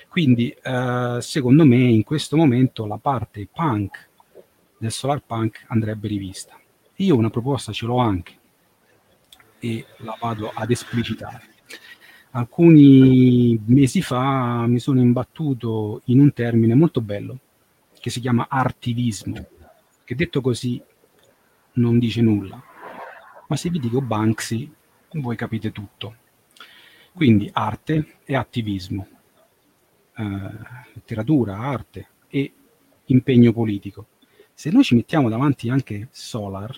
Quindi, 0.08 0.52
eh, 0.52 1.18
secondo 1.20 1.66
me, 1.66 1.78
in 1.78 2.04
questo 2.04 2.38
momento 2.38 2.86
la 2.86 2.98
parte 2.98 3.48
punk 3.52 4.10
del 4.78 4.92
solar 4.92 5.24
punk 5.26 5.66
andrebbe 5.70 6.08
rivista. 6.08 6.60
Io 6.98 7.16
una 7.18 7.32
proposta 7.32 7.72
ce 7.72 7.88
l'ho 7.88 7.98
anche, 7.98 8.38
e 9.58 9.84
la 9.98 10.16
vado 10.22 10.52
ad 10.54 10.70
esplicitare. 10.70 11.42
Alcuni 12.32 13.60
mesi 13.66 14.04
fa 14.04 14.68
mi 14.68 14.78
sono 14.78 15.00
imbattuto 15.00 16.02
in 16.06 16.20
un 16.20 16.32
termine 16.34 16.76
molto 16.76 17.02
bello 17.02 17.40
che 18.00 18.12
si 18.12 18.20
chiama 18.20 18.46
artivismo, 18.48 19.44
che 20.04 20.14
detto 20.14 20.40
così 20.40 20.80
non 21.74 21.98
dice 21.98 22.22
nulla, 22.22 22.62
ma 23.48 23.56
se 23.56 23.72
vi 23.72 23.80
dico 23.80 24.02
Banksy 24.02 24.72
voi 25.22 25.36
capite 25.36 25.72
tutto. 25.72 26.16
Quindi 27.14 27.50
arte 27.54 28.18
e 28.26 28.36
attivismo, 28.36 29.08
eh, 30.18 30.24
letteratura, 30.94 31.58
arte 31.58 32.08
e 32.28 32.52
impegno 33.06 33.54
politico. 33.54 34.08
Se 34.54 34.70
noi 34.70 34.84
ci 34.84 34.96
mettiamo 34.96 35.30
davanti 35.30 35.70
anche 35.70 36.08
Solar 36.12 36.78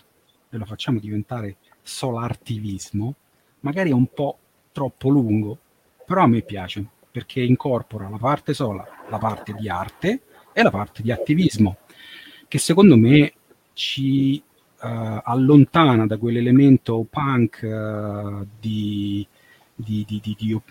e 0.49 0.57
lo 0.57 0.65
facciamo 0.65 0.99
diventare 0.99 1.57
solartivismo, 1.81 3.15
magari 3.61 3.89
è 3.89 3.93
un 3.93 4.07
po' 4.13 4.37
troppo 4.71 5.09
lungo, 5.09 5.57
però 6.05 6.23
a 6.23 6.27
me 6.27 6.41
piace 6.41 6.85
perché 7.09 7.41
incorpora 7.41 8.09
la 8.09 8.17
parte 8.17 8.53
solar, 8.53 9.05
la 9.09 9.17
parte 9.17 9.53
di 9.53 9.67
arte 9.67 10.21
e 10.53 10.61
la 10.61 10.69
parte 10.69 11.01
di 11.01 11.11
attivismo, 11.11 11.77
che 12.47 12.59
secondo 12.59 12.95
me 12.95 13.33
ci 13.73 14.41
uh, 14.81 15.21
allontana 15.23 16.05
da 16.05 16.17
quell'elemento 16.17 17.05
punk 17.09 17.65
di, 18.59 19.25
di, 19.73 20.05
di, 20.07 20.61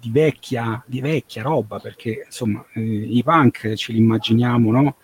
di, 0.00 0.10
vecchia, 0.10 0.82
di 0.86 1.00
vecchia 1.00 1.42
roba, 1.42 1.78
perché 1.78 2.22
insomma 2.24 2.64
eh, 2.72 2.80
i 2.80 3.22
punk 3.22 3.74
ce 3.74 3.92
li 3.92 3.98
immaginiamo 3.98 4.70
no? 4.70 4.96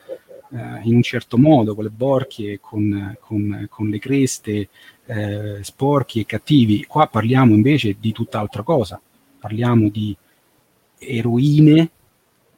eh, 0.53 0.81
in 0.85 0.95
un 0.95 1.03
certo 1.03 1.37
modo, 1.39 1.75
con 1.75 1.85
le 1.85 1.91
borchie, 1.91 2.61
con, 2.61 3.17
con, 3.21 3.67
con 3.69 3.89
le 3.89 3.99
creste, 3.99 4.69
eh, 5.07 5.59
sporchi 5.63 6.21
e 6.21 6.27
cattivi. 6.27 6.85
Qua 6.85 7.07
parliamo 7.07 7.55
invece 7.55 7.97
di 7.99 8.13
tutt'altra 8.13 8.63
cosa, 8.63 9.01
parliamo 9.39 9.89
di 9.89 10.17
eroine 10.99 11.91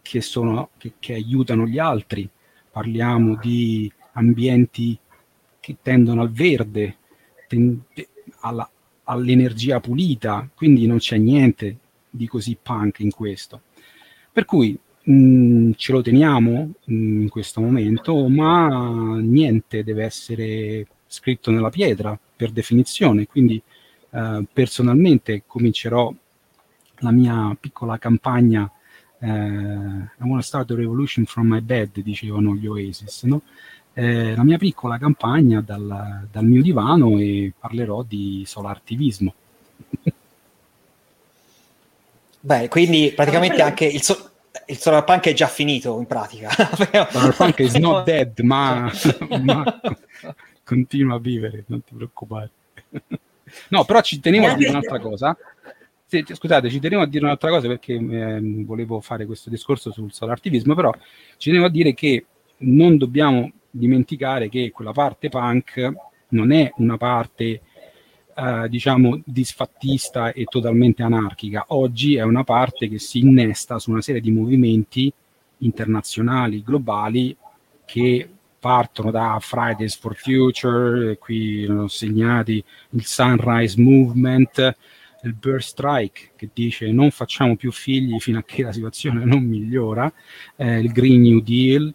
che, 0.03 0.21
sono, 0.21 0.71
che, 0.77 0.95
che 0.99 1.15
aiutano 1.15 1.67
gli 1.67 1.79
altri, 1.79 2.29
parliamo 2.71 3.37
di 3.37 3.91
ambienti 4.13 4.97
che 5.65 5.77
tendono 5.81 6.21
al 6.21 6.31
verde, 6.31 6.97
ten, 7.49 7.81
alla, 8.41 8.71
all'energia 9.05 9.81
pulita, 9.81 10.47
quindi 10.55 10.87
non 10.87 10.99
c'è 10.99 11.17
niente 11.17 11.79
di 12.11 12.29
così 12.29 12.55
punk 12.61 12.99
in 12.99 13.11
questo. 13.11 13.63
Per 14.31 14.45
cui 14.45 14.79
mh, 15.05 15.13
mm, 15.15 15.71
ce 15.77 15.93
lo 15.93 16.03
teniamo 16.03 16.71
mh, 16.85 16.95
mm, 16.95 17.23
in 17.23 17.29
questo 17.31 17.63
momento, 17.63 18.29
ma 18.29 19.19
niente 19.23 19.83
deve 19.83 20.05
essere 20.05 20.87
scritto 21.07 21.51
nella 21.51 21.71
pietra 21.71 22.19
per 22.37 22.51
definizione, 22.51 23.27
quindi 23.27 23.63
eh, 24.11 24.47
personalmente 24.53 25.45
comincerò 25.47 26.13
la 26.99 27.11
mia 27.11 27.57
piccola 27.59 27.97
campagna 27.97 28.71
eh, 29.25 29.27
I 29.27 30.25
want 30.27 30.43
to 30.43 30.47
start 30.47 30.69
the 30.69 30.77
revolution 30.77 31.25
from 31.25 31.49
my 31.49 31.61
bed, 31.61 31.99
dicevano 32.01 32.55
gli 32.55 32.67
Oasis, 32.67 33.23
no? 33.23 33.41
Eh, 33.95 34.35
la 34.35 34.43
mia 34.43 34.59
piccola 34.59 34.99
campagna 34.99 35.61
dal, 35.61 36.27
dal, 36.31 36.45
mio 36.45 36.61
divano 36.63 37.19
e 37.19 37.53
parlerò 37.57 38.03
di 38.03 38.43
solartivismo. 38.45 39.35
Beh, 42.41 42.69
quindi 42.69 43.13
praticamente 43.15 43.63
anche 43.63 43.87
il, 43.87 44.03
so- 44.03 44.33
il 44.67 44.77
solarpunk 44.77 45.29
è 45.29 45.33
già 45.33 45.47
finito 45.47 45.97
in 45.99 46.07
pratica. 46.07 46.51
solarpunk 47.11 47.61
is 47.61 47.75
not 47.77 48.05
dead, 48.11 48.39
ma, 48.41 48.91
ma 49.41 49.81
continua 50.65 51.15
a 51.15 51.21
vivere, 51.21 51.65
non 51.69 51.83
ti 51.85 51.95
preoccupare. 51.95 52.51
no, 53.69 53.85
però 53.85 54.01
ci 54.03 54.21
tenevo 54.21 54.47
a 54.49 54.55
dire 54.57 54.71
un'altra 54.71 54.99
cosa. 54.99 55.37
scusate, 56.07 56.69
ci 56.69 56.81
tenevo 56.81 57.03
a 57.03 57.07
dire 57.07 57.25
un'altra 57.25 57.49
cosa 57.49 57.69
perché 57.69 57.95
eh, 57.95 58.41
volevo 58.65 59.01
fare 59.01 59.25
questo 59.25 59.49
discorso 59.49 59.91
sul 59.93 60.13
solartivismo, 60.13 60.75
però 60.75 60.93
ci 61.39 61.49
tenevo 61.49 61.67
a 61.67 61.71
dire 61.71 61.95
che 61.95 62.27
non 62.59 62.99
dobbiamo 62.99 63.51
dimenticare 63.75 64.49
che 64.49 64.71
quella 64.71 64.93
parte 64.93 65.29
punk 65.29 65.93
non 66.29 66.53
è 66.53 66.73
una 66.77 66.97
parte 66.97 67.61
eh, 68.37 68.69
diciamo 68.69 69.21
disfattista 69.25 70.33
e 70.33 70.45
totalmente 70.45 71.03
anarchica. 71.03 71.67
Oggi 71.69 72.17
è 72.17 72.23
una 72.23 72.45
parte 72.45 72.89
che 72.89 72.99
si 72.99 73.21
innesta 73.21 73.79
su 73.79 73.91
una 73.91 74.03
serie 74.03 74.21
di 74.21 74.31
movimenti 74.31 75.13
internazionali, 75.59 76.63
globali, 76.63 77.37
che 77.85 78.29
partono 78.59 79.11
da 79.11 79.39
Fridays 79.41 79.97
for 79.97 80.17
Future, 80.17 81.19
qui 81.19 81.67
ho 81.67 81.87
segnati 81.87 82.65
il 82.91 83.05
Sunrise 83.05 83.81
Movement, 83.81 84.77
il 85.23 85.35
Birth 85.35 85.63
Strike 85.63 86.31
che 86.37 86.51
dice 86.53 86.91
non 86.91 87.11
facciamo 87.11 87.57
più 87.57 87.73
figli 87.73 88.19
fino 88.19 88.39
a 88.39 88.43
che 88.43 88.63
la 88.63 88.73
situazione 88.73 89.25
non 89.25 89.43
migliora, 89.43 90.11
eh, 90.57 90.79
il 90.81 90.93
Green 90.93 91.23
New 91.23 91.41
Deal, 91.41 91.93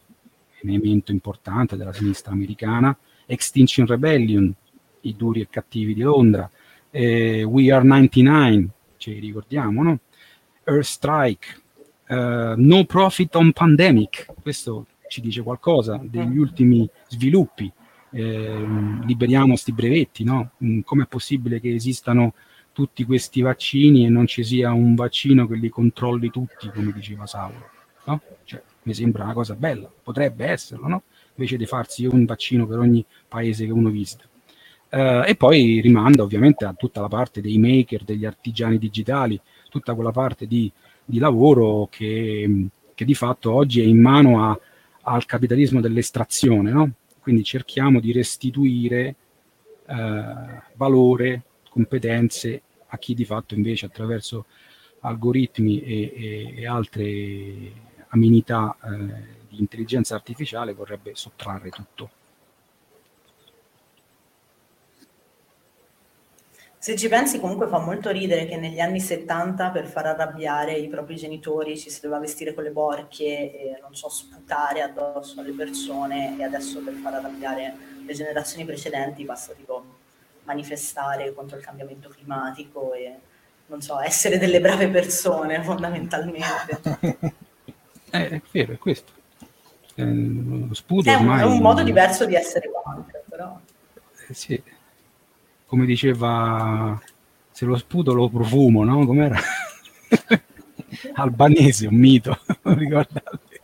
elemento 0.63 1.11
importante 1.11 1.77
della 1.77 1.93
sinistra 1.93 2.31
americana, 2.31 2.95
Extinction 3.25 3.85
Rebellion, 3.85 4.53
i 5.01 5.15
duri 5.15 5.41
e 5.41 5.47
cattivi 5.49 5.93
di 5.93 6.01
Londra, 6.01 6.49
eh, 6.91 7.43
We 7.43 7.71
Are 7.71 7.83
99, 7.83 8.69
ci 8.97 9.19
ricordiamo, 9.19 9.83
no? 9.83 9.99
Earth 10.63 10.83
Strike, 10.83 11.47
uh, 12.09 12.53
No 12.57 12.85
Profit 12.85 13.35
on 13.35 13.51
Pandemic, 13.53 14.27
questo 14.41 14.85
ci 15.07 15.21
dice 15.21 15.41
qualcosa 15.41 15.99
degli 16.01 16.37
ultimi 16.37 16.87
sviluppi, 17.07 17.71
eh, 18.11 18.65
liberiamo 19.05 19.49
questi 19.49 19.71
brevetti, 19.71 20.23
no? 20.23 20.51
Mm, 20.63 20.81
com'è 20.81 21.05
possibile 21.05 21.59
che 21.59 21.73
esistano 21.73 22.33
tutti 22.71 23.03
questi 23.03 23.41
vaccini 23.41 24.05
e 24.05 24.09
non 24.09 24.25
ci 24.25 24.43
sia 24.43 24.71
un 24.71 24.95
vaccino 24.95 25.47
che 25.47 25.55
li 25.55 25.69
controlli 25.69 26.29
tutti, 26.29 26.69
come 26.73 26.91
diceva 26.91 27.25
Saulo? 27.25 27.69
No? 28.05 28.21
Cioè, 28.43 28.61
mi 28.83 28.93
sembra 28.93 29.23
una 29.23 29.33
cosa 29.33 29.55
bella, 29.55 29.91
potrebbe 30.03 30.45
esserlo, 30.45 30.87
no? 30.87 31.03
invece 31.35 31.57
di 31.57 31.65
farsi 31.65 32.05
un 32.05 32.25
vaccino 32.25 32.67
per 32.67 32.79
ogni 32.79 33.05
paese 33.27 33.65
che 33.65 33.71
uno 33.71 33.89
visita. 33.89 34.23
Uh, 34.91 35.23
e 35.25 35.35
poi 35.37 35.79
rimanda 35.81 36.23
ovviamente 36.23 36.65
a 36.65 36.73
tutta 36.73 36.99
la 36.99 37.07
parte 37.07 37.41
dei 37.41 37.59
maker, 37.59 38.03
degli 38.03 38.25
artigiani 38.25 38.79
digitali, 38.79 39.39
tutta 39.69 39.93
quella 39.93 40.11
parte 40.11 40.47
di, 40.47 40.71
di 41.05 41.19
lavoro 41.19 41.87
che, 41.91 42.67
che, 42.95 43.05
di 43.05 43.13
fatto 43.13 43.53
oggi 43.53 43.81
è 43.81 43.83
in 43.83 44.01
mano 44.01 44.43
a, 44.43 44.59
al 45.03 45.25
capitalismo 45.25 45.79
dell'estrazione. 45.79 46.71
No? 46.71 46.91
Quindi 47.21 47.43
cerchiamo 47.43 47.99
di 47.99 48.11
restituire 48.11 49.15
uh, 49.85 49.93
valore, 50.73 51.43
competenze 51.69 52.61
a 52.87 52.97
chi 52.97 53.13
di 53.13 53.25
fatto 53.25 53.53
invece 53.53 53.85
attraverso 53.85 54.45
algoritmi 55.01 55.81
e, 55.81 56.13
e, 56.15 56.53
e 56.57 56.67
altre 56.67 57.87
amenità 58.09 58.75
eh, 58.83 59.37
di 59.49 59.59
intelligenza 59.59 60.15
artificiale 60.15 60.73
vorrebbe 60.73 61.11
sottrarre 61.15 61.69
tutto. 61.69 62.09
Se 66.81 66.95
ci 66.95 67.09
pensi 67.09 67.41
comunque 67.41 67.67
fa 67.67 67.79
molto 67.79 68.09
ridere 68.09 68.45
che 68.45 68.55
negli 68.55 68.79
anni 68.79 69.01
70 69.01 69.69
per 69.69 69.85
far 69.85 70.05
arrabbiare 70.05 70.77
i 70.77 70.87
propri 70.87 71.17
genitori 71.17 71.77
ci 71.77 71.89
si 71.89 71.99
doveva 71.99 72.21
vestire 72.21 72.53
con 72.53 72.63
le 72.63 72.71
borchie 72.71 73.51
e 73.51 73.79
non 73.81 73.93
so, 73.95 74.07
sputare 74.07 74.81
addosso 74.81 75.41
alle 75.41 75.51
persone 75.51 76.39
e 76.39 76.43
adesso 76.43 76.79
per 76.79 76.93
far 76.93 77.15
arrabbiare 77.15 77.75
le 78.05 78.13
generazioni 78.13 78.63
precedenti 78.63 79.25
basta 79.25 79.51
tipo 79.53 79.83
manifestare 80.43 81.33
contro 81.33 81.57
il 81.57 81.63
cambiamento 81.63 82.07
climatico 82.07 82.93
e 82.93 83.13
non 83.65 83.81
so, 83.81 83.99
essere 83.99 84.37
delle 84.37 84.61
brave 84.61 84.87
persone 84.87 85.61
fondamentalmente. 85.61 87.37
Eh, 88.11 88.29
è 88.29 88.41
vero, 88.51 88.73
è 88.73 88.77
questo. 88.77 89.11
Eh, 89.95 90.05
lo 90.05 90.73
sputo 90.73 91.09
è, 91.09 91.15
ormai... 91.15 91.41
è 91.41 91.45
un 91.45 91.59
modo 91.59 91.83
diverso 91.83 92.25
di 92.25 92.35
essere 92.35 92.69
punk, 92.83 93.21
però. 93.29 93.59
Eh, 94.27 94.33
sì. 94.33 94.61
Come 95.65 95.85
diceva, 95.85 96.99
se 97.51 97.65
lo 97.65 97.77
sputo 97.77 98.13
lo 98.13 98.29
profumo, 98.29 98.83
no? 98.83 99.05
Com'era? 99.05 99.39
Albanese, 101.13 101.87
un 101.87 101.95
mito, 101.95 102.39
ricordate? 102.63 103.61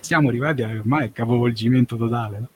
Siamo 0.00 0.28
arrivati 0.28 0.62
ormai 0.62 1.04
al 1.04 1.12
capovolgimento 1.12 1.96
totale, 1.96 2.38
no? 2.38 2.48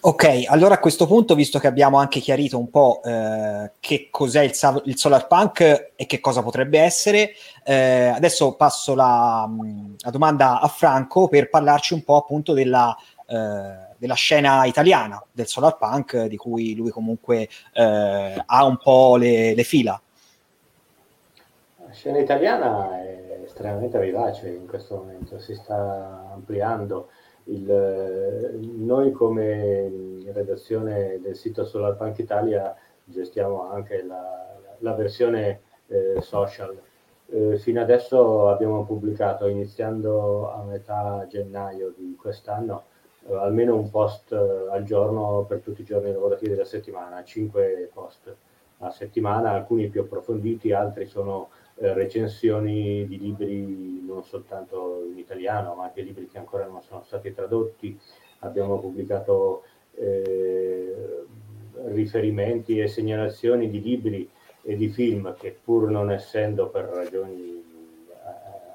Ok, 0.00 0.44
allora 0.46 0.74
a 0.74 0.78
questo 0.78 1.06
punto, 1.06 1.34
visto 1.34 1.58
che 1.58 1.66
abbiamo 1.66 1.98
anche 1.98 2.20
chiarito 2.20 2.58
un 2.58 2.70
po' 2.70 3.02
eh, 3.04 3.72
che 3.80 4.08
cos'è 4.10 4.42
il, 4.42 4.52
il, 4.84 4.96
solar 4.96 5.26
punk 5.26 5.92
e 5.94 6.06
che 6.06 6.20
cosa 6.20 6.42
potrebbe 6.42 6.78
essere, 6.78 7.32
eh, 7.64 8.06
adesso 8.06 8.54
passo 8.54 8.94
la, 8.94 9.48
la, 9.98 10.10
domanda 10.10 10.60
a 10.60 10.68
Franco 10.68 11.28
per 11.28 11.50
parlarci 11.50 11.92
un 11.92 12.02
po' 12.02 12.16
appunto 12.16 12.54
della, 12.54 12.96
eh, 13.26 13.94
della 13.98 14.14
scena 14.14 14.64
italiana 14.64 15.22
del 15.30 15.46
solar 15.46 15.76
punk, 15.76 16.24
di 16.26 16.36
cui 16.36 16.74
lui 16.74 16.90
comunque 16.90 17.48
eh, 17.72 18.42
ha 18.44 18.64
un 18.64 18.78
po' 18.78 19.16
le, 19.16 19.54
le 19.54 19.62
fila. 19.64 20.00
La 21.86 21.92
scena 21.92 22.18
italiana 22.18 23.02
è 23.02 23.40
estremamente 23.44 23.98
vivace 23.98 24.48
in 24.48 24.66
questo 24.66 24.96
momento, 24.96 25.38
si 25.38 25.54
sta 25.54 26.30
ampliando 26.32 27.08
Il, 27.44 28.58
noi 28.76 29.12
come 29.12 29.90
redazione 30.32 31.20
del 31.20 31.36
sito 31.36 31.64
SolarPunk 31.64 32.18
Italia 32.18 32.74
gestiamo 33.04 33.70
anche 33.70 34.02
la, 34.02 34.56
la 34.78 34.92
versione 34.94 35.60
eh, 35.86 36.20
social. 36.20 36.78
Eh, 37.26 37.56
fino 37.58 37.80
adesso 37.80 38.48
abbiamo 38.48 38.84
pubblicato, 38.84 39.46
iniziando 39.46 40.52
a 40.52 40.62
metà 40.62 41.26
gennaio 41.28 41.94
di 41.96 42.16
quest'anno, 42.20 42.84
eh, 43.26 43.34
almeno 43.34 43.76
un 43.76 43.90
post 43.90 44.32
eh, 44.32 44.68
al 44.70 44.84
giorno 44.84 45.44
per 45.48 45.60
tutti 45.60 45.80
i 45.80 45.84
giorni 45.84 46.12
lavorativi 46.12 46.50
della 46.50 46.64
settimana, 46.64 47.24
5 47.24 47.90
post 47.92 48.34
a 48.78 48.90
settimana, 48.90 49.52
alcuni 49.52 49.88
più 49.88 50.02
approfonditi, 50.02 50.72
altri 50.72 51.06
sono 51.06 51.48
recensioni 51.92 53.06
di 53.06 53.18
libri 53.18 54.02
non 54.06 54.24
soltanto 54.24 55.04
in 55.10 55.18
italiano, 55.18 55.74
ma 55.74 55.84
anche 55.84 56.02
libri 56.02 56.28
che 56.28 56.38
ancora 56.38 56.66
non 56.66 56.82
sono 56.82 57.02
stati 57.04 57.34
tradotti. 57.34 57.98
Abbiamo 58.40 58.78
pubblicato 58.78 59.64
eh, 59.96 61.24
riferimenti 61.86 62.78
e 62.78 62.88
segnalazioni 62.88 63.68
di 63.68 63.80
libri 63.80 64.28
e 64.62 64.76
di 64.76 64.88
film 64.88 65.34
che 65.36 65.56
pur 65.62 65.90
non 65.90 66.10
essendo 66.10 66.68
per 66.68 66.84
ragioni 66.84 67.50
eh, 67.52 68.12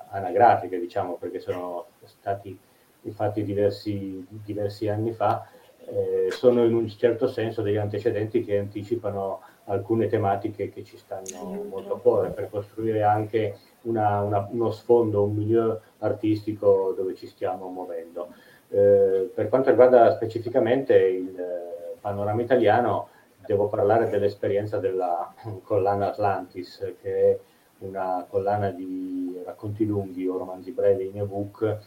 anagrafiche, 0.10 0.80
diciamo, 0.80 1.16
perché 1.16 1.40
sono 1.40 1.88
stati 2.04 2.58
infatti 3.04 3.44
diversi, 3.44 4.26
diversi 4.28 4.88
anni 4.88 5.14
fa, 5.14 5.48
eh, 5.92 6.32
sono 6.32 6.64
in 6.64 6.74
un 6.74 6.88
certo 6.88 7.28
senso 7.28 7.62
degli 7.62 7.78
antecedenti 7.78 8.44
che 8.44 8.58
anticipano 8.58 9.42
alcune 9.66 10.08
tematiche 10.08 10.70
che 10.70 10.84
ci 10.84 10.98
stanno 10.98 11.64
molto 11.70 11.96
a 11.96 12.00
cuore 12.00 12.30
per 12.30 12.50
costruire 12.50 13.04
anche 13.04 13.58
una, 13.84 14.22
una, 14.22 14.48
uno 14.50 14.72
sfondo, 14.72 15.24
un 15.24 15.36
milieu 15.36 15.80
artistico 16.00 16.94
dove 16.96 17.16
ci 17.16 17.28
stiamo 17.28 17.70
muovendo. 17.70 18.30
Eh, 18.70 19.32
per 19.34 19.48
quanto 19.50 19.70
riguarda 19.70 20.12
specificamente 20.12 20.96
il 20.96 21.40
eh, 21.40 21.98
panorama 22.00 22.42
italiano, 22.42 23.10
devo 23.46 23.68
parlare 23.68 24.10
dell'esperienza 24.10 24.78
della 24.78 25.34
collana 25.64 26.08
Atlantis, 26.08 26.94
che 27.02 27.32
è 27.32 27.40
una 27.80 28.26
collana 28.30 28.72
di 28.72 29.42
racconti 29.46 29.86
lunghi 29.86 30.28
o 30.28 30.38
romanzi 30.38 30.72
brevi 30.72 31.08
in 31.08 31.20
ebook 31.20 31.78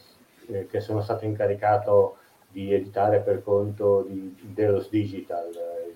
eh, 0.47 0.65
che 0.67 0.79
sono 0.79 1.01
stato 1.01 1.25
incaricato 1.25 2.17
di 2.53 2.71
editare 2.71 3.19
per 3.19 3.43
conto 3.43 4.05
di 4.07 4.37
Delos 4.53 4.87
Digital, 4.89 5.49
eh, 5.51 5.93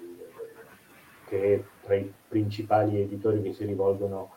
che 1.27 1.53
è 1.53 1.63
tra 1.85 1.93
i 1.95 2.11
principali 2.27 2.99
editori 2.99 3.43
che 3.43 3.53
si 3.53 3.63
rivolgono 3.63 4.31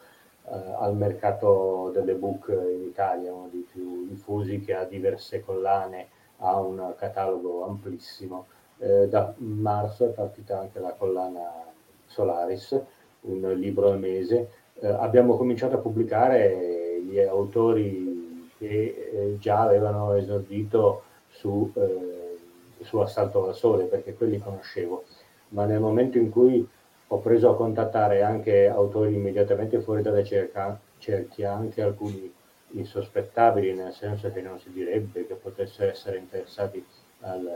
eh, 0.45 0.55
al 0.79 0.95
mercato 0.97 1.91
dell'ebook 1.95 2.49
in 2.49 2.83
Italia, 2.83 3.33
uno 3.33 3.49
dei 3.51 3.67
più 3.73 4.07
diffusi, 4.07 4.61
che 4.61 4.75
ha 4.75 4.85
diverse 4.85 5.43
collane, 5.43 6.09
ha 6.39 6.61
un 6.61 6.95
catalogo 6.99 7.65
amplissimo. 7.65 8.47
Eh, 8.79 9.09
da 9.09 9.33
marzo 9.39 10.05
è 10.07 10.09
partita 10.09 10.61
anche 10.61 10.79
la 10.79 10.93
collana 10.93 11.65
Solaris, 12.07 12.79
un 13.23 13.51
libro 13.57 13.91
al 13.91 13.99
mese. 13.99 14.51
Eh, 14.75 14.89
abbiamo 14.89 15.37
cominciato 15.37 15.77
a 15.77 15.81
pubblicare 15.81 17.01
gli 17.03 17.19
autori 17.19 18.51
che 18.59 19.11
eh, 19.13 19.37
già 19.39 19.63
avevano 19.63 20.13
esordito 20.15 21.05
su, 21.31 21.73
eh, 21.75 22.85
su 22.85 22.99
Assalto 22.99 23.47
al 23.47 23.55
Sole, 23.55 23.85
perché 23.85 24.15
quelli 24.15 24.39
conoscevo, 24.39 25.05
ma 25.49 25.65
nel 25.65 25.81
momento 25.81 26.19
in 26.19 26.31
cui 26.31 26.67
ho 27.13 27.19
preso 27.19 27.51
a 27.51 27.57
contattare 27.57 28.23
anche 28.23 28.69
autori 28.69 29.15
immediatamente 29.15 29.81
fuori 29.81 30.03
dalle 30.03 30.25
cerca, 30.25 30.79
cerchi, 30.99 31.45
anche 31.45 31.83
alcuni 31.83 32.33
insospettabili, 32.73 33.75
nel 33.75 33.93
senso 33.93 34.31
che 34.31 34.41
non 34.41 34.59
si 34.61 34.71
direbbe 34.71 35.27
che 35.27 35.35
potessero 35.35 35.91
essere 35.91 36.19
interessati 36.19 36.85
al, 37.21 37.47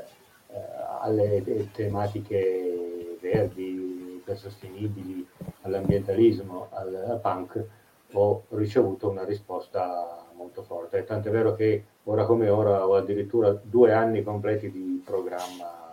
eh, 0.49 0.57
alle 1.01 1.71
tematiche 1.73 3.17
verdi, 3.21 4.23
sostenibili, 4.35 5.27
all'ambientalismo, 5.63 6.69
al, 6.71 6.95
al 6.95 7.21
punk, 7.21 7.63
ho 8.13 8.43
ricevuto 8.51 9.11
una 9.11 9.25
risposta 9.25 10.24
molto 10.45 10.63
forte. 10.63 11.05
Tant'è 11.05 11.31
vero 11.31 11.55
che 11.55 11.85
ora 12.05 12.25
come 12.25 12.49
ora 12.49 12.87
ho 12.87 12.95
addirittura 12.95 13.51
due 13.51 13.93
anni 13.93 14.23
completi 14.23 14.71
di 14.71 15.03
programma, 15.05 15.93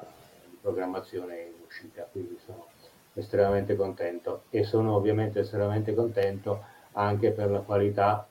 di 0.49 0.57
programmazione 0.61 1.39
in 1.41 1.63
uscita, 1.65 2.07
quindi 2.11 2.37
sono 2.45 2.67
estremamente 3.13 3.75
contento 3.75 4.43
e 4.49 4.63
sono 4.63 4.95
ovviamente 4.95 5.39
estremamente 5.39 5.93
contento 5.93 6.63
anche 6.93 7.31
per 7.31 7.49
la 7.49 7.59
qualità 7.59 8.27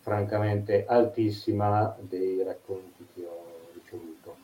francamente 0.00 0.84
altissima 0.86 1.96
dei 1.98 2.42
racconti 2.42 3.06
che 3.14 3.24
ho 3.24 3.70
ricevuto, 3.72 4.36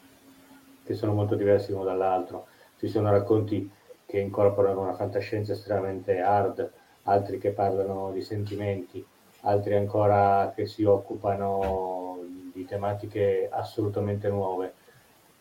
che 0.85 0.95
sono 0.95 1.13
molto 1.13 1.35
diversi 1.35 1.73
uno 1.73 1.85
dall'altro. 1.85 2.47
Ci 2.79 2.89
sono 2.89 3.11
racconti 3.11 3.71
che 4.05 4.19
incorporano 4.19 4.81
una 4.81 4.95
fantascienza 4.95 5.53
estremamente 5.53 6.21
hard, 6.21 6.71
altri 7.05 7.39
che 7.39 7.51
parlano 7.51 8.11
di 8.13 8.23
sentimenti, 8.23 9.05
altri 9.43 9.75
ancora 9.75 10.53
che 10.55 10.67
si 10.67 10.85
occupano 10.85 12.19
di 12.53 12.65
tematiche 12.65 13.49
assolutamente 13.51 14.29
nuove 14.29 14.75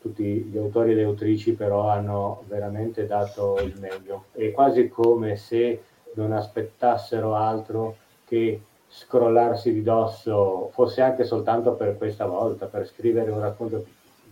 tutti 0.01 0.23
gli 0.23 0.57
autori 0.57 0.91
e 0.91 0.95
le 0.95 1.03
autrici 1.03 1.53
però 1.53 1.87
hanno 1.87 2.43
veramente 2.47 3.05
dato 3.05 3.59
il 3.61 3.77
meglio. 3.79 4.25
È 4.31 4.51
quasi 4.51 4.89
come 4.89 5.35
se 5.35 5.83
non 6.15 6.31
aspettassero 6.31 7.35
altro 7.35 7.97
che 8.25 8.61
scrollarsi 8.87 9.71
di 9.71 9.83
dosso, 9.83 10.69
fosse 10.73 11.01
anche 11.01 11.23
soltanto 11.23 11.73
per 11.73 11.97
questa 11.97 12.25
volta, 12.25 12.65
per 12.65 12.87
scrivere 12.87 13.29
un 13.29 13.39
racconto 13.39 13.85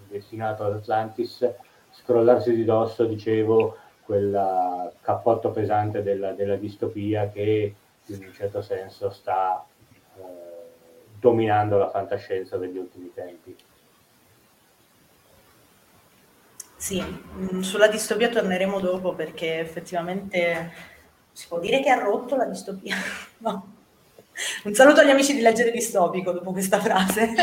destinato 0.09 0.63
ad 0.63 0.73
Atlantis, 0.73 1.47
scrollarsi 1.91 2.53
di 2.53 2.65
dosso, 2.65 3.05
dicevo, 3.05 3.75
quel 4.03 4.91
cappotto 5.01 5.51
pesante 5.51 6.01
della, 6.01 6.31
della, 6.31 6.55
distopia 6.55 7.29
che 7.29 7.75
in 8.13 8.25
un 8.25 8.33
certo 8.33 8.61
senso 8.61 9.09
sta 9.09 9.65
eh, 10.17 10.21
dominando 11.19 11.77
la 11.77 11.89
fantascienza 11.89 12.57
degli 12.57 12.77
ultimi 12.77 13.11
tempi. 13.13 13.55
Sì, 16.75 17.01
mm, 17.01 17.59
sulla 17.59 17.87
distopia 17.87 18.29
torneremo 18.29 18.79
dopo 18.79 19.13
perché 19.13 19.59
effettivamente 19.59 20.71
si 21.33 21.47
può 21.47 21.59
dire 21.59 21.81
che 21.81 21.89
ha 21.89 21.99
rotto 21.99 22.35
la 22.35 22.45
distopia. 22.45 22.95
No. 23.39 23.75
Un 24.63 24.73
saluto 24.73 25.01
agli 25.01 25.09
amici 25.09 25.33
di 25.33 25.41
Leggere 25.41 25.71
Distopico 25.71 26.31
dopo 26.31 26.53
questa 26.53 26.79
frase. 26.79 27.33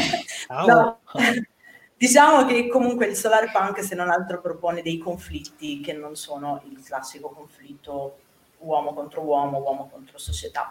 No. 0.48 1.00
Diciamo 1.98 2.44
che 2.44 2.68
comunque 2.68 3.07
il 3.07 3.16
solar 3.16 3.50
punk 3.50 3.83
se 3.83 3.94
non 3.94 4.11
altro 4.11 4.40
propone 4.40 4.83
dei 4.83 4.98
conflitti 4.98 5.81
che 5.81 5.94
non 5.94 6.14
sono 6.16 6.62
il 6.70 6.83
classico 6.83 7.31
conflitto 7.31 8.18
uomo 8.66 8.92
contro 8.92 9.22
uomo, 9.22 9.59
uomo 9.59 9.88
contro 9.88 10.18
società. 10.18 10.70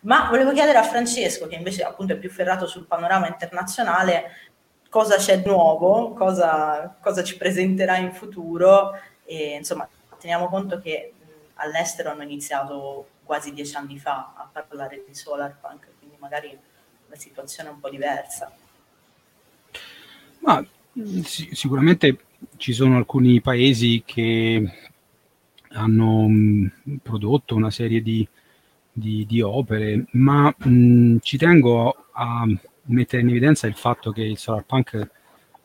Ma 0.00 0.28
volevo 0.28 0.52
chiedere 0.52 0.78
a 0.78 0.82
Francesco, 0.82 1.46
che 1.46 1.54
invece 1.54 1.82
appunto 1.82 2.12
è 2.12 2.18
più 2.18 2.30
ferrato 2.30 2.66
sul 2.66 2.86
panorama 2.86 3.28
internazionale, 3.28 4.32
cosa 4.88 5.16
c'è 5.16 5.42
nuovo, 5.44 6.12
cosa, 6.12 6.96
cosa 7.00 7.22
ci 7.22 7.36
presenterà 7.36 7.96
in 7.96 8.12
futuro 8.12 8.92
e 9.24 9.56
insomma 9.56 9.88
teniamo 10.18 10.48
conto 10.48 10.80
che 10.80 11.12
all'estero 11.54 12.10
hanno 12.10 12.22
iniziato 12.22 13.08
quasi 13.24 13.52
dieci 13.52 13.74
anni 13.76 13.98
fa 13.98 14.32
a 14.36 14.48
parlare 14.50 15.04
di 15.06 15.14
solar 15.14 15.58
punk, 15.60 15.88
quindi 15.98 16.16
magari 16.18 16.58
la 17.08 17.16
situazione 17.16 17.68
è 17.68 17.72
un 17.72 17.80
po' 17.80 17.90
diversa. 17.90 18.50
Ma 20.40 20.64
sì, 21.24 21.50
sicuramente 21.52 22.18
ci 22.56 22.72
sono 22.72 22.96
alcuni 22.96 23.40
paesi 23.40 24.02
che 24.04 24.85
hanno 25.76 26.28
mh, 26.28 26.70
prodotto 27.02 27.54
una 27.54 27.70
serie 27.70 28.02
di, 28.02 28.26
di, 28.92 29.24
di 29.26 29.40
opere, 29.40 30.06
ma 30.12 30.54
mh, 30.56 31.18
ci 31.20 31.36
tengo 31.36 32.06
a 32.12 32.46
mettere 32.86 33.22
in 33.22 33.28
evidenza 33.28 33.66
il 33.66 33.74
fatto 33.74 34.10
che 34.10 34.22
il 34.22 34.38
solar 34.38 34.64
punk 34.64 35.10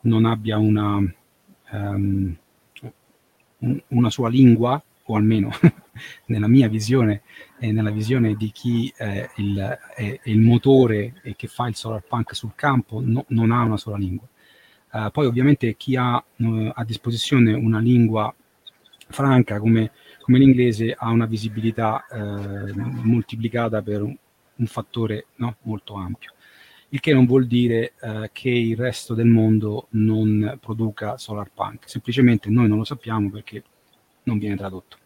non 0.02 0.24
abbia 0.24 0.58
una, 0.58 1.00
um, 1.70 2.36
una 3.88 4.10
sua 4.10 4.28
lingua, 4.28 4.82
o 5.04 5.16
almeno 5.16 5.50
nella 6.26 6.48
mia 6.48 6.68
visione 6.68 7.22
e 7.58 7.72
nella 7.72 7.90
visione 7.90 8.34
di 8.34 8.50
chi 8.52 8.92
è 8.96 9.28
il, 9.36 9.78
è 9.94 10.20
il, 10.24 10.38
motore 10.38 11.14
e 11.22 11.34
che 11.36 11.48
fa 11.48 11.66
il 11.68 11.74
solar 11.74 12.02
punk 12.02 12.34
sul 12.34 12.52
campo, 12.54 13.00
no, 13.04 13.24
non 13.28 13.50
ha 13.50 13.62
una 13.62 13.76
sola 13.76 13.96
lingua. 13.96 14.26
Uh, 14.92 15.10
poi 15.10 15.26
ovviamente 15.26 15.74
chi 15.76 15.96
ha 15.96 16.16
uh, 16.16 16.70
a 16.74 16.84
disposizione 16.84 17.54
una 17.54 17.78
lingua 17.78 18.32
franca 19.12 19.60
come, 19.60 19.92
come 20.20 20.38
l'inglese 20.38 20.94
ha 20.96 21.10
una 21.10 21.26
visibilità 21.26 22.04
uh, 22.10 22.72
moltiplicata 22.74 23.80
per 23.82 24.02
un, 24.02 24.16
un 24.56 24.66
fattore 24.66 25.26
no, 25.36 25.56
molto 25.62 25.94
ampio. 25.94 26.32
Il 26.88 27.00
che 27.00 27.14
non 27.14 27.24
vuol 27.24 27.46
dire 27.46 27.94
eh, 28.02 28.28
che 28.34 28.50
il 28.50 28.76
resto 28.76 29.14
del 29.14 29.24
mondo 29.24 29.86
non 29.92 30.58
produca 30.60 31.16
solar 31.16 31.50
punk, 31.50 31.88
semplicemente 31.88 32.50
noi 32.50 32.68
non 32.68 32.76
lo 32.76 32.84
sappiamo 32.84 33.30
perché 33.30 33.64
non 34.24 34.36
viene 34.36 34.56
tradotto. 34.56 34.98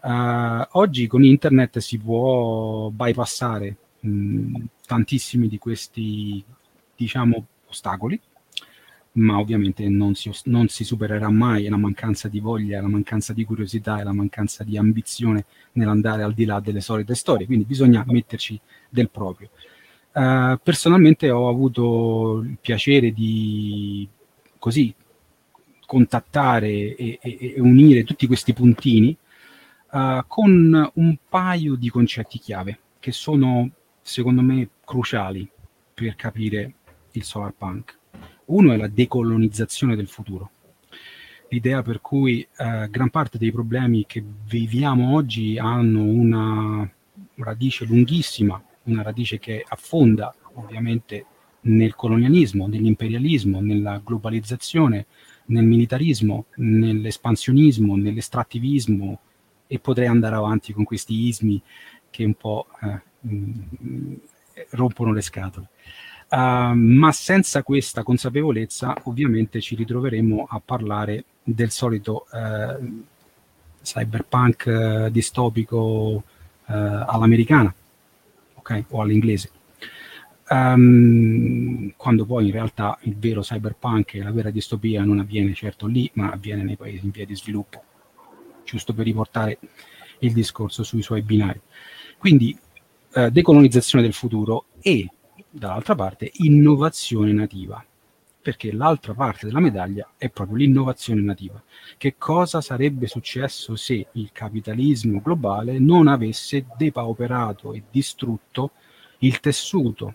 Uh, 0.00 0.64
oggi 0.78 1.06
con 1.06 1.24
internet 1.24 1.80
si 1.80 1.98
può 1.98 2.88
bypassare 2.88 3.76
mh, 4.00 4.64
tantissimi 4.86 5.48
di 5.48 5.58
questi 5.58 6.42
diciamo 6.96 7.46
ostacoli, 7.66 8.18
ma 9.18 9.38
ovviamente 9.38 9.88
non 9.88 10.14
si, 10.14 10.30
non 10.44 10.68
si, 10.68 10.84
supererà 10.84 11.30
mai 11.30 11.68
la 11.68 11.76
mancanza 11.76 12.28
di 12.28 12.40
voglia, 12.40 12.80
la 12.80 12.88
mancanza 12.88 13.32
di 13.32 13.44
curiosità 13.44 14.00
e 14.00 14.04
la 14.04 14.12
mancanza 14.12 14.64
di 14.64 14.76
ambizione 14.78 15.44
nell'andare 15.72 16.22
al 16.22 16.34
di 16.34 16.44
là 16.44 16.60
delle 16.60 16.80
solite 16.80 17.14
storie, 17.14 17.46
quindi 17.46 17.64
bisogna 17.64 18.04
metterci 18.06 18.58
del 18.88 19.10
proprio. 19.10 19.50
Uh, 20.12 20.58
personalmente 20.62 21.30
ho 21.30 21.48
avuto 21.48 22.42
il 22.44 22.58
piacere 22.60 23.12
di 23.12 24.08
così 24.58 24.94
contattare 25.84 26.68
e, 26.68 27.18
e, 27.20 27.54
e 27.54 27.60
unire 27.60 28.04
tutti 28.04 28.26
questi 28.26 28.52
puntini 28.52 29.16
uh, 29.92 30.22
con 30.26 30.90
un 30.94 31.16
paio 31.28 31.76
di 31.76 31.88
concetti 31.88 32.38
chiave 32.38 32.78
che 32.98 33.12
sono 33.12 33.70
secondo 34.00 34.42
me 34.42 34.70
cruciali 34.84 35.48
per 35.94 36.16
capire 36.16 36.74
il 37.12 37.22
solar 37.22 37.52
punk. 37.56 37.97
Uno 38.48 38.72
è 38.72 38.76
la 38.76 38.88
decolonizzazione 38.88 39.94
del 39.94 40.08
futuro, 40.08 40.50
l'idea 41.48 41.82
per 41.82 42.00
cui 42.00 42.40
eh, 42.40 42.88
gran 42.90 43.10
parte 43.10 43.36
dei 43.36 43.52
problemi 43.52 44.06
che 44.06 44.24
viviamo 44.46 45.14
oggi 45.14 45.58
hanno 45.58 46.02
una 46.02 46.90
radice 47.36 47.84
lunghissima, 47.84 48.62
una 48.84 49.02
radice 49.02 49.38
che 49.38 49.62
affonda 49.66 50.34
ovviamente 50.54 51.26
nel 51.62 51.94
colonialismo, 51.94 52.66
nell'imperialismo, 52.66 53.60
nella 53.60 54.00
globalizzazione, 54.02 55.06
nel 55.46 55.64
militarismo, 55.64 56.46
nell'espansionismo, 56.56 57.96
nell'estrattivismo 57.96 59.20
e 59.66 59.78
potrei 59.78 60.06
andare 60.06 60.36
avanti 60.36 60.72
con 60.72 60.84
questi 60.84 61.26
ismi 61.26 61.60
che 62.08 62.24
un 62.24 62.34
po' 62.34 62.66
eh, 62.80 63.00
mh, 63.28 64.20
rompono 64.70 65.12
le 65.12 65.20
scatole. 65.20 65.68
Uh, 66.30 66.74
ma 66.74 67.10
senza 67.10 67.62
questa 67.62 68.02
consapevolezza 68.02 68.94
ovviamente 69.04 69.62
ci 69.62 69.74
ritroveremo 69.74 70.46
a 70.50 70.60
parlare 70.62 71.24
del 71.42 71.70
solito 71.70 72.26
uh, 72.30 73.02
cyberpunk 73.82 74.64
uh, 74.66 75.08
distopico 75.10 76.22
all'americana 76.66 77.74
okay? 78.56 78.84
o 78.90 79.00
all'inglese. 79.00 79.50
Um, 80.50 81.94
quando 81.96 82.26
poi 82.26 82.44
in 82.44 82.52
realtà 82.52 82.98
il 83.04 83.16
vero 83.16 83.40
cyberpunk 83.40 84.16
e 84.16 84.22
la 84.22 84.30
vera 84.30 84.50
distopia 84.50 85.02
non 85.02 85.18
avviene 85.18 85.54
certo 85.54 85.86
lì, 85.86 86.10
ma 86.12 86.30
avviene 86.30 86.62
nei 86.62 86.76
paesi 86.76 87.06
in 87.06 87.10
via 87.10 87.24
di 87.24 87.34
sviluppo, 87.34 87.82
giusto 88.64 88.92
per 88.92 89.06
riportare 89.06 89.58
il 90.18 90.34
discorso 90.34 90.82
sui 90.82 91.00
suoi 91.00 91.22
binari. 91.22 91.58
Quindi 92.18 92.54
decolonizzazione 93.30 94.04
del 94.04 94.12
futuro 94.12 94.66
e 94.82 95.08
dall'altra 95.50 95.94
parte 95.94 96.30
innovazione 96.34 97.32
nativa, 97.32 97.84
perché 98.40 98.72
l'altra 98.72 99.14
parte 99.14 99.46
della 99.46 99.60
medaglia 99.60 100.08
è 100.16 100.28
proprio 100.30 100.56
l'innovazione 100.56 101.20
nativa. 101.20 101.62
Che 101.96 102.14
cosa 102.16 102.60
sarebbe 102.60 103.06
successo 103.06 103.76
se 103.76 104.06
il 104.12 104.30
capitalismo 104.32 105.20
globale 105.20 105.78
non 105.78 106.06
avesse 106.06 106.66
depauperato 106.76 107.72
e 107.72 107.82
distrutto 107.90 108.72
il 109.18 109.40
tessuto 109.40 110.14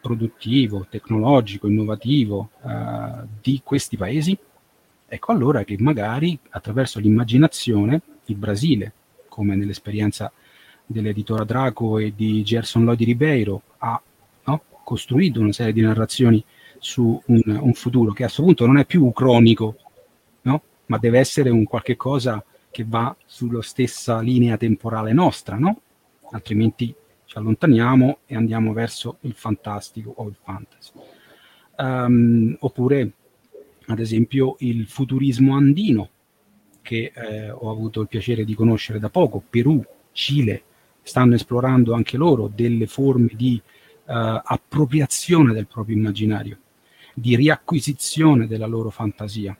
produttivo, 0.00 0.86
tecnologico, 0.88 1.66
innovativo 1.66 2.50
eh, 2.64 3.26
di 3.40 3.60
questi 3.64 3.96
paesi? 3.96 4.38
Ecco 5.08 5.32
allora 5.32 5.64
che 5.64 5.76
magari 5.78 6.38
attraverso 6.50 6.98
l'immaginazione 6.98 8.00
il 8.26 8.36
Brasile, 8.36 8.92
come 9.28 9.54
nell'esperienza 9.54 10.32
dell'editora 10.84 11.44
Draco 11.44 11.98
e 11.98 12.12
di 12.14 12.42
Gerson 12.42 12.84
Lloyd 12.84 13.02
Ribeiro, 13.02 13.62
ha 13.78 14.00
costruito 14.86 15.40
una 15.40 15.50
serie 15.50 15.72
di 15.72 15.80
narrazioni 15.80 16.42
su 16.78 17.20
un, 17.26 17.42
un 17.60 17.74
futuro 17.74 18.12
che 18.12 18.22
a 18.22 18.26
questo 18.26 18.44
punto 18.44 18.66
non 18.66 18.78
è 18.78 18.86
più 18.86 19.10
cronico, 19.10 19.76
no? 20.42 20.62
ma 20.86 20.98
deve 20.98 21.18
essere 21.18 21.50
un 21.50 21.64
qualche 21.64 21.96
cosa 21.96 22.42
che 22.70 22.84
va 22.86 23.14
sulla 23.26 23.62
stessa 23.62 24.20
linea 24.20 24.56
temporale 24.56 25.12
nostra, 25.12 25.56
no? 25.56 25.80
altrimenti 26.30 26.94
ci 27.24 27.36
allontaniamo 27.36 28.18
e 28.26 28.36
andiamo 28.36 28.72
verso 28.72 29.16
il 29.22 29.32
fantastico 29.32 30.12
o 30.18 30.28
il 30.28 30.36
fantasy. 30.40 30.92
Um, 31.78 32.56
oppure, 32.60 33.10
ad 33.86 33.98
esempio, 33.98 34.54
il 34.60 34.86
futurismo 34.86 35.56
andino, 35.56 36.10
che 36.80 37.10
eh, 37.12 37.50
ho 37.50 37.72
avuto 37.72 38.02
il 38.02 38.06
piacere 38.06 38.44
di 38.44 38.54
conoscere 38.54 39.00
da 39.00 39.10
poco, 39.10 39.42
Perù, 39.50 39.84
Cile, 40.12 40.62
stanno 41.02 41.34
esplorando 41.34 41.92
anche 41.92 42.16
loro 42.16 42.48
delle 42.54 42.86
forme 42.86 43.30
di 43.34 43.60
appropriazione 44.06 45.52
del 45.52 45.66
proprio 45.66 45.96
immaginario, 45.96 46.58
di 47.12 47.34
riacquisizione 47.36 48.46
della 48.46 48.66
loro 48.66 48.90
fantasia 48.90 49.56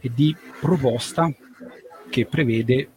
e 0.00 0.10
di 0.14 0.34
proposta 0.60 1.32
che 2.08 2.26
prevede 2.26 2.88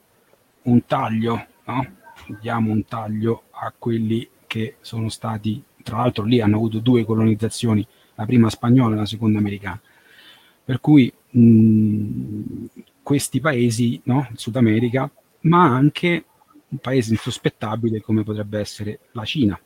un 0.64 0.86
taglio, 0.86 1.46
no? 1.66 1.96
diamo 2.40 2.72
un 2.72 2.86
taglio 2.86 3.44
a 3.52 3.74
quelli 3.78 4.28
che 4.48 4.76
sono 4.82 5.10
stati, 5.10 5.64
tra 5.84 5.98
l'altro 5.98 6.24
lì 6.24 6.42
hanno 6.42 6.56
avuto 6.58 6.80
due 6.80 7.06
colonizzazioni, 7.06 7.86
la 8.16 8.26
prima 8.26 8.50
spagnola 8.50 8.96
e 8.96 9.00
la 9.00 9.06
seconda 9.06 9.40
americana. 9.40 9.80
Per 10.64 10.80
cui 10.80 11.12
mh, 11.30 12.66
questi 13.04 13.40
paesi, 13.40 14.02
no? 14.06 14.28
il 14.32 14.40
Sud 14.40 14.56
America, 14.56 15.10
ma 15.42 15.64
anche 15.64 16.26
un 16.68 16.78
paese 16.80 17.12
insospettabile 17.12 18.02
come 18.02 18.24
potrebbe 18.24 18.60
essere 18.60 19.00
la 19.12 19.24
Cina, 19.24 19.60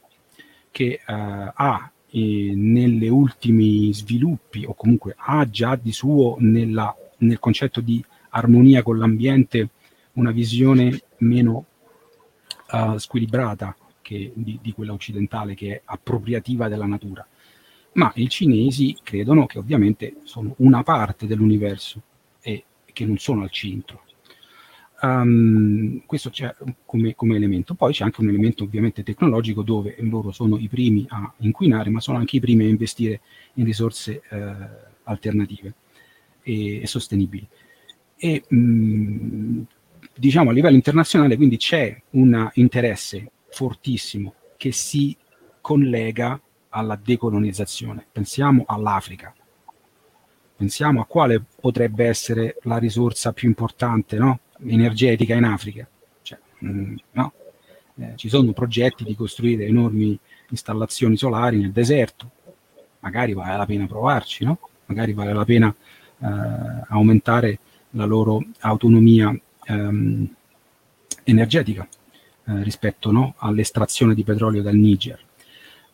che 0.72 1.00
uh, 1.06 1.12
ha 1.54 1.92
eh, 2.12 2.54
nelle 2.56 3.08
ultimi 3.10 3.94
sviluppi 3.94 4.66
o 4.66 4.74
comunque 4.74 5.16
ha 5.18 5.48
già 5.50 5.76
di 5.76 5.92
suo 5.92 6.38
nella, 6.40 6.96
nel 7.20 7.40
concetto 7.40 7.82
di 7.82 8.04
armonia 8.30 8.84
con 8.84 8.98
l'ambiente 8.98 9.70
una 10.14 10.32
visione 10.32 11.02
meno 11.18 11.66
uh, 12.72 12.98
squilibrata 12.98 13.76
che, 14.02 14.32
di, 14.34 14.60
di, 14.62 14.72
quella 14.74 14.94
occidentale 14.94 15.54
che 15.54 15.76
è 15.76 15.82
appropriativa 15.86 16.68
della 16.68 16.86
natura. 16.86 17.26
Ma 17.94 18.12
i 18.16 18.30
cinesi 18.30 18.98
credono 19.04 19.46
che 19.46 19.60
ovviamente 19.60 20.18
sono 20.24 20.54
una 20.58 20.84
parte 20.84 21.28
dell'universo 21.28 22.02
e 22.42 22.64
che 22.92 23.06
non 23.06 23.18
sono 23.18 23.44
al 23.44 23.52
centro. 23.52 24.04
Um, 25.02 26.02
questo 26.06 26.30
c'è 26.30 26.54
come, 26.86 27.16
come, 27.16 27.36
elemento. 27.36 27.74
Poi 27.74 27.94
c'è 27.94 28.04
anche 28.04 28.22
un 28.22 28.30
elemento 28.30 28.66
ovviamente 28.66 29.04
tecnologico 29.04 29.62
dove 29.62 29.96
loro 30.00 30.32
sono 30.32 30.58
i 30.58 30.68
primi 30.68 31.06
a 31.10 31.32
inquinare, 31.38 31.90
ma 31.90 32.02
sono 32.02 32.18
anche 32.18 32.38
i 32.38 32.40
primi 32.40 32.66
a 32.66 32.70
investire 32.70 33.22
in 33.54 33.66
risorse 33.66 34.22
eh, 34.30 34.56
alternative 35.04 35.74
e, 36.42 36.82
e, 36.82 36.88
sostenibili. 36.88 37.48
E 38.18 38.44
mh, 38.48 39.62
diciamo 40.16 40.50
a 40.50 40.54
livello 40.54 40.76
internazionale 40.76 41.38
quindi 41.38 41.56
c'è 41.56 42.02
un 42.12 42.50
interesse 42.56 43.32
fortissimo 43.50 44.34
che 44.58 44.74
si 44.74 45.16
collega 45.62 46.40
alla 46.70 47.00
decolonizzazione. 47.02 48.06
Pensiamo 48.12 48.66
all'Africa, 48.68 49.34
pensiamo 50.58 51.00
a 51.00 51.06
quale 51.06 51.42
potrebbe 51.62 52.06
essere 52.06 52.58
la 52.64 52.78
risorsa 52.78 53.32
più 53.32 53.48
importante, 53.48 54.18
no? 54.18 54.40
Energetica 54.66 55.36
in 55.36 55.44
Africa. 55.44 55.88
Cioè, 56.22 56.38
mh, 56.60 56.70
mm, 56.70 56.96
no? 57.12 57.34
eh, 58.00 58.14
ci 58.16 58.30
sono 58.30 58.54
progetti 58.54 59.04
di 59.04 59.16
costruire 59.16 59.66
enormi 59.66 60.18
installazioni 60.50 61.18
solari 61.18 61.60
nel 61.60 61.72
deserto, 61.72 62.32
magari 63.00 63.34
vale 63.34 63.58
la 63.58 63.66
pena 63.66 63.86
provarci, 63.86 64.46
no? 64.46 64.60
magari 64.86 65.14
vale 65.14 65.34
la 65.34 65.46
pena 65.46 65.74
eh, 66.22 66.28
aumentare 66.88 67.60
la 67.92 68.06
loro 68.06 68.44
autonomia 68.60 69.38
ehm, 69.66 70.36
energetica 71.24 71.88
eh, 72.46 72.64
rispetto 72.64 73.12
no? 73.12 73.36
all'estrazione 73.38 74.14
di 74.14 74.24
petrolio 74.24 74.62
dal 74.62 74.76
Niger. 74.76 75.20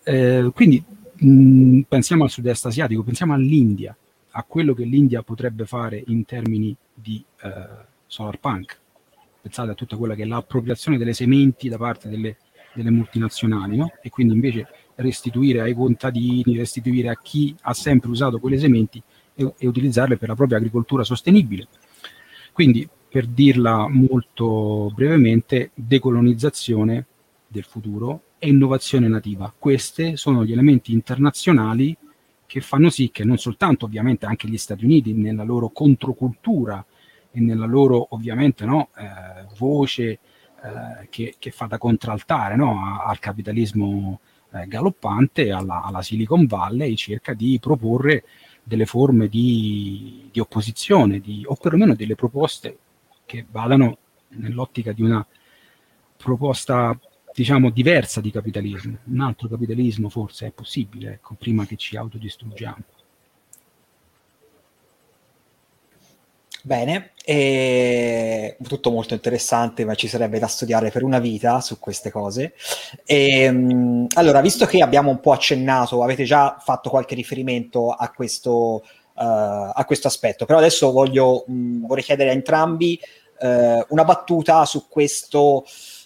Eh, 0.03 0.51
quindi 0.53 0.83
mh, 1.13 1.27
mm, 1.27 1.79
pensiamo 1.87 2.23
al 2.23 2.29
sud-est 2.29 2.65
asiatico, 2.65 3.03
pensiamo 3.03 3.33
all'India, 3.33 3.95
a 4.37 4.43
quello 4.43 4.73
che 4.73 4.83
l'India 4.83 5.23
potrebbe 5.23 5.65
fare 5.65 6.03
in 6.07 6.25
termini 6.25 6.75
di 6.93 7.23
eh, 7.41 7.93
solar 8.15 8.39
punk. 8.39 8.79
Pensate 9.41 9.71
a 9.71 9.73
tutta 9.73 9.97
quella 9.97 10.15
che 10.15 10.23
è 10.23 10.25
l'appropriazione 10.25 10.97
delle 10.97 11.13
sementi 11.13 11.67
da 11.67 11.77
parte 11.77 12.07
delle, 12.07 12.37
delle 12.73 12.89
multinazionali, 12.89 13.75
no? 13.75 13.91
E 14.01 14.09
quindi 14.09 14.33
invece 14.33 14.67
restituire 14.95 15.59
ai 15.59 15.73
contadini, 15.73 16.55
restituire 16.55 17.09
a 17.09 17.19
chi 17.21 17.53
ha 17.63 17.73
sempre 17.73 18.09
usato 18.09 18.39
quelle 18.39 18.57
sementi 18.57 19.03
e, 19.35 19.53
e 19.57 19.67
utilizzarle 19.67 20.15
per 20.15 20.29
la 20.29 20.35
propria 20.35 20.57
agricoltura 20.57 21.03
sostenibile. 21.03 21.67
Quindi, 22.53 22.87
per 23.09 23.27
dirla 23.27 23.89
molto 23.89 24.91
brevemente, 24.95 25.71
decolonizzazione 25.73 27.05
del 27.47 27.65
futuro 27.65 28.21
e 28.39 28.47
innovazione 28.47 29.09
nativa. 29.09 29.53
Questi 29.55 30.15
sono 30.15 30.45
gli 30.45 30.53
elementi 30.53 30.93
internazionali 30.93 31.95
che 32.45 32.61
fanno 32.61 32.89
sì 32.89 33.09
che 33.11 33.25
non 33.25 33.37
soltanto 33.37 33.85
ovviamente 33.85 34.25
anche 34.25 34.47
gli 34.47 34.57
Stati 34.57 34.85
Uniti 34.85 35.13
nella 35.13 35.43
loro 35.43 35.69
controcultura 35.69 36.83
e 37.35 37.41
nella 37.41 37.65
loro 37.65 38.07
ovviamente 38.11 38.63
no, 38.63 38.89
eh, 38.97 39.45
voce 39.57 40.03
eh, 40.09 40.19
che, 41.09 41.35
che, 41.37 41.51
fa 41.51 41.65
da 41.65 41.77
contraltare 41.77 42.55
no, 42.55 43.01
al 43.03 43.19
capitalismo 43.19 44.21
eh, 44.53 44.65
galoppante, 44.67 45.51
alla, 45.51 45.83
alla, 45.83 46.01
Silicon 46.01 46.45
Valley, 46.45 46.95
cerca 46.95 47.33
di 47.33 47.59
proporre 47.59 48.23
delle 48.63 48.85
forme 48.85 49.27
di, 49.27 50.29
di 50.31 50.39
opposizione, 50.39 51.19
di, 51.19 51.43
o 51.45 51.55
perlomeno 51.55 51.93
delle 51.93 52.15
proposte 52.15 52.77
che 53.25 53.45
vadano 53.51 53.97
nell'ottica 54.29 54.93
di 54.93 55.01
una 55.01 55.25
proposta 56.15 56.97
diciamo 57.33 57.69
diversa 57.69 58.21
di 58.21 58.31
capitalismo, 58.31 58.99
un 59.03 59.19
altro 59.19 59.49
capitalismo 59.49 60.07
forse 60.07 60.47
è 60.47 60.51
possibile, 60.51 61.15
ecco, 61.15 61.35
prima 61.35 61.65
che 61.65 61.75
ci 61.75 61.97
autodistruggiamo. 61.97 62.83
Bene, 66.65 67.11
e... 67.23 68.57
tutto 68.67 68.89
molto 68.89 69.13
interessante, 69.13 69.85
ma 69.85 69.93
ci 69.93 70.07
sarebbe 70.07 70.39
da 70.39 70.47
studiare 70.47 70.89
per 70.89 71.03
una 71.03 71.19
vita 71.19 71.61
su 71.61 71.77
queste 71.77 72.09
cose. 72.09 72.55
E, 73.05 73.41
ehm, 73.41 74.07
allora, 74.15 74.41
visto 74.41 74.65
che 74.65 74.81
abbiamo 74.81 75.11
un 75.11 75.19
po' 75.19 75.31
accennato, 75.31 76.01
avete 76.01 76.23
già 76.23 76.57
fatto 76.59 76.89
qualche 76.89 77.13
riferimento 77.13 77.91
a 77.91 78.09
questo, 78.09 78.81
uh, 78.81 78.81
a 79.13 79.83
questo 79.85 80.07
aspetto, 80.07 80.45
però 80.45 80.57
adesso 80.57 80.91
voglio, 80.91 81.43
mh, 81.45 81.85
vorrei 81.85 82.03
chiedere 82.03 82.31
a 82.31 82.33
entrambi 82.33 82.99
uh, 83.41 83.85
una 83.89 84.03
battuta 84.03 84.65
su 84.65 84.87
questo 84.89 85.65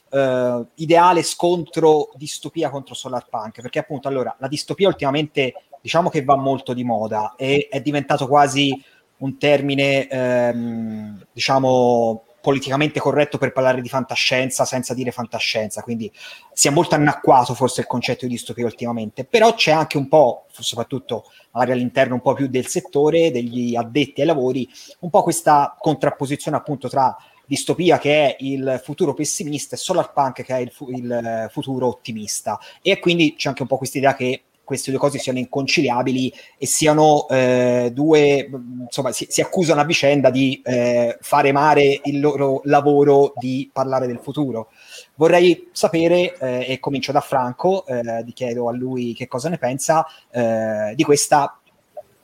uh, 0.10 0.68
ideale 0.76 1.24
scontro 1.24 2.12
distopia 2.16 2.70
contro 2.70 2.96
solar 2.96 3.30
punk, 3.30 3.62
perché 3.62 3.80
appunto 3.80 4.10
allora 4.10 4.36
la 4.38 4.50
distopia 4.50 4.90
ultimamente 4.90 5.54
diciamo 5.82 6.10
che 6.10 6.26
va 6.26 6.36
molto 6.36 6.74
di 6.74 6.84
moda 6.84 7.36
e 7.38 7.70
è 7.72 7.80
diventato 7.80 8.28
quasi 8.28 8.78
un 9.20 9.38
termine, 9.38 10.08
ehm, 10.08 11.26
diciamo, 11.32 12.24
politicamente 12.42 13.00
corretto 13.00 13.38
per 13.38 13.52
parlare 13.52 13.82
di 13.82 13.90
fantascienza 13.90 14.66
senza 14.66 14.94
dire 14.94 15.12
fantascienza, 15.12 15.82
quindi 15.82 16.12
si 16.54 16.68
è 16.68 16.72
molto 16.72 16.96
anacquato 16.96 17.54
forse 17.54 17.82
il 17.82 17.88
concetto 17.88 18.26
di 18.26 18.32
distopia 18.32 18.66
ultimamente, 18.66 19.26
però 19.26 19.54
c'è 19.54 19.72
anche 19.72 19.98
un 19.98 20.08
po', 20.08 20.46
soprattutto 20.52 21.26
magari 21.52 21.74
all'interno 21.74 22.16
un 22.16 22.22
po' 22.22 22.34
più 22.34 22.48
del 22.48 22.68
settore, 22.68 23.32
degli 23.32 23.76
addetti 23.76 24.22
ai 24.22 24.28
lavori, 24.28 24.68
un 25.00 25.10
po' 25.10 25.24
questa 25.24 25.76
contrapposizione 25.78 26.58
appunto 26.58 26.88
tra 26.88 27.16
distopia 27.46 27.98
che 27.98 28.28
è 28.28 28.36
il 28.40 28.80
futuro 28.84 29.14
pessimista 29.16 29.76
e 29.76 29.80
solar 29.80 30.14
punk 30.14 30.44
che 30.44 30.56
è 30.56 30.60
il, 30.60 30.72
fu- 30.72 30.90
il 30.92 31.50
futuro 31.52 31.88
ottimista. 31.88 32.60
E 32.82 33.00
quindi 33.00 33.34
c'è 33.36 33.50
anche 33.50 33.64
un 33.64 33.68
po' 33.68 33.78
questa 33.78 33.98
idea 33.98 34.14
che 34.14 34.44
queste 34.70 34.92
due 34.92 35.00
cose 35.00 35.18
siano 35.18 35.40
inconciliabili 35.40 36.32
e 36.56 36.68
siano 36.68 37.28
eh, 37.28 37.90
due, 37.92 38.48
insomma, 38.86 39.12
si, 39.12 39.26
si, 39.28 39.42
accusano 39.42 39.82
a 39.82 39.84
vicenda 39.84 40.30
di 40.30 40.62
eh, 40.64 41.18
fare 41.22 41.52
male 41.52 42.02
il 42.04 42.20
loro 42.20 42.62
lavoro 42.66 43.34
di 43.38 43.68
parlare 43.74 44.06
del 44.06 44.20
futuro. 44.20 44.70
Vorrei 45.16 45.70
sapere, 45.72 46.38
eh, 46.38 46.66
e 46.70 46.80
comincio 46.80 47.12
da 47.12 47.20
Franco, 47.20 47.84
eh, 47.88 48.22
ti 48.24 48.32
chiedo 48.32 48.70
a 48.70 48.72
lui 48.72 49.16
che 49.16 49.28
cosa 49.28 49.50
ne 49.50 49.58
pensa, 49.58 50.06
eh, 50.30 50.94
di 50.96 51.04
questa 51.04 51.60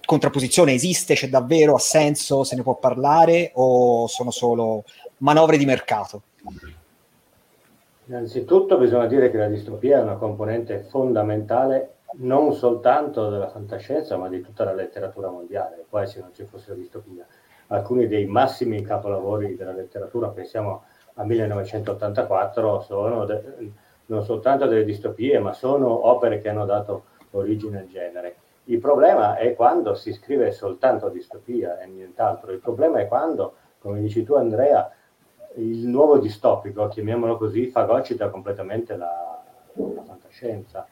contrapposizione. 0.06 0.74
Esiste, 0.74 1.16
c'è 1.16 1.30
davvero, 1.30 1.74
ha 1.74 1.80
senso, 1.80 2.44
se 2.44 2.56
ne 2.56 2.62
può 2.62 2.76
parlare 2.76 3.54
o 3.56 4.06
sono 4.06 4.30
solo 4.30 4.84
manovre 5.18 5.58
di 5.58 5.66
mercato? 5.66 6.22
Innanzitutto 8.06 8.78
bisogna 8.78 9.08
dire 9.08 9.32
che 9.32 9.38
la 9.38 9.48
distopia 9.48 9.98
è 9.98 10.04
una 10.04 10.18
componente 10.18 10.86
fondamentale 10.92 11.95
non 12.18 12.54
soltanto 12.54 13.30
della 13.30 13.50
fantascienza, 13.50 14.18
ma 14.18 14.28
di 14.30 14.42
tutta 14.42 14.64
la 14.64 14.74
letteratura 14.74 15.30
mondiale, 15.30 15.86
quasi 15.90 16.20
non 16.20 16.34
ci 16.34 16.46
fosse 16.46 16.76
distopia. 16.76 17.26
Alcuni 17.68 18.08
dei 18.08 18.26
massimi 18.26 18.82
capolavori 18.82 19.56
della 19.56 19.74
letteratura, 19.74 20.30
pensiamo 20.30 20.84
a 21.16 21.24
1984, 21.24 22.82
sono 22.82 23.26
de- 23.26 23.72
non 24.08 24.24
soltanto 24.24 24.68
delle 24.68 24.84
distopie, 24.84 25.40
ma 25.40 25.54
sono 25.54 26.08
opere 26.08 26.40
che 26.40 26.50
hanno 26.50 26.66
dato 26.66 27.06
origine 27.32 27.80
al 27.80 27.88
genere. 27.88 28.36
Il 28.66 28.80
problema 28.80 29.36
è 29.36 29.56
quando 29.56 29.96
si 29.96 30.14
scrive 30.14 30.52
soltanto 30.52 31.10
distopia 31.10 31.80
e 31.80 31.88
nient'altro. 31.88 32.52
Il 32.52 32.60
problema 32.60 33.00
è 33.00 33.08
quando, 33.08 33.56
come 33.80 34.00
dici 34.00 34.24
tu 34.24 34.36
Andrea, 34.36 34.92
il 35.56 35.88
nuovo 35.88 36.18
distopico, 36.18 36.88
chiamiamolo 36.88 37.38
così, 37.38 37.68
fagocita 37.68 38.30
completamente 38.30 38.96
la, 38.96 39.44
la 39.74 40.04
fantascienza 40.04 40.88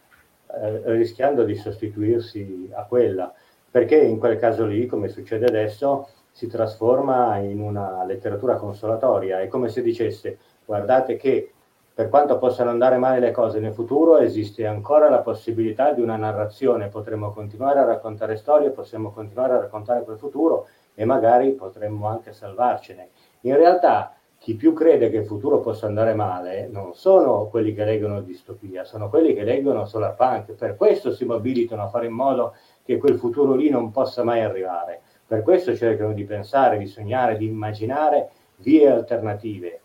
eh, 0.53 0.81
rischiando 0.85 1.43
di 1.43 1.55
sostituirsi 1.55 2.69
a 2.73 2.85
quella, 2.85 3.33
perché 3.69 3.97
in 3.97 4.19
quel 4.19 4.37
caso 4.37 4.65
lì, 4.65 4.85
come 4.85 5.07
succede 5.07 5.45
adesso, 5.45 6.07
si 6.31 6.47
trasforma 6.47 7.37
in 7.37 7.59
una 7.59 8.03
letteratura 8.05 8.55
consolatoria. 8.55 9.39
È 9.39 9.47
come 9.47 9.69
se 9.69 9.81
dicesse, 9.81 10.37
guardate 10.65 11.15
che 11.15 11.51
per 11.93 12.09
quanto 12.09 12.39
possano 12.39 12.71
andare 12.71 12.97
male 12.97 13.19
le 13.19 13.31
cose 13.31 13.59
nel 13.59 13.73
futuro, 13.73 14.17
esiste 14.17 14.65
ancora 14.65 15.09
la 15.09 15.19
possibilità 15.19 15.91
di 15.91 16.01
una 16.01 16.15
narrazione, 16.15 16.87
potremmo 16.87 17.31
continuare 17.31 17.79
a 17.79 17.85
raccontare 17.85 18.35
storie, 18.35 18.71
possiamo 18.71 19.11
continuare 19.11 19.53
a 19.53 19.59
raccontare 19.59 20.03
quel 20.03 20.17
futuro 20.17 20.67
e 20.95 21.05
magari 21.05 21.51
potremmo 21.51 22.07
anche 22.07 22.33
salvarcene. 22.33 23.09
In 23.41 23.55
realtà 23.55 24.15
chi 24.43 24.55
più 24.55 24.73
crede 24.73 25.09
che 25.09 25.15
il 25.15 25.25
futuro 25.25 25.61
possa 25.61 25.85
andare 25.85 26.13
male 26.13 26.67
non 26.67 26.95
sono 26.95 27.47
quelli 27.47 27.73
che 27.73 27.85
leggono 27.85 28.19
distopia, 28.19 28.83
sono 28.83 29.07
quelli 29.07 29.33
che 29.33 29.45
leggono 29.45 29.85
solar 29.85 30.15
punk. 30.15 30.51
Per 30.51 30.75
questo 30.75 31.13
si 31.13 31.23
mobilitano 31.23 31.83
a 31.83 31.87
fare 31.87 32.07
in 32.07 32.11
modo 32.11 32.53
che 32.83 32.97
quel 32.97 33.15
futuro 33.15 33.53
lì 33.53 33.69
non 33.69 33.91
possa 33.91 34.21
mai 34.25 34.41
arrivare. 34.41 34.99
Per 35.25 35.43
questo 35.43 35.73
cercano 35.77 36.11
di 36.11 36.25
pensare, 36.25 36.77
di 36.77 36.87
sognare, 36.87 37.37
di 37.37 37.45
immaginare 37.45 38.31
vie 38.57 38.89
alternative. 38.89 39.79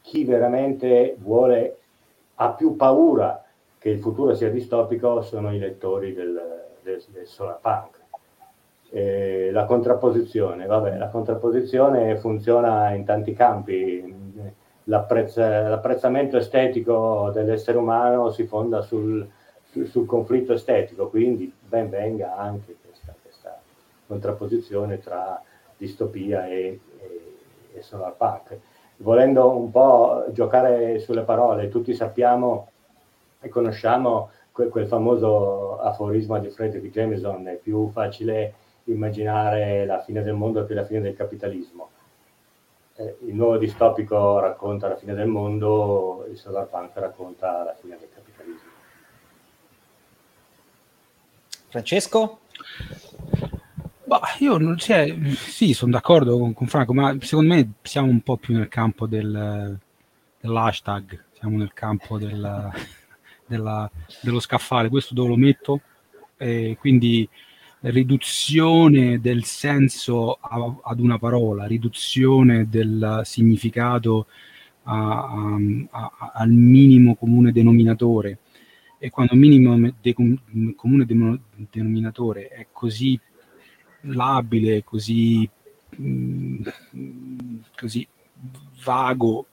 Chi 0.00 0.24
veramente 0.24 1.16
vuole, 1.18 1.76
ha 2.36 2.52
più 2.52 2.76
paura 2.76 3.44
che 3.76 3.90
il 3.90 3.98
futuro 3.98 4.34
sia 4.34 4.48
distopico 4.48 5.20
sono 5.20 5.54
i 5.54 5.58
lettori 5.58 6.14
del, 6.14 6.64
del, 6.82 7.04
del 7.12 7.26
solar 7.26 7.58
punk 7.60 7.99
eh, 8.90 9.50
la 9.52 9.64
contrapposizione, 9.64 10.66
vabbè, 10.66 10.96
la 10.96 11.08
contrapposizione 11.08 12.16
funziona 12.16 12.90
in 12.90 13.04
tanti 13.04 13.32
campi. 13.32 14.18
L'apprezz- 14.84 15.36
l'apprezzamento 15.36 16.36
estetico 16.36 17.30
dell'essere 17.32 17.78
umano 17.78 18.30
si 18.30 18.46
fonda 18.46 18.80
sul, 18.80 19.26
sul, 19.84 20.06
conflitto 20.06 20.52
estetico, 20.52 21.08
quindi 21.08 21.52
ben 21.60 21.88
venga 21.88 22.36
anche 22.36 22.76
questa, 22.84 23.14
questa 23.22 23.60
contrapposizione 24.06 24.98
tra 24.98 25.40
distopia 25.76 26.48
e, 26.48 26.80
e, 26.98 27.36
e 27.74 27.82
solar 27.82 28.14
punk. 28.16 28.58
Volendo 28.96 29.56
un 29.56 29.70
po' 29.70 30.24
giocare 30.30 30.98
sulle 30.98 31.22
parole, 31.22 31.68
tutti 31.68 31.94
sappiamo 31.94 32.68
e 33.40 33.48
conosciamo 33.48 34.30
quel, 34.50 34.68
quel 34.68 34.86
famoso 34.88 35.78
aforisma 35.78 36.38
di 36.40 36.50
Frederick 36.50 36.92
Jameson, 36.92 37.46
è 37.46 37.54
più 37.54 37.88
facile 37.90 38.54
immaginare 38.84 39.84
la 39.86 40.00
fine 40.02 40.22
del 40.22 40.34
mondo 40.34 40.64
che 40.66 40.74
la 40.74 40.84
fine 40.84 41.00
del 41.00 41.14
capitalismo. 41.14 41.90
Eh, 42.96 43.16
il 43.26 43.34
nuovo 43.34 43.56
distopico 43.56 44.38
racconta 44.40 44.88
la 44.88 44.96
fine 44.96 45.14
del 45.14 45.28
mondo, 45.28 46.26
il 46.30 46.36
solar 46.36 46.68
punk 46.68 46.96
racconta 46.96 47.64
la 47.64 47.74
fine 47.80 47.96
del 47.98 48.08
capitalismo. 48.14 48.68
Francesco? 51.68 52.40
Bah, 54.04 54.22
io 54.40 54.58
non 54.58 54.76
cioè, 54.76 55.16
sì, 55.34 55.72
sono 55.72 55.92
d'accordo 55.92 56.36
con, 56.36 56.52
con, 56.52 56.66
Franco, 56.66 56.92
ma 56.92 57.16
secondo 57.20 57.54
me 57.54 57.74
siamo 57.82 58.10
un 58.10 58.22
po' 58.22 58.36
più 58.38 58.56
nel 58.56 58.66
campo 58.66 59.06
del, 59.06 59.78
dell'hashtag, 60.40 61.26
siamo 61.38 61.58
nel 61.58 61.72
campo 61.72 62.18
del, 62.18 62.70
della, 63.46 63.88
dello 64.20 64.40
scaffale. 64.40 64.88
Questo 64.88 65.14
dove 65.14 65.28
lo 65.28 65.36
metto? 65.36 65.80
Eh, 66.36 66.76
quindi 66.80 67.28
riduzione 67.80 69.20
del 69.20 69.44
senso 69.44 70.34
a, 70.40 70.76
ad 70.82 71.00
una 71.00 71.18
parola, 71.18 71.66
riduzione 71.66 72.68
del 72.68 73.22
significato 73.24 74.26
a, 74.84 75.56
a, 75.90 76.32
al 76.34 76.50
minimo 76.50 77.14
comune 77.14 77.52
denominatore. 77.52 78.38
E 78.98 79.08
quando 79.08 79.32
il 79.32 79.38
minimo 79.40 79.92
de, 80.00 80.14
comune 80.76 81.06
de, 81.06 81.38
denominatore 81.70 82.48
è 82.48 82.66
così 82.70 83.18
labile, 84.02 84.84
così, 84.84 85.48
mh, 85.96 86.62
mm, 86.96 87.56
così 87.76 88.06
vago, 88.84 89.46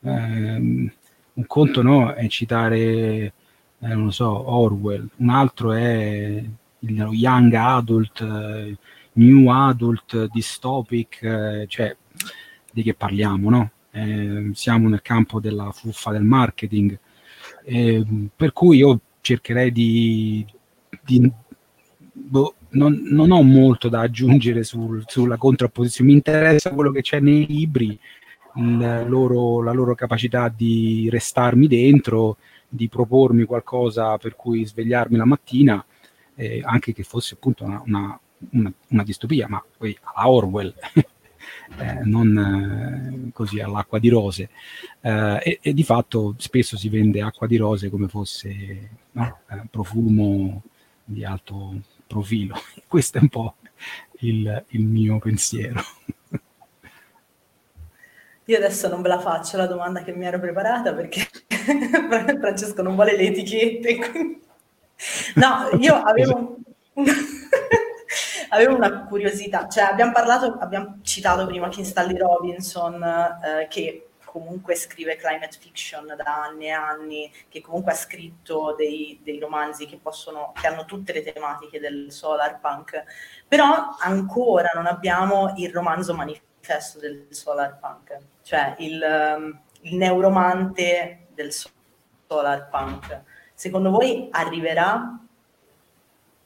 ehm, 0.00 0.92
un 1.34 1.46
conto 1.46 1.82
no, 1.82 2.12
è 2.14 2.26
citare, 2.28 2.78
eh, 2.78 3.32
non 3.78 4.12
so, 4.12 4.50
Orwell, 4.50 5.08
un 5.16 5.28
altro 5.28 5.72
è 5.72 6.42
il 6.80 7.08
young 7.12 7.52
adult, 7.54 8.20
uh, 8.20 8.76
new 9.14 9.50
adult, 9.50 10.28
dystopic, 10.30 11.18
uh, 11.22 11.66
cioè 11.66 11.96
di 12.72 12.82
che 12.82 12.94
parliamo, 12.94 13.50
no? 13.50 13.70
Eh, 13.92 14.50
siamo 14.52 14.88
nel 14.88 15.02
campo 15.02 15.40
della 15.40 15.72
fuffa 15.72 16.12
del 16.12 16.22
marketing, 16.22 16.96
eh, 17.64 18.04
per 18.34 18.52
cui 18.52 18.78
io 18.78 19.00
cercherei 19.20 19.72
di, 19.72 20.46
di 21.04 21.30
boh, 22.12 22.54
non, 22.70 23.02
non, 23.10 23.32
ho 23.32 23.42
molto 23.42 23.88
da 23.88 24.00
aggiungere 24.00 24.62
sul, 24.62 25.02
sulla 25.06 25.36
contrapposizione, 25.36 26.10
mi 26.10 26.16
interessa 26.16 26.70
quello 26.70 26.92
che 26.92 27.02
c'è 27.02 27.18
nei 27.18 27.46
libri, 27.46 27.98
loro, 28.54 29.62
la 29.62 29.72
loro 29.72 29.94
capacità 29.94 30.48
di 30.48 31.08
restarmi 31.10 31.66
dentro, 31.66 32.36
di 32.68 32.88
propormi 32.88 33.44
qualcosa 33.44 34.16
per 34.18 34.36
cui 34.36 34.64
svegliarmi 34.64 35.16
la 35.16 35.24
mattina 35.24 35.84
eh, 36.40 36.62
anche 36.64 36.94
che 36.94 37.02
fosse 37.02 37.34
appunto 37.34 37.64
una, 37.64 37.82
una, 37.84 38.20
una, 38.52 38.72
una 38.88 39.02
distopia, 39.02 39.46
ma 39.46 39.62
poi 39.76 39.96
a 40.14 40.30
Orwell, 40.30 40.74
eh, 41.78 42.00
non 42.04 43.26
eh, 43.28 43.30
così 43.32 43.60
all'acqua 43.60 43.98
di 43.98 44.08
rose. 44.08 44.48
Eh, 45.02 45.40
e, 45.42 45.58
e, 45.60 45.74
di 45.74 45.84
fatto 45.84 46.34
spesso 46.38 46.78
si 46.78 46.88
vende 46.88 47.20
acqua 47.20 47.46
di 47.46 47.56
rose 47.58 47.90
come 47.90 48.08
fosse 48.08 48.88
no? 49.12 49.40
Eh, 49.50 49.62
profumo 49.70 50.62
di 51.04 51.24
alto 51.24 51.82
profilo. 52.06 52.56
Questo 52.88 53.18
è 53.18 53.20
un 53.20 53.28
po' 53.28 53.56
il, 54.20 54.64
il 54.68 54.84
mio 54.84 55.18
pensiero. 55.18 55.82
Io 58.46 58.56
adesso 58.56 58.88
non 58.88 59.02
ve 59.02 59.08
la 59.08 59.20
faccio 59.20 59.58
la 59.58 59.66
domanda 59.66 60.02
che 60.02 60.12
mi 60.12 60.24
ero 60.24 60.40
preparata 60.40 60.92
perché 60.92 61.20
Francesco 62.40 62.82
non 62.82 62.94
vuole 62.94 63.14
le 63.14 63.26
etichette. 63.26 63.96
Quindi... 63.96 64.48
No, 65.36 65.68
io 65.78 65.94
avevo, 65.94 66.56
avevo 68.50 68.74
una 68.74 69.04
curiosità, 69.04 69.68
cioè 69.68 69.84
abbiamo 69.84 70.12
parlato, 70.12 70.56
abbiamo 70.60 70.98
citato 71.02 71.46
prima 71.46 71.70
Stanley 71.70 72.16
Robinson 72.16 73.02
eh, 73.02 73.66
che 73.68 74.06
comunque 74.24 74.76
scrive 74.76 75.16
climate 75.16 75.56
fiction 75.58 76.06
da 76.06 76.42
anni 76.44 76.66
e 76.66 76.70
anni, 76.70 77.32
che 77.48 77.60
comunque 77.60 77.92
ha 77.92 77.96
scritto 77.96 78.74
dei, 78.76 79.18
dei 79.24 79.40
romanzi 79.40 79.86
che, 79.86 79.98
possono, 80.00 80.52
che 80.60 80.68
hanno 80.68 80.84
tutte 80.84 81.12
le 81.12 81.22
tematiche 81.22 81.80
del 81.80 82.12
solar 82.12 82.60
punk, 82.60 83.02
però 83.48 83.96
ancora 83.98 84.70
non 84.74 84.86
abbiamo 84.86 85.54
il 85.56 85.70
romanzo 85.72 86.14
manifesto 86.14 87.00
del 87.00 87.26
solar 87.30 87.78
punk 87.80 88.18
cioè 88.50 88.74
il, 88.78 89.00
um, 89.00 89.60
il 89.82 89.94
neuromante 89.94 91.28
del 91.34 91.52
solar 92.26 92.68
punk. 92.68 93.22
Secondo 93.60 93.90
voi 93.90 94.26
arriverà 94.30 95.20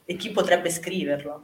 e 0.03 0.15
chi 0.17 0.31
potrebbe 0.31 0.69
scriverlo? 0.69 1.43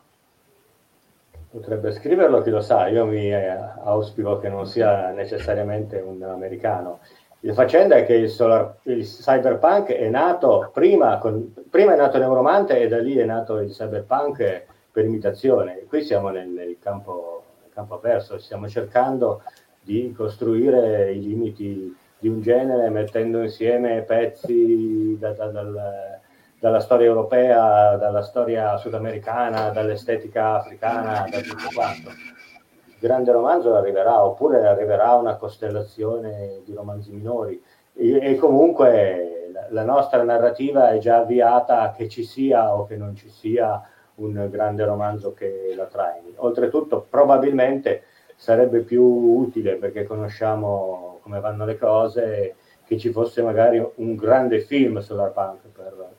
Potrebbe 1.49 1.93
scriverlo 1.93 2.41
chi 2.41 2.49
lo 2.49 2.59
sa, 2.59 2.87
io 2.87 3.05
mi 3.05 3.31
eh, 3.31 3.57
auspico 3.85 4.37
che 4.39 4.49
non 4.49 4.67
sia 4.67 5.11
necessariamente 5.11 5.95
un 5.99 6.21
americano. 6.23 6.99
La 7.39 7.53
faccenda 7.53 7.95
è 7.95 8.05
che 8.05 8.15
il, 8.15 8.29
solar, 8.29 8.79
il 8.83 9.05
cyberpunk 9.05 9.93
è 9.93 10.09
nato 10.09 10.71
prima, 10.73 11.19
con, 11.19 11.53
prima 11.69 11.93
è 11.93 11.95
nato 11.95 12.17
Neuromante 12.17 12.77
e 12.77 12.89
da 12.89 12.99
lì 12.99 13.15
è 13.15 13.23
nato 13.23 13.59
il 13.59 13.71
cyberpunk 13.71 14.65
per 14.91 15.05
imitazione. 15.05 15.85
Qui 15.87 16.03
siamo 16.03 16.31
nel, 16.31 16.49
nel 16.49 16.75
campo, 16.81 17.43
campo 17.73 17.95
avverso, 17.95 18.39
stiamo 18.39 18.67
cercando 18.67 19.41
di 19.79 20.13
costruire 20.13 21.13
i 21.13 21.21
limiti 21.21 21.95
di 22.21 22.27
un 22.27 22.39
genere 22.39 22.89
mettendo 22.89 23.41
insieme 23.41 24.03
pezzi 24.03 25.17
da, 25.19 25.31
da, 25.31 25.47
dal, 25.47 26.19
dalla 26.59 26.79
storia 26.79 27.07
europea, 27.07 27.95
dalla 27.95 28.21
storia 28.21 28.77
sudamericana, 28.77 29.69
dall'estetica 29.69 30.59
africana, 30.59 31.25
da 31.27 31.39
tutto 31.39 31.65
quanto. 31.73 32.09
Il 32.09 32.99
grande 32.99 33.31
romanzo 33.31 33.73
arriverà, 33.73 34.23
oppure 34.23 34.67
arriverà 34.67 35.15
una 35.15 35.35
costellazione 35.37 36.61
di 36.63 36.75
romanzi 36.75 37.11
minori. 37.11 37.59
E, 37.95 38.19
e 38.21 38.35
comunque 38.35 39.49
la, 39.69 39.83
nostra 39.83 40.21
narrativa 40.21 40.91
è 40.91 40.99
già 40.99 41.17
avviata 41.17 41.91
che 41.97 42.07
ci 42.07 42.23
sia 42.23 42.75
o 42.75 42.85
che 42.85 42.97
non 42.97 43.15
ci 43.15 43.29
sia 43.29 43.81
un 44.15 44.47
grande 44.51 44.85
romanzo 44.85 45.33
che 45.33 45.73
la 45.75 45.85
traini. 45.85 46.33
Oltretutto, 46.35 47.03
probabilmente 47.09 48.03
sarebbe 48.35 48.81
più 48.81 49.01
utile 49.03 49.77
perché 49.77 50.03
conosciamo 50.03 51.10
come 51.21 51.39
vanno 51.39 51.65
le 51.65 51.77
cose 51.77 52.55
che 52.85 52.97
ci 52.97 53.11
fosse 53.11 53.41
magari 53.41 53.81
un 53.95 54.15
grande 54.15 54.59
film 54.59 54.99
sulla 54.99 55.27
punk 55.27 55.67
per 55.67 56.09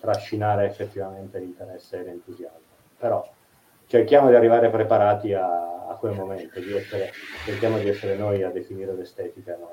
trascinare 0.00 0.66
effettivamente 0.66 1.38
l'interesse 1.38 1.98
e 1.98 2.02
l'entusiasmo. 2.02 2.66
Però 2.98 3.32
cerchiamo 3.86 4.28
di 4.28 4.34
arrivare 4.34 4.70
preparati 4.70 5.32
a, 5.32 5.88
a 5.88 5.94
quel 5.94 6.14
momento, 6.14 6.60
di 6.60 6.74
essere, 6.74 7.12
cerchiamo 7.44 7.78
di 7.78 7.88
essere 7.88 8.16
noi 8.16 8.42
a 8.42 8.50
definire 8.50 8.94
l'estetica 8.94 9.54
e 9.54 9.58
non 9.58 9.68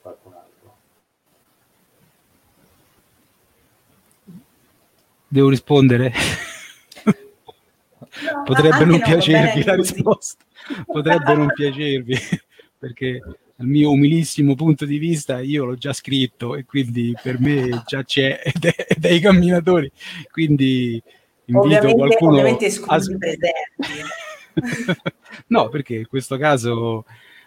qualcun 0.00 0.32
altro. 0.34 0.76
Devo 5.28 5.48
rispondere? 5.48 6.12
No, 7.04 8.42
potrebbe 8.44 8.84
non 8.84 9.00
piacervi 9.00 9.64
la 9.64 9.74
risposta, 9.74 10.44
potrebbe 10.84 11.34
non 11.34 11.50
piacervi, 11.54 12.14
perché 12.82 13.20
dal 13.54 13.68
mio 13.68 13.92
umilissimo 13.92 14.56
punto 14.56 14.84
di 14.84 14.98
vista 14.98 15.38
io 15.38 15.64
l'ho 15.64 15.76
già 15.76 15.92
scritto 15.92 16.56
e 16.56 16.64
quindi 16.64 17.14
per 17.22 17.38
me 17.38 17.84
già 17.86 18.02
c'è 18.02 18.40
ed 18.42 18.64
è, 18.64 18.74
ed 18.88 19.04
è 19.04 19.10
i 19.12 19.20
camminatori, 19.20 19.88
quindi 20.32 21.00
invito 21.44 21.64
ovviamente, 21.64 21.94
qualcuno 21.94 22.30
ovviamente 22.32 22.66
esclusi 22.66 23.12
a... 23.12 23.18
presenti. 23.18 23.50
no, 25.46 25.68
perché 25.68 25.94
in 25.94 26.08
questo 26.08 26.36
caso 26.36 27.04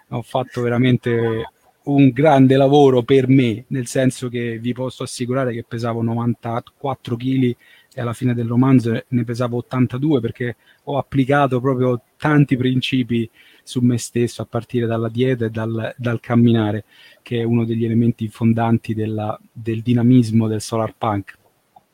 ho 0.07 0.21
fatto 0.21 0.61
veramente 0.61 1.49
un 1.83 2.09
grande 2.11 2.55
lavoro 2.55 3.03
per 3.03 3.27
me, 3.27 3.65
nel 3.67 3.87
senso 3.87 4.29
che 4.29 4.57
vi 4.57 4.71
posso 4.71 5.03
assicurare 5.03 5.51
che 5.51 5.65
pesavo 5.67 6.01
94 6.01 7.17
kg 7.17 7.55
e 7.93 8.01
alla 8.01 8.13
fine 8.13 8.33
del 8.33 8.47
romanzo 8.47 9.03
ne 9.05 9.23
pesavo 9.25 9.57
82 9.57 10.21
perché 10.21 10.55
ho 10.85 10.97
applicato 10.97 11.59
proprio 11.59 12.01
tanti 12.15 12.55
principi 12.55 13.29
su 13.65 13.81
me 13.81 13.97
stesso 13.97 14.43
a 14.43 14.45
partire 14.45 14.85
dalla 14.85 15.09
dieta 15.09 15.45
e 15.45 15.49
dal, 15.49 15.95
dal 15.97 16.19
camminare, 16.19 16.85
che 17.23 17.39
è 17.39 17.43
uno 17.43 17.65
degli 17.65 17.83
elementi 17.83 18.27
fondanti 18.27 18.93
della, 18.93 19.37
del 19.51 19.81
dinamismo 19.81 20.47
del 20.47 20.61
solar 20.61 20.93
punk, 20.95 21.35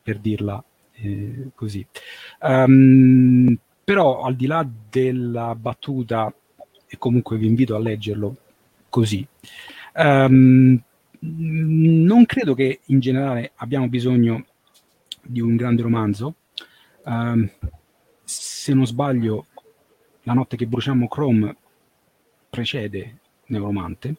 per 0.04 0.20
dirla 0.20 0.62
eh, 0.96 1.52
così. 1.56 1.86
Um, 2.42 3.58
però 3.86 4.22
al 4.22 4.36
di 4.36 4.48
là 4.48 4.68
della 4.90 5.56
battuta, 5.56 6.32
e 6.86 6.98
comunque 6.98 7.38
vi 7.38 7.48
invito 7.48 7.74
a 7.74 7.80
leggerlo 7.80 8.36
così, 8.90 9.26
um, 9.96 10.78
non 11.22 12.26
credo 12.26 12.54
che 12.54 12.82
in 12.88 13.00
generale 13.00 13.54
abbiamo 13.56 13.88
bisogno 13.88 14.46
di 15.24 15.40
un 15.40 15.56
grande 15.56 15.84
romanzo. 15.84 16.36
Um, 17.06 17.50
se 18.26 18.74
non 18.74 18.86
sbaglio, 18.86 19.46
La 20.24 20.34
notte 20.34 20.56
che 20.56 20.68
bruciamo 20.68 21.08
Chrome 21.08 21.56
precede 22.52 23.18
Neuromante 23.46 24.16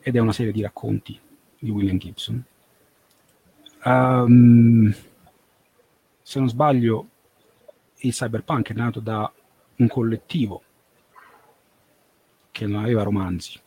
ed 0.00 0.16
è 0.16 0.18
una 0.18 0.32
serie 0.32 0.52
di 0.52 0.62
racconti 0.62 1.20
di 1.58 1.70
William 1.70 1.98
Gibson. 1.98 2.42
Um, 3.84 4.94
se 6.22 6.38
non 6.38 6.48
sbaglio, 6.48 7.08
il 7.98 8.12
cyberpunk 8.12 8.70
è 8.70 8.74
nato 8.74 9.00
da 9.00 9.30
un 9.76 9.88
collettivo 9.88 10.62
che 12.50 12.66
non 12.66 12.82
aveva 12.82 13.02
romanzi 13.02 13.60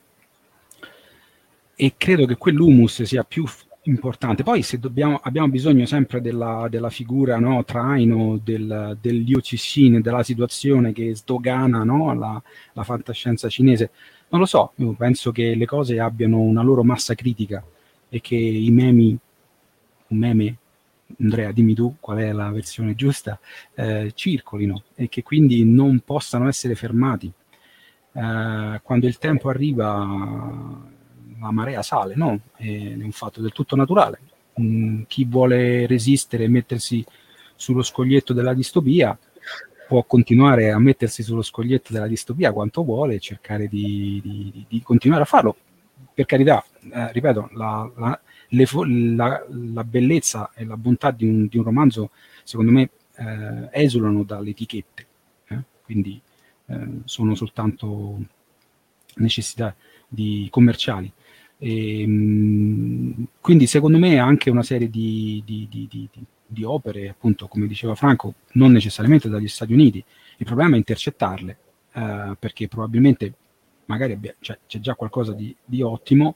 e 1.76 1.94
credo 1.96 2.26
che 2.26 2.38
quell'humus 2.38 3.04
sia 3.04 3.24
più 3.24 3.46
importante. 3.88 4.44
Poi 4.44 4.62
se 4.62 4.80
dobbiamo, 4.80 5.20
abbiamo 5.22 5.48
bisogno 5.50 5.86
sempre 5.86 6.22
della, 6.22 6.68
della 6.70 6.90
figura 6.90 7.40
no, 7.40 7.64
traino 7.64 8.40
del, 8.44 8.98
degli 9.02 9.34
OCC, 9.34 10.00
della 10.00 10.24
situazione 10.24 10.94
che 10.94 11.16
sdogana 11.16 11.84
no, 11.84 12.14
la, 12.14 12.42
la, 12.74 12.84
fantascienza 12.84 13.50
cinese, 13.50 13.92
non 14.30 14.42
lo 14.42 14.46
so, 14.46 14.74
io 14.76 14.94
penso 14.94 15.32
che 15.32 15.56
le 15.56 15.66
cose 15.66 16.00
abbiano 16.00 16.40
una 16.40 16.62
loro 16.62 16.84
massa 16.84 17.16
critica 17.16 17.64
e 18.10 18.22
che 18.22 18.36
i 18.36 18.70
memi, 18.72 19.18
un 20.08 20.18
meme, 20.18 20.58
Andrea 21.20 21.52
dimmi 21.52 21.74
tu 21.74 21.96
qual 22.00 22.18
è 22.18 22.32
la 22.32 22.50
versione 22.52 22.94
giusta, 22.96 23.40
eh, 23.76 24.12
circolino 24.14 24.84
e 24.96 25.08
che 25.08 25.24
quindi 25.24 25.64
non 25.66 26.02
possano 26.06 26.48
essere 26.48 26.76
fermati. 26.76 27.32
Eh, 28.12 28.80
quando 28.84 29.08
il 29.08 29.18
tempo 29.18 29.50
arriva 29.50 30.96
la 31.40 31.52
marea 31.52 31.82
sale, 31.82 32.16
no? 32.16 32.40
È 32.56 32.68
un 32.68 33.12
fatto 33.12 33.42
del 33.42 33.52
tutto 33.52 33.76
naturale. 33.76 34.20
Mm, 34.60 35.04
chi 35.08 35.26
vuole 35.26 35.86
resistere 35.86 36.46
e 36.46 36.48
mettersi 36.48 37.06
sullo 37.56 37.84
scoglietto 37.84 38.34
della 38.34 38.54
distopia 38.54 39.18
può 39.88 40.04
continuare 40.04 40.72
a 40.72 40.80
mettersi 40.80 41.24
sullo 41.24 41.42
scoglietto 41.42 41.94
della 41.94 42.08
distopia 42.08 42.52
quanto 42.52 42.84
vuole 42.84 43.16
e 43.16 43.20
cercare 43.20 43.68
di, 43.68 44.20
di, 44.24 44.66
di, 44.68 44.82
continuare 44.82 45.24
a 45.24 45.26
farlo. 45.26 45.56
Per 46.14 46.26
carità, 46.26 46.64
eh, 46.92 47.12
ripeto, 47.14 47.50
la, 47.54 47.90
la, 47.96 48.20
le, 48.50 48.66
la, 49.16 49.46
la, 49.50 49.84
bellezza 49.84 50.52
e 50.54 50.66
la 50.66 50.76
bontà 50.76 51.12
di 51.12 51.26
un, 51.26 51.48
di 51.48 51.58
un 51.58 51.64
romanzo, 51.64 52.12
secondo 52.44 52.72
me, 52.72 52.90
eh, 53.16 53.70
esulano 53.72 54.24
dalle 54.24 54.50
etichette, 54.50 55.08
eh? 55.48 55.60
quindi 55.84 56.20
eh, 56.66 56.88
sono 57.06 57.34
soltanto 57.36 58.20
necessità 59.16 59.74
commerciali. 60.50 61.12
E, 61.60 62.02
ehm, 62.02 63.28
quindi 63.42 63.68
secondo 63.68 63.98
me 63.98 64.20
anche 64.20 64.50
una 64.50 64.64
serie 64.64 64.90
di, 64.90 65.42
di, 65.46 65.68
di, 65.70 66.10
di, 66.46 66.64
opere, 66.64 67.10
appunto 67.10 67.48
come 67.48 67.68
diceva 67.68 67.96
Franco, 67.96 68.36
non 68.54 68.72
necessariamente 68.72 69.30
dagli 69.30 69.48
Stati 69.48 69.74
Uniti, 69.74 70.04
il 70.38 70.46
problema 70.46 70.76
è 70.76 70.78
intercettarle, 70.78 71.58
eh, 71.94 72.36
perché 72.40 72.68
probabilmente 72.68 73.34
magari 73.86 74.14
abbia, 74.14 74.36
cioè, 74.40 74.60
c'è 74.68 74.80
già 74.80 74.96
qualcosa 74.96 75.34
di, 75.34 75.82
ottimo 75.82 76.36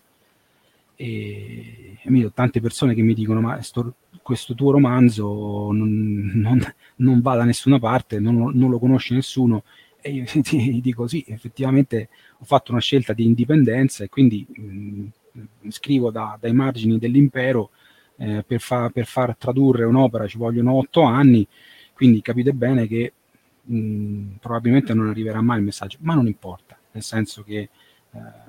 e, 0.95 1.97
e 2.01 2.25
ho 2.25 2.31
tante 2.33 2.61
persone 2.61 2.93
che 2.93 3.01
mi 3.01 3.13
dicono 3.13 3.41
ma 3.41 3.61
sto, 3.61 3.95
questo 4.21 4.53
tuo 4.55 4.71
romanzo 4.71 5.71
non, 5.71 6.31
non, 6.35 6.73
non, 6.97 7.21
va 7.21 7.35
da 7.35 7.43
nessuna 7.43 7.79
parte, 7.79 8.19
non, 8.19 8.51
non 8.53 8.69
lo 8.69 8.79
conosce 8.79 9.13
nessuno. 9.13 9.63
E 10.01 10.11
io 10.11 10.23
ti 10.41 10.81
dico 10.81 11.07
sì, 11.07 11.23
effettivamente 11.27 12.09
ho 12.39 12.45
fatto 12.45 12.71
una 12.71 12.81
scelta 12.81 13.13
di 13.13 13.23
indipendenza 13.23 14.03
e 14.03 14.09
quindi 14.09 14.45
mh, 14.49 15.69
scrivo 15.69 16.11
da, 16.11 16.37
dai 16.39 16.53
margini 16.53 16.97
dell'impero 16.97 17.69
eh, 18.17 18.43
per, 18.45 18.59
fa, 18.59 18.89
per, 18.89 19.05
far 19.05 19.35
tradurre 19.37 19.85
un'opera 19.85 20.27
ci 20.27 20.37
vogliono 20.37 20.73
otto 20.73 21.03
anni, 21.03 21.47
quindi 21.93 22.21
capite 22.21 22.51
bene 22.53 22.87
che 22.87 23.13
mh, 23.63 24.37
probabilmente 24.39 24.93
non 24.93 25.09
arriverà 25.09 25.41
mai 25.41 25.59
il 25.59 25.65
messaggio, 25.65 25.97
ma 26.01 26.13
non 26.13 26.27
importa, 26.27 26.77
nel 26.91 27.03
senso 27.03 27.43
che 27.43 27.57
eh, 27.59 27.69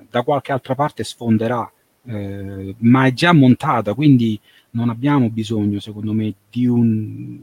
da 0.09 0.23
qualche 0.23 0.51
altra 0.51 0.75
parte 0.75 1.03
sfonderà, 1.03 1.71
eh, 2.05 2.75
ma 2.79 3.05
è 3.05 3.13
già 3.13 3.31
montata, 3.33 3.93
quindi 3.93 4.39
non 4.71 4.89
abbiamo 4.89 5.29
bisogno, 5.29 5.79
secondo 5.79 6.13
me, 6.13 6.33
di, 6.49 6.65
un, 6.65 7.39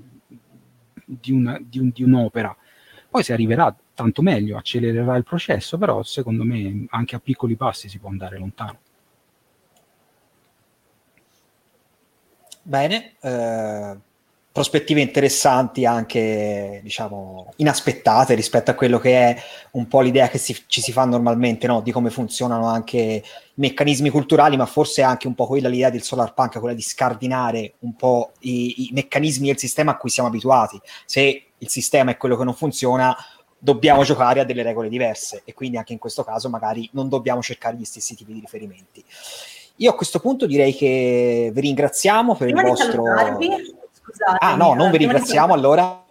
di, 1.05 1.33
una, 1.33 1.61
di, 1.65 1.79
un, 1.79 1.91
di 1.93 2.03
un'opera. 2.03 2.55
Poi 3.09 3.23
se 3.23 3.33
arriverà 3.33 3.75
tanto 4.01 4.23
meglio, 4.23 4.57
accelererà 4.57 5.15
il 5.17 5.25
processo, 5.25 5.77
però 5.77 6.03
secondo 6.03 6.43
me 6.43 6.87
anche 6.89 7.17
a 7.17 7.21
piccoli 7.21 7.55
passi 7.55 7.91
si 7.91 7.99
può 7.99 8.09
andare 8.09 8.39
lontano. 8.39 8.79
Bene, 12.63 13.17
eh, 13.21 13.99
prospettive 14.51 15.03
interessanti 15.03 15.85
anche, 15.85 16.81
diciamo, 16.83 17.53
inaspettate 17.57 18.35
rispetto 18.35 18.71
a 18.71 18.75
quello 18.75 18.99
che 18.99 19.13
è 19.13 19.43
un 19.73 19.87
po' 19.87 20.01
l'idea 20.01 20.29
che 20.29 20.39
si, 20.39 20.57
ci 20.67 20.81
si 20.81 20.93
fa 20.93 21.05
normalmente, 21.05 21.67
no? 21.67 21.83
Di 21.83 21.93
come 21.93 22.09
funzionano 22.09 22.69
anche 22.69 22.99
i 22.99 23.23
meccanismi 23.55 24.09
culturali, 24.09 24.57
ma 24.57 24.67
forse 24.67 25.03
anche 25.03 25.27
un 25.27 25.35
po' 25.35 25.47
quella 25.47 25.69
l'idea 25.69 25.91
del 25.91 26.03
solar 26.03 26.33
punk, 26.33 26.59
quella 26.59 26.75
di 26.75 26.83
scardinare 26.83 27.75
un 27.81 27.95
po' 27.97 28.33
i, 28.41 28.87
i 28.87 28.91
meccanismi 28.93 29.49
del 29.49 29.59
sistema 29.59 29.93
a 29.93 29.97
cui 29.97 30.09
siamo 30.09 30.29
abituati. 30.31 30.81
Se 31.05 31.45
il 31.59 31.69
sistema 31.69 32.13
è 32.13 32.17
quello 32.17 32.39
che 32.39 32.45
non 32.45 32.55
funziona, 32.55 33.15
dobbiamo 33.63 34.03
giocare 34.03 34.41
a 34.41 34.45
delle 34.45 34.63
regole 34.63 34.89
diverse 34.89 35.43
e 35.45 35.53
quindi 35.53 35.77
anche 35.77 35.93
in 35.93 35.99
questo 35.99 36.25
caso 36.25 36.49
magari 36.49 36.89
non 36.93 37.09
dobbiamo 37.11 37.43
cercare 37.43 37.77
gli 37.77 37.85
stessi 37.85 38.17
tipi 38.17 38.33
di 38.33 38.41
riferimenti. 38.41 39.05
Io 39.77 39.91
a 39.91 39.95
questo 39.95 40.19
punto 40.19 40.47
direi 40.47 40.75
che 40.75 41.51
vi 41.53 41.61
ringraziamo 41.61 42.35
per 42.35 42.47
prima 42.47 42.63
il 42.63 42.69
vostro... 42.69 43.05
Scusate, 43.93 44.39
ah 44.39 44.57
no, 44.57 44.75
non 44.75 44.91
vi 44.91 44.97
ringraziamo 44.97 45.53
allora. 45.53 46.05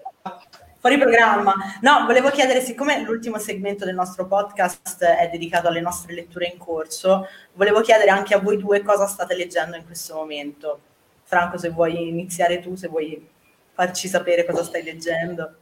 Fuori 0.80 0.98
programma. 0.98 1.54
No, 1.82 2.06
volevo 2.06 2.30
chiedere, 2.30 2.62
siccome 2.62 3.02
l'ultimo 3.02 3.38
segmento 3.38 3.84
del 3.84 3.96
nostro 3.96 4.28
podcast 4.28 5.04
è 5.04 5.28
dedicato 5.30 5.68
alle 5.68 5.82
nostre 5.82 6.14
letture 6.14 6.46
in 6.46 6.58
corso, 6.58 7.28
volevo 7.54 7.82
chiedere 7.82 8.12
anche 8.12 8.34
a 8.34 8.40
voi 8.40 8.58
due 8.58 8.82
cosa 8.82 9.06
state 9.06 9.36
leggendo 9.36 9.76
in 9.76 9.86
questo 9.86 10.16
momento. 10.16 10.80
Franco, 11.24 11.58
se 11.58 11.70
vuoi 11.70 12.08
iniziare 12.08 12.60
tu, 12.60 12.76
se 12.76 12.88
vuoi 12.88 13.28
farci 13.74 14.08
sapere 14.08 14.46
cosa 14.46 14.64
stai 14.64 14.84
leggendo. 14.84 15.54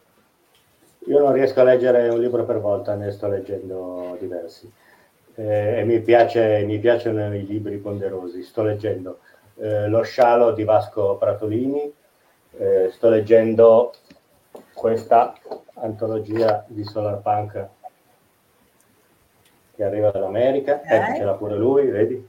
Io 1.08 1.20
non 1.20 1.32
riesco 1.32 1.62
a 1.62 1.64
leggere 1.64 2.10
un 2.10 2.20
libro 2.20 2.44
per 2.44 2.60
volta, 2.60 2.96
ne 2.96 3.12
sto 3.12 3.28
leggendo 3.28 4.18
diversi 4.20 4.70
eh, 5.36 5.80
e 5.80 5.84
mi, 5.86 6.02
piace, 6.02 6.64
mi, 6.66 6.80
piacciono 6.80 7.34
i 7.34 7.46
libri 7.46 7.78
ponderosi. 7.78 8.44
Sto 8.44 8.64
leggendo 8.64 9.20
eh, 9.56 9.88
Lo 9.88 10.02
scialo 10.02 10.52
di 10.52 10.64
Vasco 10.64 11.16
Pratolini, 11.16 11.92
eh, 12.58 12.90
sto 12.92 13.10
leggendo 13.10 13.94
questa 14.74 15.34
antologia 15.76 16.66
di 16.68 16.84
Solar 16.84 17.22
Punk 17.22 17.68
che 19.76 19.84
arriva 19.84 20.10
dall'America, 20.10 20.82
eh. 20.82 20.96
ecco 20.96 21.16
ce 21.18 21.24
l'ha 21.24 21.34
pure 21.34 21.56
lui, 21.56 21.88
vedi? 21.88 22.28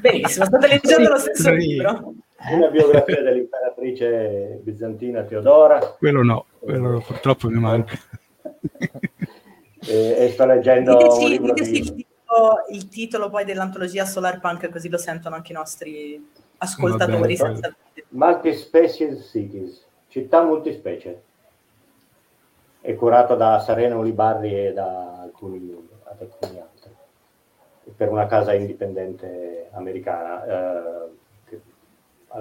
Benissimo, 0.00 0.44
state 0.44 0.66
leggendo 0.68 1.10
lo 1.10 1.18
stesso 1.18 1.50
libro. 1.50 2.14
Una 2.50 2.68
biografia 2.68 3.22
dell'imperatrice 3.22 4.60
bizantina 4.62 5.22
Teodora. 5.22 5.78
Quello 5.98 6.22
no, 6.22 6.46
quello 6.58 7.02
purtroppo 7.04 7.48
mi 7.48 7.58
manca. 7.58 7.96
e, 9.80 10.16
e 10.18 10.30
sto 10.30 10.44
leggendo 10.44 10.96
diteci, 10.96 11.24
un 11.24 11.30
libro 11.30 11.52
diteci 11.54 11.72
di... 11.72 11.78
il, 11.78 11.94
titolo, 11.94 12.54
il 12.70 12.88
titolo 12.88 13.30
poi 13.30 13.44
dell'antologia 13.44 14.04
Solar 14.04 14.40
Punk 14.40 14.68
così 14.68 14.90
lo 14.90 14.98
sentono 14.98 15.36
anche 15.36 15.52
i 15.52 15.54
nostri 15.54 16.30
ascoltatori. 16.58 17.36
Senza... 17.36 17.74
Multispecies 18.08 19.30
Cities, 19.30 19.82
città 20.08 20.42
multispecie. 20.42 21.22
È 22.80 22.94
curato 22.94 23.34
da 23.36 23.58
Serena 23.60 23.96
Ulibarri 23.96 24.66
e 24.66 24.72
da 24.74 25.22
alcuni, 25.22 25.74
alcuni 26.04 26.60
altri, 26.60 26.90
per 27.96 28.10
una 28.10 28.26
casa 28.26 28.52
indipendente 28.52 29.70
americana. 29.72 30.44
Eh, 30.44 31.22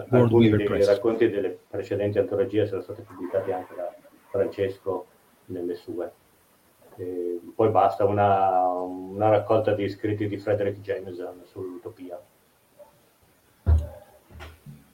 alcuni 0.10 0.50
dei 0.50 0.86
racconti 0.86 1.30
delle 1.30 1.58
precedenti 1.70 2.18
antologie 2.18 2.66
sono 2.66 2.82
stati 2.82 3.02
pubblicati 3.02 3.52
anche 3.52 3.76
da 3.76 3.94
Francesco 4.30 5.06
nelle 5.46 5.76
sue. 5.76 6.12
E 6.98 7.39
poi 7.56 7.70
basta 7.70 8.06
una, 8.06 8.68
una, 8.70 9.30
raccolta 9.30 9.74
di 9.74 9.89
scritti 9.89 10.28
di 10.28 10.38
Frederick 10.38 10.80
Jameson 10.80 11.41
sull'utopia. 11.46 12.20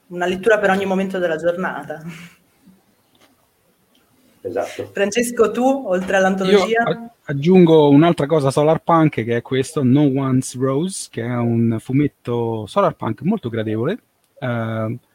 Una 0.06 0.26
lettura 0.26 0.58
per 0.58 0.70
ogni 0.70 0.86
momento 0.86 1.18
della 1.18 1.36
giornata. 1.36 2.02
Esatto. 4.42 4.90
Francesco, 4.92 5.50
tu, 5.50 5.62
oltre 5.62 6.16
all'antologia? 6.16 6.82
Io 6.88 7.10
aggiungo 7.24 7.90
un'altra 7.90 8.26
cosa 8.26 8.50
solar 8.50 8.82
punk 8.82 9.22
che 9.22 9.36
è 9.36 9.42
questo, 9.42 9.82
No 9.84 10.02
One's 10.02 10.56
Rose, 10.58 11.08
che 11.10 11.22
è 11.22 11.36
un 11.36 11.76
fumetto 11.78 12.66
solar 12.66 12.96
punk 12.96 13.20
molto 13.20 13.50
gradevole, 13.50 13.98
eh, 14.40 14.46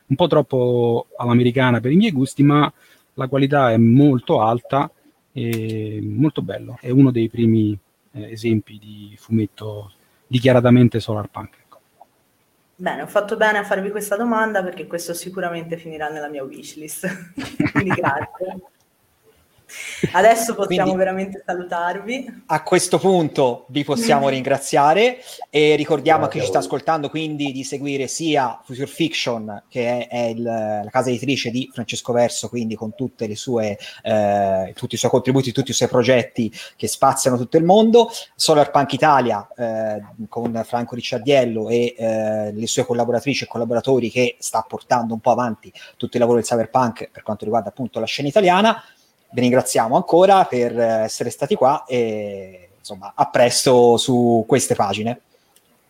un 0.08 0.16
po' 0.16 0.28
troppo 0.28 1.08
all'americana 1.18 1.80
per 1.80 1.92
i 1.92 1.96
miei 1.96 2.12
gusti, 2.12 2.44
ma 2.44 2.72
la 3.14 3.28
qualità 3.28 3.72
è 3.72 3.78
molto 3.78 4.42
alta 4.42 4.90
e 5.32 6.00
molto 6.02 6.42
bello. 6.42 6.78
È 6.80 6.90
uno 6.90 7.12
dei 7.12 7.30
primi 7.30 7.78
eh, 8.12 8.32
esempi 8.32 8.78
di 8.78 9.16
fumetto 9.18 9.92
dichiaratamente 10.28 11.00
solar 11.00 11.28
punk. 11.28 11.56
Ecco. 11.62 11.80
Bene, 12.76 13.02
ho 13.02 13.08
fatto 13.08 13.36
bene 13.38 13.58
a 13.58 13.64
farvi 13.64 13.90
questa 13.90 14.16
domanda 14.16 14.64
perché 14.64 14.88
questo 14.88 15.14
sicuramente 15.14 15.78
finirà 15.78 16.10
nella 16.10 16.30
mia 16.30 16.44
wishlist. 16.44 17.34
Quindi 17.72 17.90
grazie. 17.90 18.62
Adesso 20.14 20.56
possiamo 20.56 20.92
Quindi, 20.92 21.04
veramente 21.04 21.44
salutarvi. 21.46 22.44
A 22.48 22.64
questo 22.64 23.00
punto 23.00 23.66
vi 23.70 23.84
possiamo 23.84 24.30
ringraziare 24.30 25.18
e 25.50 25.76
ricordiamo 25.76 26.26
a 26.26 26.28
chi 26.28 26.40
ci 26.40 26.46
sta 26.46 26.60
ascoltando 26.60 27.10
quindi 27.10 27.52
di 27.52 27.64
seguire 27.64 28.08
sia 28.08 28.60
Future 28.64 28.88
Fiction, 28.88 29.64
che 29.68 30.08
è, 30.08 30.08
è 30.08 30.24
il, 30.28 30.42
la 30.42 30.90
casa 30.90 31.10
editrice 31.10 31.50
di 31.50 31.70
Francesco 31.72 32.14
Verso, 32.14 32.50
quindi 32.50 32.76
con 32.76 32.96
tutte 32.96 33.28
le 33.28 33.36
sue, 33.36 33.78
eh, 34.04 34.74
tutti 34.76 34.96
i 34.96 34.98
suoi 34.98 35.12
contributi, 35.12 35.52
tutti 35.52 35.72
i 35.72 35.74
suoi 35.74 35.90
progetti 35.90 36.52
che 36.76 36.88
spaziano 36.88 37.38
tutto 37.38 37.58
il 37.58 37.64
mondo, 37.64 38.10
Solar 38.36 38.72
Punk 38.72 38.94
Italia 38.94 39.48
eh, 39.56 40.04
con 40.30 40.62
Franco 40.66 40.96
Ricciardiello 40.96 41.70
e 41.70 41.96
eh, 41.98 42.52
le 42.54 42.68
sue 42.68 42.86
collaboratrici 42.86 43.44
e 43.44 43.48
collaboratori 43.48 44.10
che 44.10 44.36
sta 44.40 44.64
portando 44.68 45.14
un 45.14 45.20
po' 45.20 45.32
avanti 45.32 45.72
tutto 45.98 46.16
il 46.16 46.20
lavoro 46.20 46.40
del 46.40 46.48
cyberpunk 46.48 47.10
per 47.12 47.24
quanto 47.24 47.44
riguarda 47.44 47.70
appunto 47.70 48.00
la 48.00 48.06
scena 48.06 48.28
italiana 48.28 48.84
vi 49.32 49.42
ringraziamo 49.42 49.96
ancora 49.96 50.46
per 50.46 50.80
essere 50.80 51.30
stati 51.30 51.56
qua 51.56 51.84
e 51.86 52.70
insomma 52.78 53.14
a 53.16 53.28
presto 53.28 53.98
su 53.98 54.44
queste 54.48 54.76
pagine. 54.76 55.22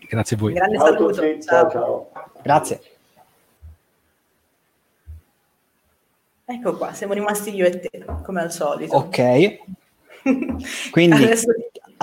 Grazie 0.08 0.36
a 0.36 0.40
voi. 0.40 0.54
Grande 0.54 0.78
saluto. 0.78 1.42
Ciao, 1.42 1.70
ciao. 1.70 2.12
Grazie. 2.42 2.82
Ecco 6.48 6.78
qua, 6.78 6.94
siamo 6.94 7.14
rimasti 7.14 7.56
io 7.56 7.66
e 7.66 7.80
te, 7.80 8.06
come 8.24 8.42
al 8.42 8.52
solito. 8.52 8.96
Ok. 8.96 9.58
Quindi 10.92 11.24
Adesso 11.24 11.52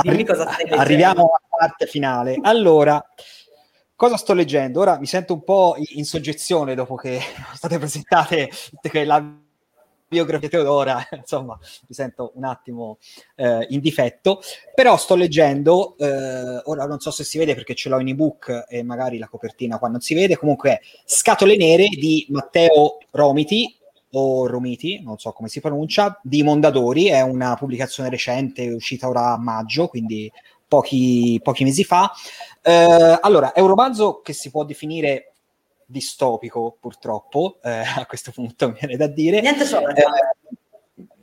dimmi 0.02 0.24
cosa 0.24 0.42
stai 0.42 0.64
leggendo. 0.64 0.82
arriviamo 0.82 1.22
alla 1.22 1.56
parte 1.58 1.86
finale. 1.86 2.38
Allora, 2.42 3.00
cosa 3.94 4.16
sto 4.16 4.32
leggendo? 4.32 4.80
Ora 4.80 4.98
mi 4.98 5.06
sento 5.06 5.34
un 5.34 5.44
po' 5.44 5.76
in 5.94 6.04
soggezione 6.04 6.74
dopo 6.74 6.96
che 6.96 7.20
sono 7.20 7.54
state 7.54 7.78
presentate 7.78 8.50
la 9.04 9.40
biografia 10.12 10.50
Teodora, 10.50 11.08
insomma, 11.16 11.58
mi 11.88 11.94
sento 11.94 12.32
un 12.34 12.44
attimo 12.44 12.98
eh, 13.36 13.66
in 13.70 13.80
difetto, 13.80 14.42
però 14.74 14.98
sto 14.98 15.14
leggendo, 15.14 15.96
eh, 15.96 16.60
ora 16.64 16.84
non 16.86 17.00
so 17.00 17.10
se 17.10 17.24
si 17.24 17.38
vede 17.38 17.54
perché 17.54 17.74
ce 17.74 17.88
l'ho 17.88 17.98
in 17.98 18.08
ebook 18.08 18.66
e 18.68 18.82
magari 18.82 19.16
la 19.16 19.28
copertina 19.28 19.78
qua 19.78 19.88
non 19.88 20.00
si 20.00 20.14
vede, 20.14 20.36
comunque 20.36 20.82
Scatole 21.06 21.56
Nere 21.56 21.88
di 21.88 22.26
Matteo 22.28 22.98
Romiti, 23.10 23.78
o 24.14 24.46
Romiti, 24.46 25.00
non 25.02 25.16
so 25.18 25.32
come 25.32 25.48
si 25.48 25.62
pronuncia, 25.62 26.20
di 26.22 26.42
Mondadori, 26.42 27.06
è 27.06 27.22
una 27.22 27.56
pubblicazione 27.56 28.10
recente, 28.10 28.68
uscita 28.68 29.08
ora 29.08 29.32
a 29.32 29.38
maggio, 29.38 29.88
quindi 29.88 30.30
pochi, 30.68 31.40
pochi 31.42 31.64
mesi 31.64 31.82
fa. 31.82 32.12
Eh, 32.60 33.18
allora, 33.22 33.52
è 33.52 33.60
un 33.60 33.68
romanzo 33.68 34.20
che 34.20 34.34
si 34.34 34.50
può 34.50 34.64
definire 34.64 35.31
distopico, 35.92 36.76
purtroppo, 36.80 37.60
eh, 37.62 37.82
a 37.96 38.06
questo 38.06 38.32
punto 38.32 38.68
mi 38.68 38.78
viene 38.80 38.96
da 38.96 39.06
dire. 39.06 39.40
Niente 39.40 39.64
solar 39.64 39.96
eh, 39.96 40.04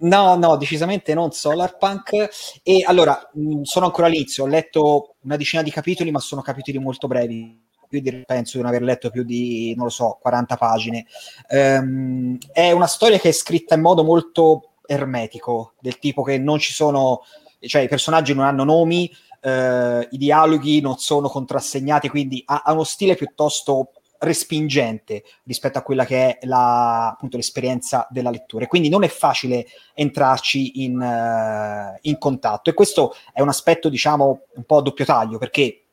No, 0.02 0.36
no, 0.36 0.56
decisamente 0.56 1.14
non 1.14 1.32
Solarpunk. 1.32 2.60
E 2.64 2.84
allora, 2.86 3.30
mh, 3.34 3.64
sono 3.64 3.86
ancora 3.86 4.08
all'inizio, 4.08 4.44
ho 4.44 4.48
letto 4.48 5.16
una 5.22 5.36
decina 5.36 5.62
di 5.62 5.72
capitoli, 5.72 6.12
ma 6.12 6.20
sono 6.20 6.42
capitoli 6.42 6.78
molto 6.80 7.08
brevi, 7.08 7.62
più 7.88 8.00
di, 8.00 8.24
penso 8.26 8.58
di 8.58 8.64
non 8.64 8.72
aver 8.72 8.84
letto 8.84 9.10
più 9.10 9.24
di, 9.24 9.74
non 9.76 9.86
lo 9.86 9.92
so, 9.92 10.18
40 10.22 10.56
pagine. 10.56 11.06
Um, 11.50 12.38
è 12.54 12.72
una 12.72 12.88
storia 12.88 13.20
che 13.20 13.30
è 13.30 13.34
scritta 13.34 13.76
in 13.76 13.82
modo 13.82 14.04
molto 14.04 14.74
ermetico, 14.86 15.74
del 15.82 16.00
tipo 16.00 16.24
che 16.24 16.38
non 16.38 16.60
ci 16.60 16.74
sono, 16.74 17.22
cioè 17.60 17.82
i 17.82 17.88
personaggi 17.90 18.34
non 18.34 18.46
hanno 18.46 18.64
nomi, 18.64 19.12
uh, 19.42 20.08
i 20.10 20.18
dialoghi 20.18 20.82
non 20.82 20.98
sono 20.98 21.28
contrassegnati, 21.28 22.10
quindi 22.10 22.42
ha, 22.46 22.62
ha 22.64 22.72
uno 22.72 22.84
stile 22.84 23.16
piuttosto 23.16 23.92
respingente 24.20 25.24
rispetto 25.44 25.78
a 25.78 25.82
quella 25.82 26.06
che 26.06 26.38
è 26.38 26.46
la, 26.46 27.10
appunto, 27.10 27.38
l'esperienza 27.38 28.08
della 28.10 28.30
lettura. 28.30 28.68
Quindi 28.68 28.90
non 28.90 29.04
è 29.04 29.08
facile 29.08 29.66
entrarci 29.94 30.84
in, 30.84 31.00
uh, 31.00 31.98
in, 32.02 32.18
contatto. 32.18 32.70
E 32.70 32.74
questo 32.74 33.16
è 33.34 33.42
un 33.42 33.48
aspetto, 33.48 33.90
diciamo, 33.90 34.42
un 34.56 34.64
po' 34.64 34.78
a 34.78 34.82
doppio 34.82 35.06
taglio, 35.06 35.38
perché 35.38 35.84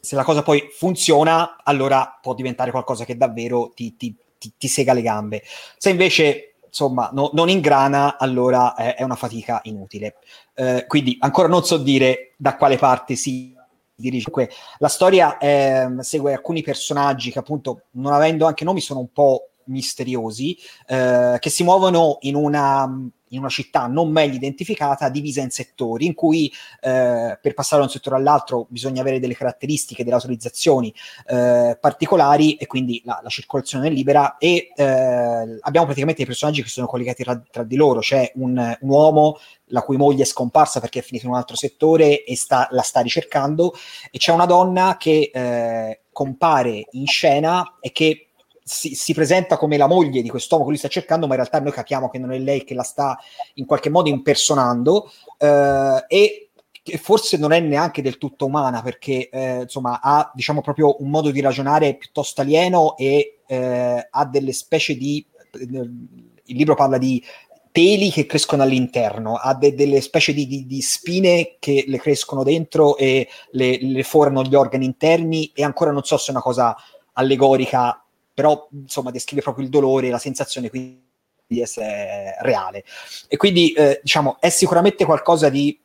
se 0.00 0.14
la 0.14 0.24
cosa 0.24 0.42
poi 0.42 0.68
funziona, 0.70 1.62
allora 1.62 2.18
può 2.20 2.34
diventare 2.34 2.70
qualcosa 2.70 3.04
che 3.04 3.16
davvero 3.16 3.72
ti, 3.74 3.96
ti, 3.96 4.14
ti, 4.38 4.52
ti 4.56 4.68
sega 4.68 4.92
le 4.92 5.02
gambe. 5.02 5.42
Se 5.76 5.90
invece 5.90 6.50
insomma 6.66 7.08
no, 7.12 7.30
non 7.32 7.48
ingrana, 7.48 8.18
allora 8.18 8.74
è, 8.74 8.96
è 8.96 9.02
una 9.02 9.14
fatica 9.14 9.60
inutile. 9.64 10.16
Uh, 10.54 10.84
quindi 10.86 11.16
ancora 11.20 11.48
non 11.48 11.64
so 11.64 11.78
dire 11.78 12.32
da 12.36 12.56
quale 12.56 12.76
parte 12.76 13.14
si 13.14 13.55
dirige. 13.96 14.50
La 14.78 14.88
storia 14.88 15.38
eh, 15.38 15.88
segue 16.00 16.34
alcuni 16.34 16.62
personaggi 16.62 17.30
che 17.30 17.38
appunto, 17.38 17.84
non 17.92 18.12
avendo 18.12 18.46
anche 18.46 18.64
nomi, 18.64 18.80
sono 18.80 19.00
un 19.00 19.10
po' 19.10 19.48
misteriosi, 19.64 20.56
eh, 20.86 21.36
che 21.40 21.50
si 21.50 21.64
muovono 21.64 22.18
in 22.20 22.34
una, 22.36 22.88
in 23.28 23.38
una, 23.38 23.48
città 23.48 23.86
non 23.86 24.10
meglio 24.10 24.34
identificata, 24.34 25.08
divisa 25.08 25.40
in 25.40 25.50
settori, 25.50 26.06
in 26.06 26.14
cui 26.14 26.52
eh, 26.80 27.38
per 27.40 27.54
passare 27.54 27.80
da 27.80 27.86
un 27.86 27.92
settore 27.92 28.16
all'altro 28.16 28.66
bisogna 28.68 29.00
avere 29.00 29.20
delle 29.20 29.34
caratteristiche, 29.34 30.04
delle 30.04 30.16
autorizzazioni 30.16 30.92
eh, 31.26 31.76
particolari 31.80 32.54
e 32.54 32.66
quindi 32.66 33.00
la, 33.04 33.20
la, 33.22 33.28
circolazione 33.28 33.88
è 33.88 33.90
libera 33.90 34.36
e 34.38 34.72
eh, 34.74 34.84
abbiamo 34.84 35.86
praticamente 35.86 36.18
dei 36.18 36.26
personaggi 36.26 36.62
che 36.62 36.68
sono 36.68 36.86
collegati 36.86 37.22
tra, 37.22 37.40
tra 37.50 37.64
di 37.64 37.76
loro, 37.76 38.00
c'è 38.00 38.32
un, 38.36 38.76
un 38.80 38.88
uomo 38.88 39.38
la 39.70 39.82
cui 39.82 39.96
moglie 39.96 40.22
è 40.22 40.26
scomparsa 40.26 40.80
perché 40.80 41.00
è 41.00 41.02
finita 41.02 41.26
in 41.26 41.32
un 41.32 41.38
altro 41.38 41.56
settore 41.56 42.24
e 42.24 42.36
sta, 42.36 42.68
la 42.70 42.82
sta 42.82 43.00
ricercando, 43.00 43.74
e 44.10 44.18
c'è 44.18 44.32
una 44.32 44.46
donna 44.46 44.96
che 44.98 45.30
eh, 45.32 46.00
compare 46.12 46.86
in 46.92 47.06
scena 47.06 47.76
e 47.80 47.92
che 47.92 48.25
si, 48.68 48.96
si, 48.96 49.14
presenta 49.14 49.56
come 49.56 49.76
la 49.76 49.86
moglie 49.86 50.22
di 50.22 50.28
quest'uomo 50.28 50.64
che 50.64 50.70
lui 50.70 50.78
sta 50.78 50.88
cercando, 50.88 51.28
ma 51.28 51.34
in 51.34 51.40
realtà 51.40 51.60
noi 51.60 51.70
capiamo 51.70 52.10
che 52.10 52.18
non 52.18 52.32
è 52.32 52.38
lei 52.38 52.64
che 52.64 52.74
la 52.74 52.82
sta 52.82 53.16
in 53.54 53.64
qualche 53.64 53.90
modo 53.90 54.08
impersonando 54.08 55.08
eh, 55.38 56.04
e 56.08 56.48
che 56.82 56.98
forse 56.98 57.36
non 57.36 57.52
è 57.52 57.60
neanche 57.60 58.02
del 58.02 58.18
tutto 58.18 58.46
umana 58.46 58.82
perché 58.82 59.28
eh, 59.28 59.60
insomma 59.62 60.00
ha 60.02 60.32
diciamo 60.34 60.62
proprio 60.62 61.00
un 61.00 61.10
modo 61.10 61.30
di 61.30 61.40
ragionare 61.40 61.94
piuttosto 61.94 62.40
alieno 62.40 62.96
e 62.96 63.38
eh, 63.46 64.08
ha 64.10 64.24
delle 64.24 64.52
specie 64.52 64.96
di 64.96 65.24
il 65.58 66.56
libro 66.56 66.74
parla 66.74 66.98
di 66.98 67.22
peli 67.70 68.10
che 68.10 68.26
crescono 68.26 68.62
all'interno, 68.62 69.36
ha 69.36 69.54
de- 69.54 69.74
delle 69.74 70.00
specie 70.00 70.32
di, 70.32 70.46
di, 70.46 70.66
di, 70.66 70.80
spine 70.80 71.56
che 71.60 71.84
le 71.86 71.98
crescono 71.98 72.42
dentro 72.42 72.96
e 72.96 73.28
le, 73.50 73.78
le 73.80 74.02
forano 74.02 74.42
gli 74.42 74.54
organi 74.54 74.86
interni 74.86 75.52
e 75.54 75.62
ancora 75.62 75.92
non 75.92 76.02
so 76.02 76.16
se 76.16 76.28
è 76.28 76.30
una 76.30 76.40
cosa 76.40 76.74
allegorica, 77.12 78.05
però 78.36 78.68
insomma 78.70 79.10
descrive 79.10 79.40
proprio 79.40 79.64
il 79.64 79.70
dolore 79.70 80.10
la 80.10 80.18
sensazione 80.18 80.68
quindi 80.68 81.02
di 81.46 81.62
essere 81.62 82.36
reale. 82.40 82.84
E 83.28 83.38
quindi 83.38 83.72
eh, 83.72 83.98
diciamo 84.02 84.36
è 84.40 84.50
sicuramente 84.50 85.06
qualcosa 85.06 85.48
di 85.48 85.80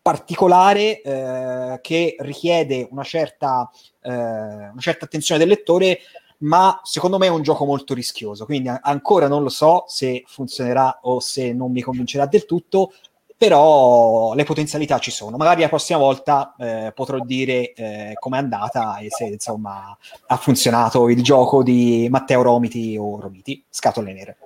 particolare 0.00 1.02
eh, 1.02 1.78
che 1.82 2.16
richiede 2.20 2.88
una 2.90 3.02
certa, 3.02 3.70
eh, 4.00 4.10
una 4.10 4.80
certa 4.80 5.04
attenzione 5.04 5.38
del 5.38 5.50
lettore 5.50 5.98
ma 6.38 6.80
secondo 6.82 7.18
me 7.18 7.26
è 7.26 7.30
un 7.30 7.42
gioco 7.42 7.66
molto 7.66 7.92
rischioso, 7.92 8.46
quindi 8.46 8.68
ancora 8.68 9.28
non 9.28 9.42
lo 9.42 9.48
so 9.50 9.84
se 9.86 10.22
funzionerà 10.26 11.00
o 11.02 11.20
se 11.20 11.52
non 11.52 11.72
mi 11.72 11.82
convincerà 11.82 12.26
del 12.26 12.46
tutto, 12.46 12.92
però 13.36 14.34
le 14.34 14.44
potenzialità 14.44 14.98
ci 14.98 15.10
sono. 15.10 15.36
Magari 15.36 15.60
la 15.60 15.68
prossima 15.68 15.98
volta 15.98 16.54
eh, 16.58 16.92
potrò 16.94 17.18
dire 17.18 17.72
eh, 17.72 18.14
com'è 18.18 18.38
andata 18.38 18.96
e 18.98 19.08
se 19.10 19.24
insomma 19.24 19.96
ha 20.26 20.36
funzionato 20.36 21.08
il 21.08 21.22
gioco 21.22 21.62
di 21.62 22.08
Matteo 22.10 22.42
Romiti 22.42 22.96
o 22.98 23.20
Romiti, 23.20 23.62
scatole 23.68 24.12
nere. 24.12 24.36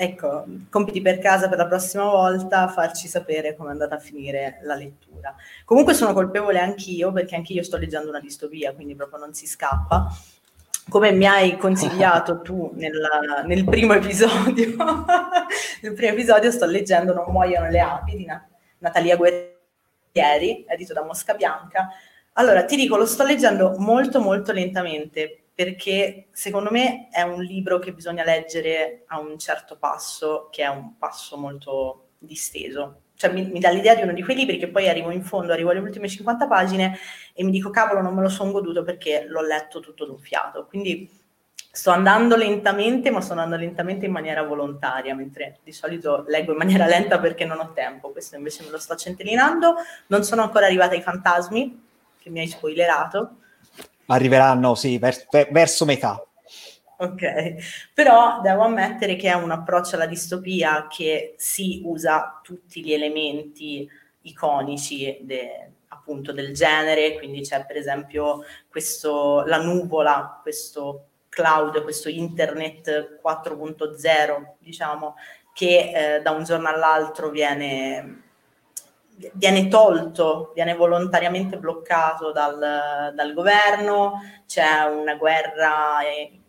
Ecco, 0.00 0.44
compiti 0.70 1.02
per 1.02 1.18
casa 1.18 1.48
per 1.48 1.58
la 1.58 1.66
prossima 1.66 2.04
volta, 2.04 2.68
farci 2.68 3.08
sapere 3.08 3.56
come 3.56 3.70
è 3.70 3.72
andata 3.72 3.96
a 3.96 3.98
finire 3.98 4.60
la 4.62 4.76
lettura. 4.76 5.34
Comunque 5.64 5.92
sono 5.92 6.12
colpevole 6.12 6.60
anch'io, 6.60 7.10
perché 7.10 7.34
anch'io 7.34 7.64
sto 7.64 7.76
leggendo 7.76 8.08
una 8.08 8.20
distopia, 8.20 8.72
quindi 8.74 8.94
proprio 8.94 9.18
non 9.18 9.34
si 9.34 9.48
scappa. 9.48 10.06
Come 10.88 11.12
mi 11.12 11.26
hai 11.26 11.56
consigliato 11.56 12.40
tu 12.42 12.70
nella, 12.74 13.42
nel 13.44 13.64
primo 13.64 13.92
episodio, 13.92 14.74
nel 15.82 15.92
primo 15.94 16.12
episodio 16.12 16.50
sto 16.50 16.64
leggendo 16.64 17.12
Non 17.12 17.26
muoiono 17.28 17.68
le 17.68 17.80
api 17.80 18.16
di 18.16 18.26
Natalia 18.78 19.16
Guerrieri, 19.16 20.64
edito 20.66 20.94
da 20.94 21.04
Mosca 21.04 21.34
Bianca. 21.34 21.88
Allora, 22.34 22.64
ti 22.64 22.76
dico, 22.76 22.96
lo 22.96 23.06
sto 23.06 23.24
leggendo 23.24 23.76
molto 23.78 24.20
molto 24.20 24.52
lentamente 24.52 25.48
perché 25.54 26.28
secondo 26.30 26.70
me 26.70 27.08
è 27.10 27.22
un 27.22 27.42
libro 27.42 27.80
che 27.80 27.92
bisogna 27.92 28.22
leggere 28.22 29.02
a 29.08 29.18
un 29.18 29.38
certo 29.38 29.76
passo, 29.76 30.48
che 30.50 30.62
è 30.62 30.68
un 30.68 30.96
passo 30.96 31.36
molto 31.36 32.10
disteso. 32.18 33.02
Cioè 33.18 33.32
mi, 33.32 33.44
mi 33.46 33.58
dà 33.58 33.70
l'idea 33.70 33.96
di 33.96 34.02
uno 34.02 34.12
di 34.12 34.22
quei 34.22 34.36
libri 34.36 34.58
che 34.58 34.68
poi 34.68 34.88
arrivo 34.88 35.10
in 35.10 35.24
fondo, 35.24 35.52
arrivo 35.52 35.70
alle 35.70 35.80
ultime 35.80 36.06
50 36.06 36.46
pagine 36.46 36.96
e 37.34 37.42
mi 37.42 37.50
dico 37.50 37.68
cavolo 37.68 38.00
non 38.00 38.14
me 38.14 38.22
lo 38.22 38.28
sono 38.28 38.52
goduto 38.52 38.84
perché 38.84 39.24
l'ho 39.26 39.42
letto 39.42 39.80
tutto 39.80 40.06
d'un 40.06 40.20
fiato. 40.20 40.66
Quindi 40.66 41.10
sto 41.72 41.90
andando 41.90 42.36
lentamente, 42.36 43.10
ma 43.10 43.20
sto 43.20 43.32
andando 43.32 43.56
lentamente 43.56 44.06
in 44.06 44.12
maniera 44.12 44.44
volontaria, 44.44 45.16
mentre 45.16 45.58
di 45.64 45.72
solito 45.72 46.24
leggo 46.28 46.52
in 46.52 46.58
maniera 46.58 46.86
lenta 46.86 47.18
perché 47.18 47.44
non 47.44 47.58
ho 47.58 47.72
tempo. 47.72 48.12
Questo 48.12 48.36
invece 48.36 48.62
me 48.62 48.70
lo 48.70 48.78
sto 48.78 48.94
centellinando. 48.94 49.74
Non 50.06 50.22
sono 50.22 50.42
ancora 50.42 50.66
arrivata 50.66 50.94
ai 50.94 51.02
fantasmi, 51.02 51.86
che 52.20 52.30
mi 52.30 52.38
hai 52.38 52.46
spoilerato 52.46 53.38
arriveranno 54.08 54.74
sì, 54.74 54.98
vers- 54.98 55.26
verso 55.50 55.84
metà. 55.84 56.22
Ok, 57.00 57.92
però 57.94 58.40
devo 58.40 58.62
ammettere 58.62 59.14
che 59.14 59.30
è 59.30 59.34
un 59.34 59.52
approccio 59.52 59.94
alla 59.94 60.06
distopia 60.06 60.88
che 60.88 61.34
si 61.36 61.80
usa 61.84 62.40
tutti 62.42 62.82
gli 62.82 62.92
elementi 62.92 63.88
iconici 64.22 65.18
de, 65.22 65.70
appunto 65.88 66.32
del 66.32 66.52
genere, 66.52 67.16
quindi 67.16 67.42
c'è 67.42 67.64
per 67.66 67.76
esempio 67.76 68.42
questo, 68.68 69.44
la 69.44 69.62
nuvola, 69.62 70.40
questo 70.42 71.04
cloud, 71.28 71.82
questo 71.84 72.08
internet 72.08 73.20
4.0, 73.22 74.54
diciamo, 74.58 75.14
che 75.52 76.16
eh, 76.16 76.20
da 76.20 76.32
un 76.32 76.42
giorno 76.42 76.68
all'altro 76.68 77.30
viene 77.30 78.22
viene 79.32 79.68
tolto, 79.68 80.52
viene 80.54 80.74
volontariamente 80.74 81.58
bloccato 81.58 82.30
dal, 82.30 83.12
dal 83.14 83.32
governo, 83.34 84.20
c'è 84.46 84.84
una 84.84 85.16
guerra 85.16 85.98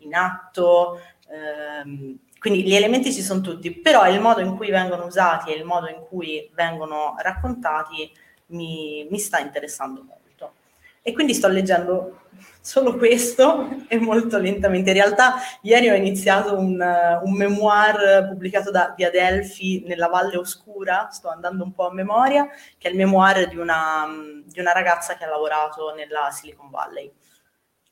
in 0.00 0.14
atto, 0.14 1.00
ehm, 1.28 2.18
quindi 2.38 2.62
gli 2.62 2.74
elementi 2.74 3.12
ci 3.12 3.22
sono 3.22 3.40
tutti, 3.40 3.70
però 3.70 4.08
il 4.08 4.20
modo 4.20 4.40
in 4.40 4.56
cui 4.56 4.70
vengono 4.70 5.04
usati 5.04 5.52
e 5.52 5.56
il 5.56 5.64
modo 5.64 5.88
in 5.88 6.06
cui 6.08 6.50
vengono 6.54 7.14
raccontati 7.18 8.10
mi, 8.46 9.06
mi 9.10 9.18
sta 9.18 9.38
interessando 9.38 10.02
molto. 10.02 10.54
E 11.02 11.12
quindi 11.12 11.34
sto 11.34 11.48
leggendo 11.48 12.20
solo 12.60 12.96
questo 12.96 13.84
e 13.88 13.98
molto 13.98 14.38
lentamente. 14.38 14.90
In 14.90 14.96
realtà 14.96 15.34
ieri 15.62 15.88
ho 15.90 15.94
iniziato 15.94 16.58
un, 16.58 16.80
un 17.22 17.32
memoir 17.32 18.28
pubblicato 18.28 18.70
da, 18.70 18.92
di 18.96 19.04
Adelphi 19.04 19.84
nella 19.86 20.08
Valle 20.08 20.36
Oscura, 20.36 21.08
sto 21.10 21.28
andando 21.28 21.64
un 21.64 21.72
po' 21.72 21.88
a 21.88 21.92
memoria, 21.92 22.48
che 22.78 22.88
è 22.88 22.90
il 22.90 22.96
memoir 22.96 23.48
di 23.48 23.56
una, 23.56 24.06
di 24.44 24.60
una 24.60 24.72
ragazza 24.72 25.16
che 25.16 25.24
ha 25.24 25.28
lavorato 25.28 25.94
nella 25.94 26.30
Silicon 26.30 26.70
Valley. 26.70 27.10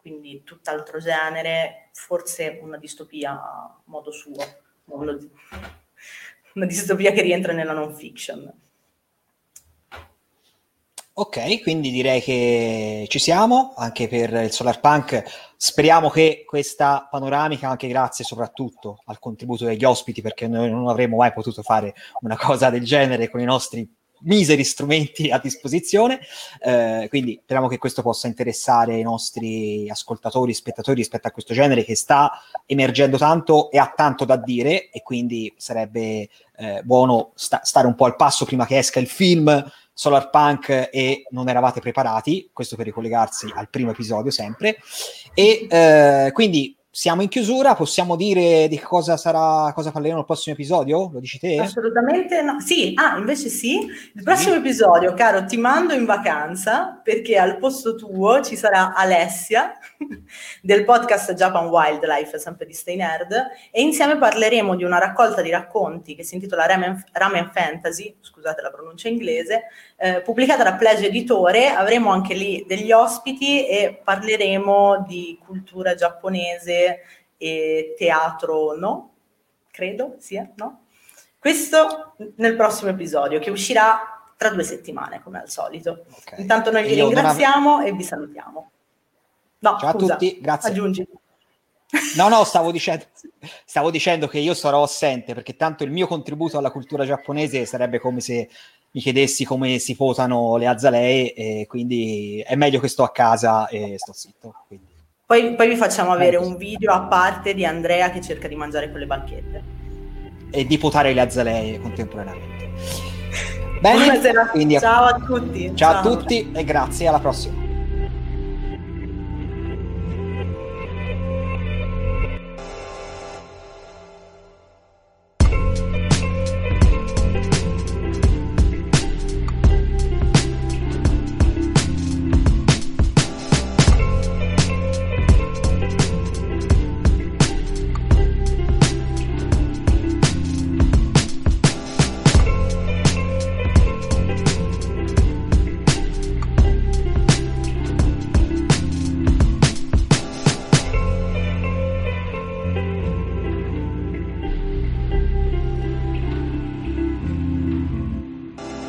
Quindi 0.09 0.43
tutt'altro 0.43 1.01
genere, 1.01 1.91
forse 1.93 2.59
una 2.63 2.79
distopia 2.79 3.33
a 3.33 3.79
modo 3.85 4.11
suo, 4.11 4.43
una 4.87 5.15
distopia 6.65 7.13
che 7.13 7.21
rientra 7.21 7.53
nella 7.53 7.75
non 7.75 7.95
fiction. 7.95 8.51
Ok, 11.13 11.61
quindi 11.61 11.91
direi 11.91 12.23
che 12.23 13.05
ci 13.09 13.19
siamo 13.19 13.75
anche 13.77 14.09
per 14.09 14.33
il 14.33 14.51
Solar 14.51 14.81
Punk. 14.81 15.25
Speriamo 15.57 16.09
che 16.09 16.45
questa 16.47 17.07
panoramica, 17.11 17.69
anche 17.69 17.89
grazie 17.89 18.25
soprattutto 18.25 19.03
al 19.07 19.19
contributo 19.19 19.67
degli 19.67 19.85
ospiti, 19.85 20.23
perché 20.23 20.49
noi 20.49 20.71
non 20.71 20.89
avremmo 20.89 21.17
mai 21.17 21.35
potuto 21.35 21.63
fare 21.63 21.93
una 22.21 22.37
cosa 22.39 22.71
del 22.71 22.85
genere 22.85 23.29
con 23.29 23.41
i 23.41 23.45
nostri 23.45 23.95
miseri 24.21 24.65
strumenti 24.65 25.31
a 25.31 25.39
disposizione, 25.39 26.21
eh, 26.61 27.07
quindi 27.09 27.39
speriamo 27.43 27.69
che 27.69 27.79
questo 27.79 28.03
possa 28.03 28.27
interessare 28.27 28.99
i 28.99 29.03
nostri 29.03 29.89
ascoltatori, 29.89 30.55
spettatori 30.55 30.99
rispetto 30.99 31.29
a 31.29 31.31
questo 31.31 31.55
genere 31.55 31.85
che 31.85 31.97
sta 31.97 32.31
emergendo 32.67 33.17
tanto 33.17 33.71
e 33.71 33.79
ha 33.79 33.93
tanto 33.95 34.25
da 34.25 34.37
dire 34.37 34.91
e 34.91 35.03
quindi 35.03 35.53
sarebbe 35.57 36.29
eh, 36.57 36.83
buono 36.83 37.33
sta- 37.35 37.61
stare 37.63 37.87
un 37.87 37.95
po' 37.95 38.05
al 38.05 38.17
passo 38.17 38.45
prima 38.45 38.67
che 38.67 38.79
esca 38.79 39.01
il 39.01 39.07
film 39.07 39.71
Solar 39.99 40.31
Punk 40.31 40.91
e 40.93 41.25
non 41.31 41.49
eravate 41.49 41.81
preparati, 41.81 42.51
questo 42.53 42.77
per 42.77 42.85
ricollegarsi 42.85 43.51
al 43.53 43.69
primo 43.69 43.91
episodio 43.91 44.31
sempre, 44.31 44.79
e 45.35 45.67
eh, 45.69 46.31
quindi 46.33 46.78
siamo 46.99 47.23
in 47.23 47.29
chiusura, 47.29 47.77
possiamo 47.77 48.17
dire 48.17 48.67
di 48.67 48.77
cosa 48.81 49.17
sarà, 49.17 49.71
cosa 49.73 49.93
parleremo 49.93 50.17
nel 50.17 50.27
prossimo 50.27 50.57
episodio? 50.57 51.09
Lo 51.13 51.21
dici 51.21 51.39
te? 51.39 51.57
Assolutamente 51.61 52.43
no. 52.43 52.59
Sì, 52.59 52.93
ah, 52.97 53.17
invece 53.19 53.51
sì. 53.51 53.87
Il 54.15 54.25
prossimo 54.25 54.55
sì. 54.55 54.59
episodio, 54.59 55.15
caro, 55.15 55.45
ti 55.45 55.57
mando 55.59 55.95
in 55.95 56.05
vacanza 56.05 57.01
perché 57.01 57.39
al 57.39 57.59
posto 57.59 57.95
tuo 57.95 58.43
ci 58.43 58.57
sarà 58.57 58.95
Alessia 58.97 59.79
del 60.61 60.85
podcast 60.85 61.35
Japan 61.35 61.69
Wildlife, 61.69 62.37
sempre 62.37 62.67
di 62.67 62.73
Stay 62.73 62.97
Nerd, 62.97 63.33
e 63.71 63.81
insieme 63.81 64.19
parleremo 64.19 64.75
di 64.75 64.83
una 64.83 64.99
raccolta 64.99 65.41
di 65.41 65.51
racconti 65.51 66.17
che 66.17 66.25
si 66.25 66.35
intitola 66.35 66.67
Ramen, 66.67 67.01
Ramen 67.13 67.53
Fantasy, 67.53 68.17
scusate 68.21 68.61
la 68.61 68.73
pronuncia 68.73 69.07
inglese, 69.07 69.67
eh, 70.01 70.23
pubblicata 70.23 70.63
da 70.63 70.75
Pledge 70.75 71.07
Editore. 71.07 71.69
Avremo 71.69 72.11
anche 72.11 72.35
lì 72.35 72.65
degli 72.67 72.93
ospiti 72.93 73.67
e 73.67 74.01
parleremo 74.03 75.05
di 75.07 75.39
cultura 75.45 75.95
giapponese 75.95 77.01
e 77.37 77.95
teatro 77.99 78.77
no, 78.77 79.13
credo 79.71 80.15
sia, 80.19 80.49
no? 80.57 80.85
Questo 81.39 82.15
nel 82.37 82.57
prossimo 82.57 82.91
episodio 82.91 83.39
che 83.39 83.51
uscirà 83.51 84.33
tra 84.37 84.51
due 84.51 84.65
settimane 84.65 85.21
come 85.23 85.41
al 85.41 85.51
solito. 85.51 86.05
Okay. 86.21 86.41
Intanto 86.41 86.71
noi 86.71 86.85
vi 86.85 86.95
Io 86.95 87.07
ringraziamo 87.07 87.77
una... 87.77 87.85
e 87.85 87.93
vi 87.93 88.03
salutiamo. 88.03 88.71
No, 89.61 89.77
Ciao 89.79 89.99
scusa, 89.99 90.15
a 90.15 90.17
tutti, 90.17 90.41
grazie. 90.41 90.71
Aggiungi. 90.71 91.09
No, 92.17 92.29
no, 92.29 92.45
stavo 92.45 92.71
dicendo, 92.71 93.05
stavo 93.65 93.91
dicendo 93.91 94.29
che 94.29 94.39
io 94.39 94.53
sarò 94.53 94.83
assente 94.83 95.33
perché 95.33 95.57
tanto 95.57 95.85
il 95.85 95.91
mio 95.91 96.07
contributo 96.07 96.59
alla 96.59 96.71
cultura 96.71 97.07
giapponese 97.07 97.65
sarebbe 97.65 97.99
come 97.99 98.21
se 98.21 98.49
mi 98.91 99.01
chiedessi 99.01 99.45
come 99.45 99.79
si 99.79 99.97
posano 99.97 100.57
le 100.57 100.67
azalee 100.67 101.35
e 101.35 101.67
quindi 101.69 102.43
è 102.47 102.55
meglio 102.57 102.81
che 102.81 102.89
sto 102.89 103.03
a 103.03 103.11
casa 103.11 103.69
e 103.69 103.95
sto 103.99 104.13
zitto. 104.13 104.55
Poi, 105.27 105.55
poi 105.55 105.69
vi 105.69 105.77
facciamo 105.77 106.11
avere 106.11 106.37
un 106.37 106.57
video 106.57 106.93
a 106.93 107.03
parte 107.03 107.53
di 107.53 107.67
Andrea 107.67 108.11
che 108.11 108.23
cerca 108.23 108.49
di 108.49 108.55
mangiare 108.55 108.91
con 108.91 108.99
le 108.99 109.07
bacchette. 109.07 109.63
E 110.51 110.65
di 110.65 110.79
potare 110.79 111.13
le 111.13 111.21
azalee 111.21 111.79
contemporaneamente. 111.81 112.71
Bene, 113.81 114.21
quindi, 114.51 114.79
ciao 114.79 115.05
a 115.05 115.15
tutti. 115.19 115.67
Ciao, 115.75 115.93
ciao 115.93 115.99
a 115.99 116.17
tutti 116.17 116.51
e 116.53 116.65
grazie, 116.65 117.07
alla 117.09 117.21
prossima. 117.21 117.68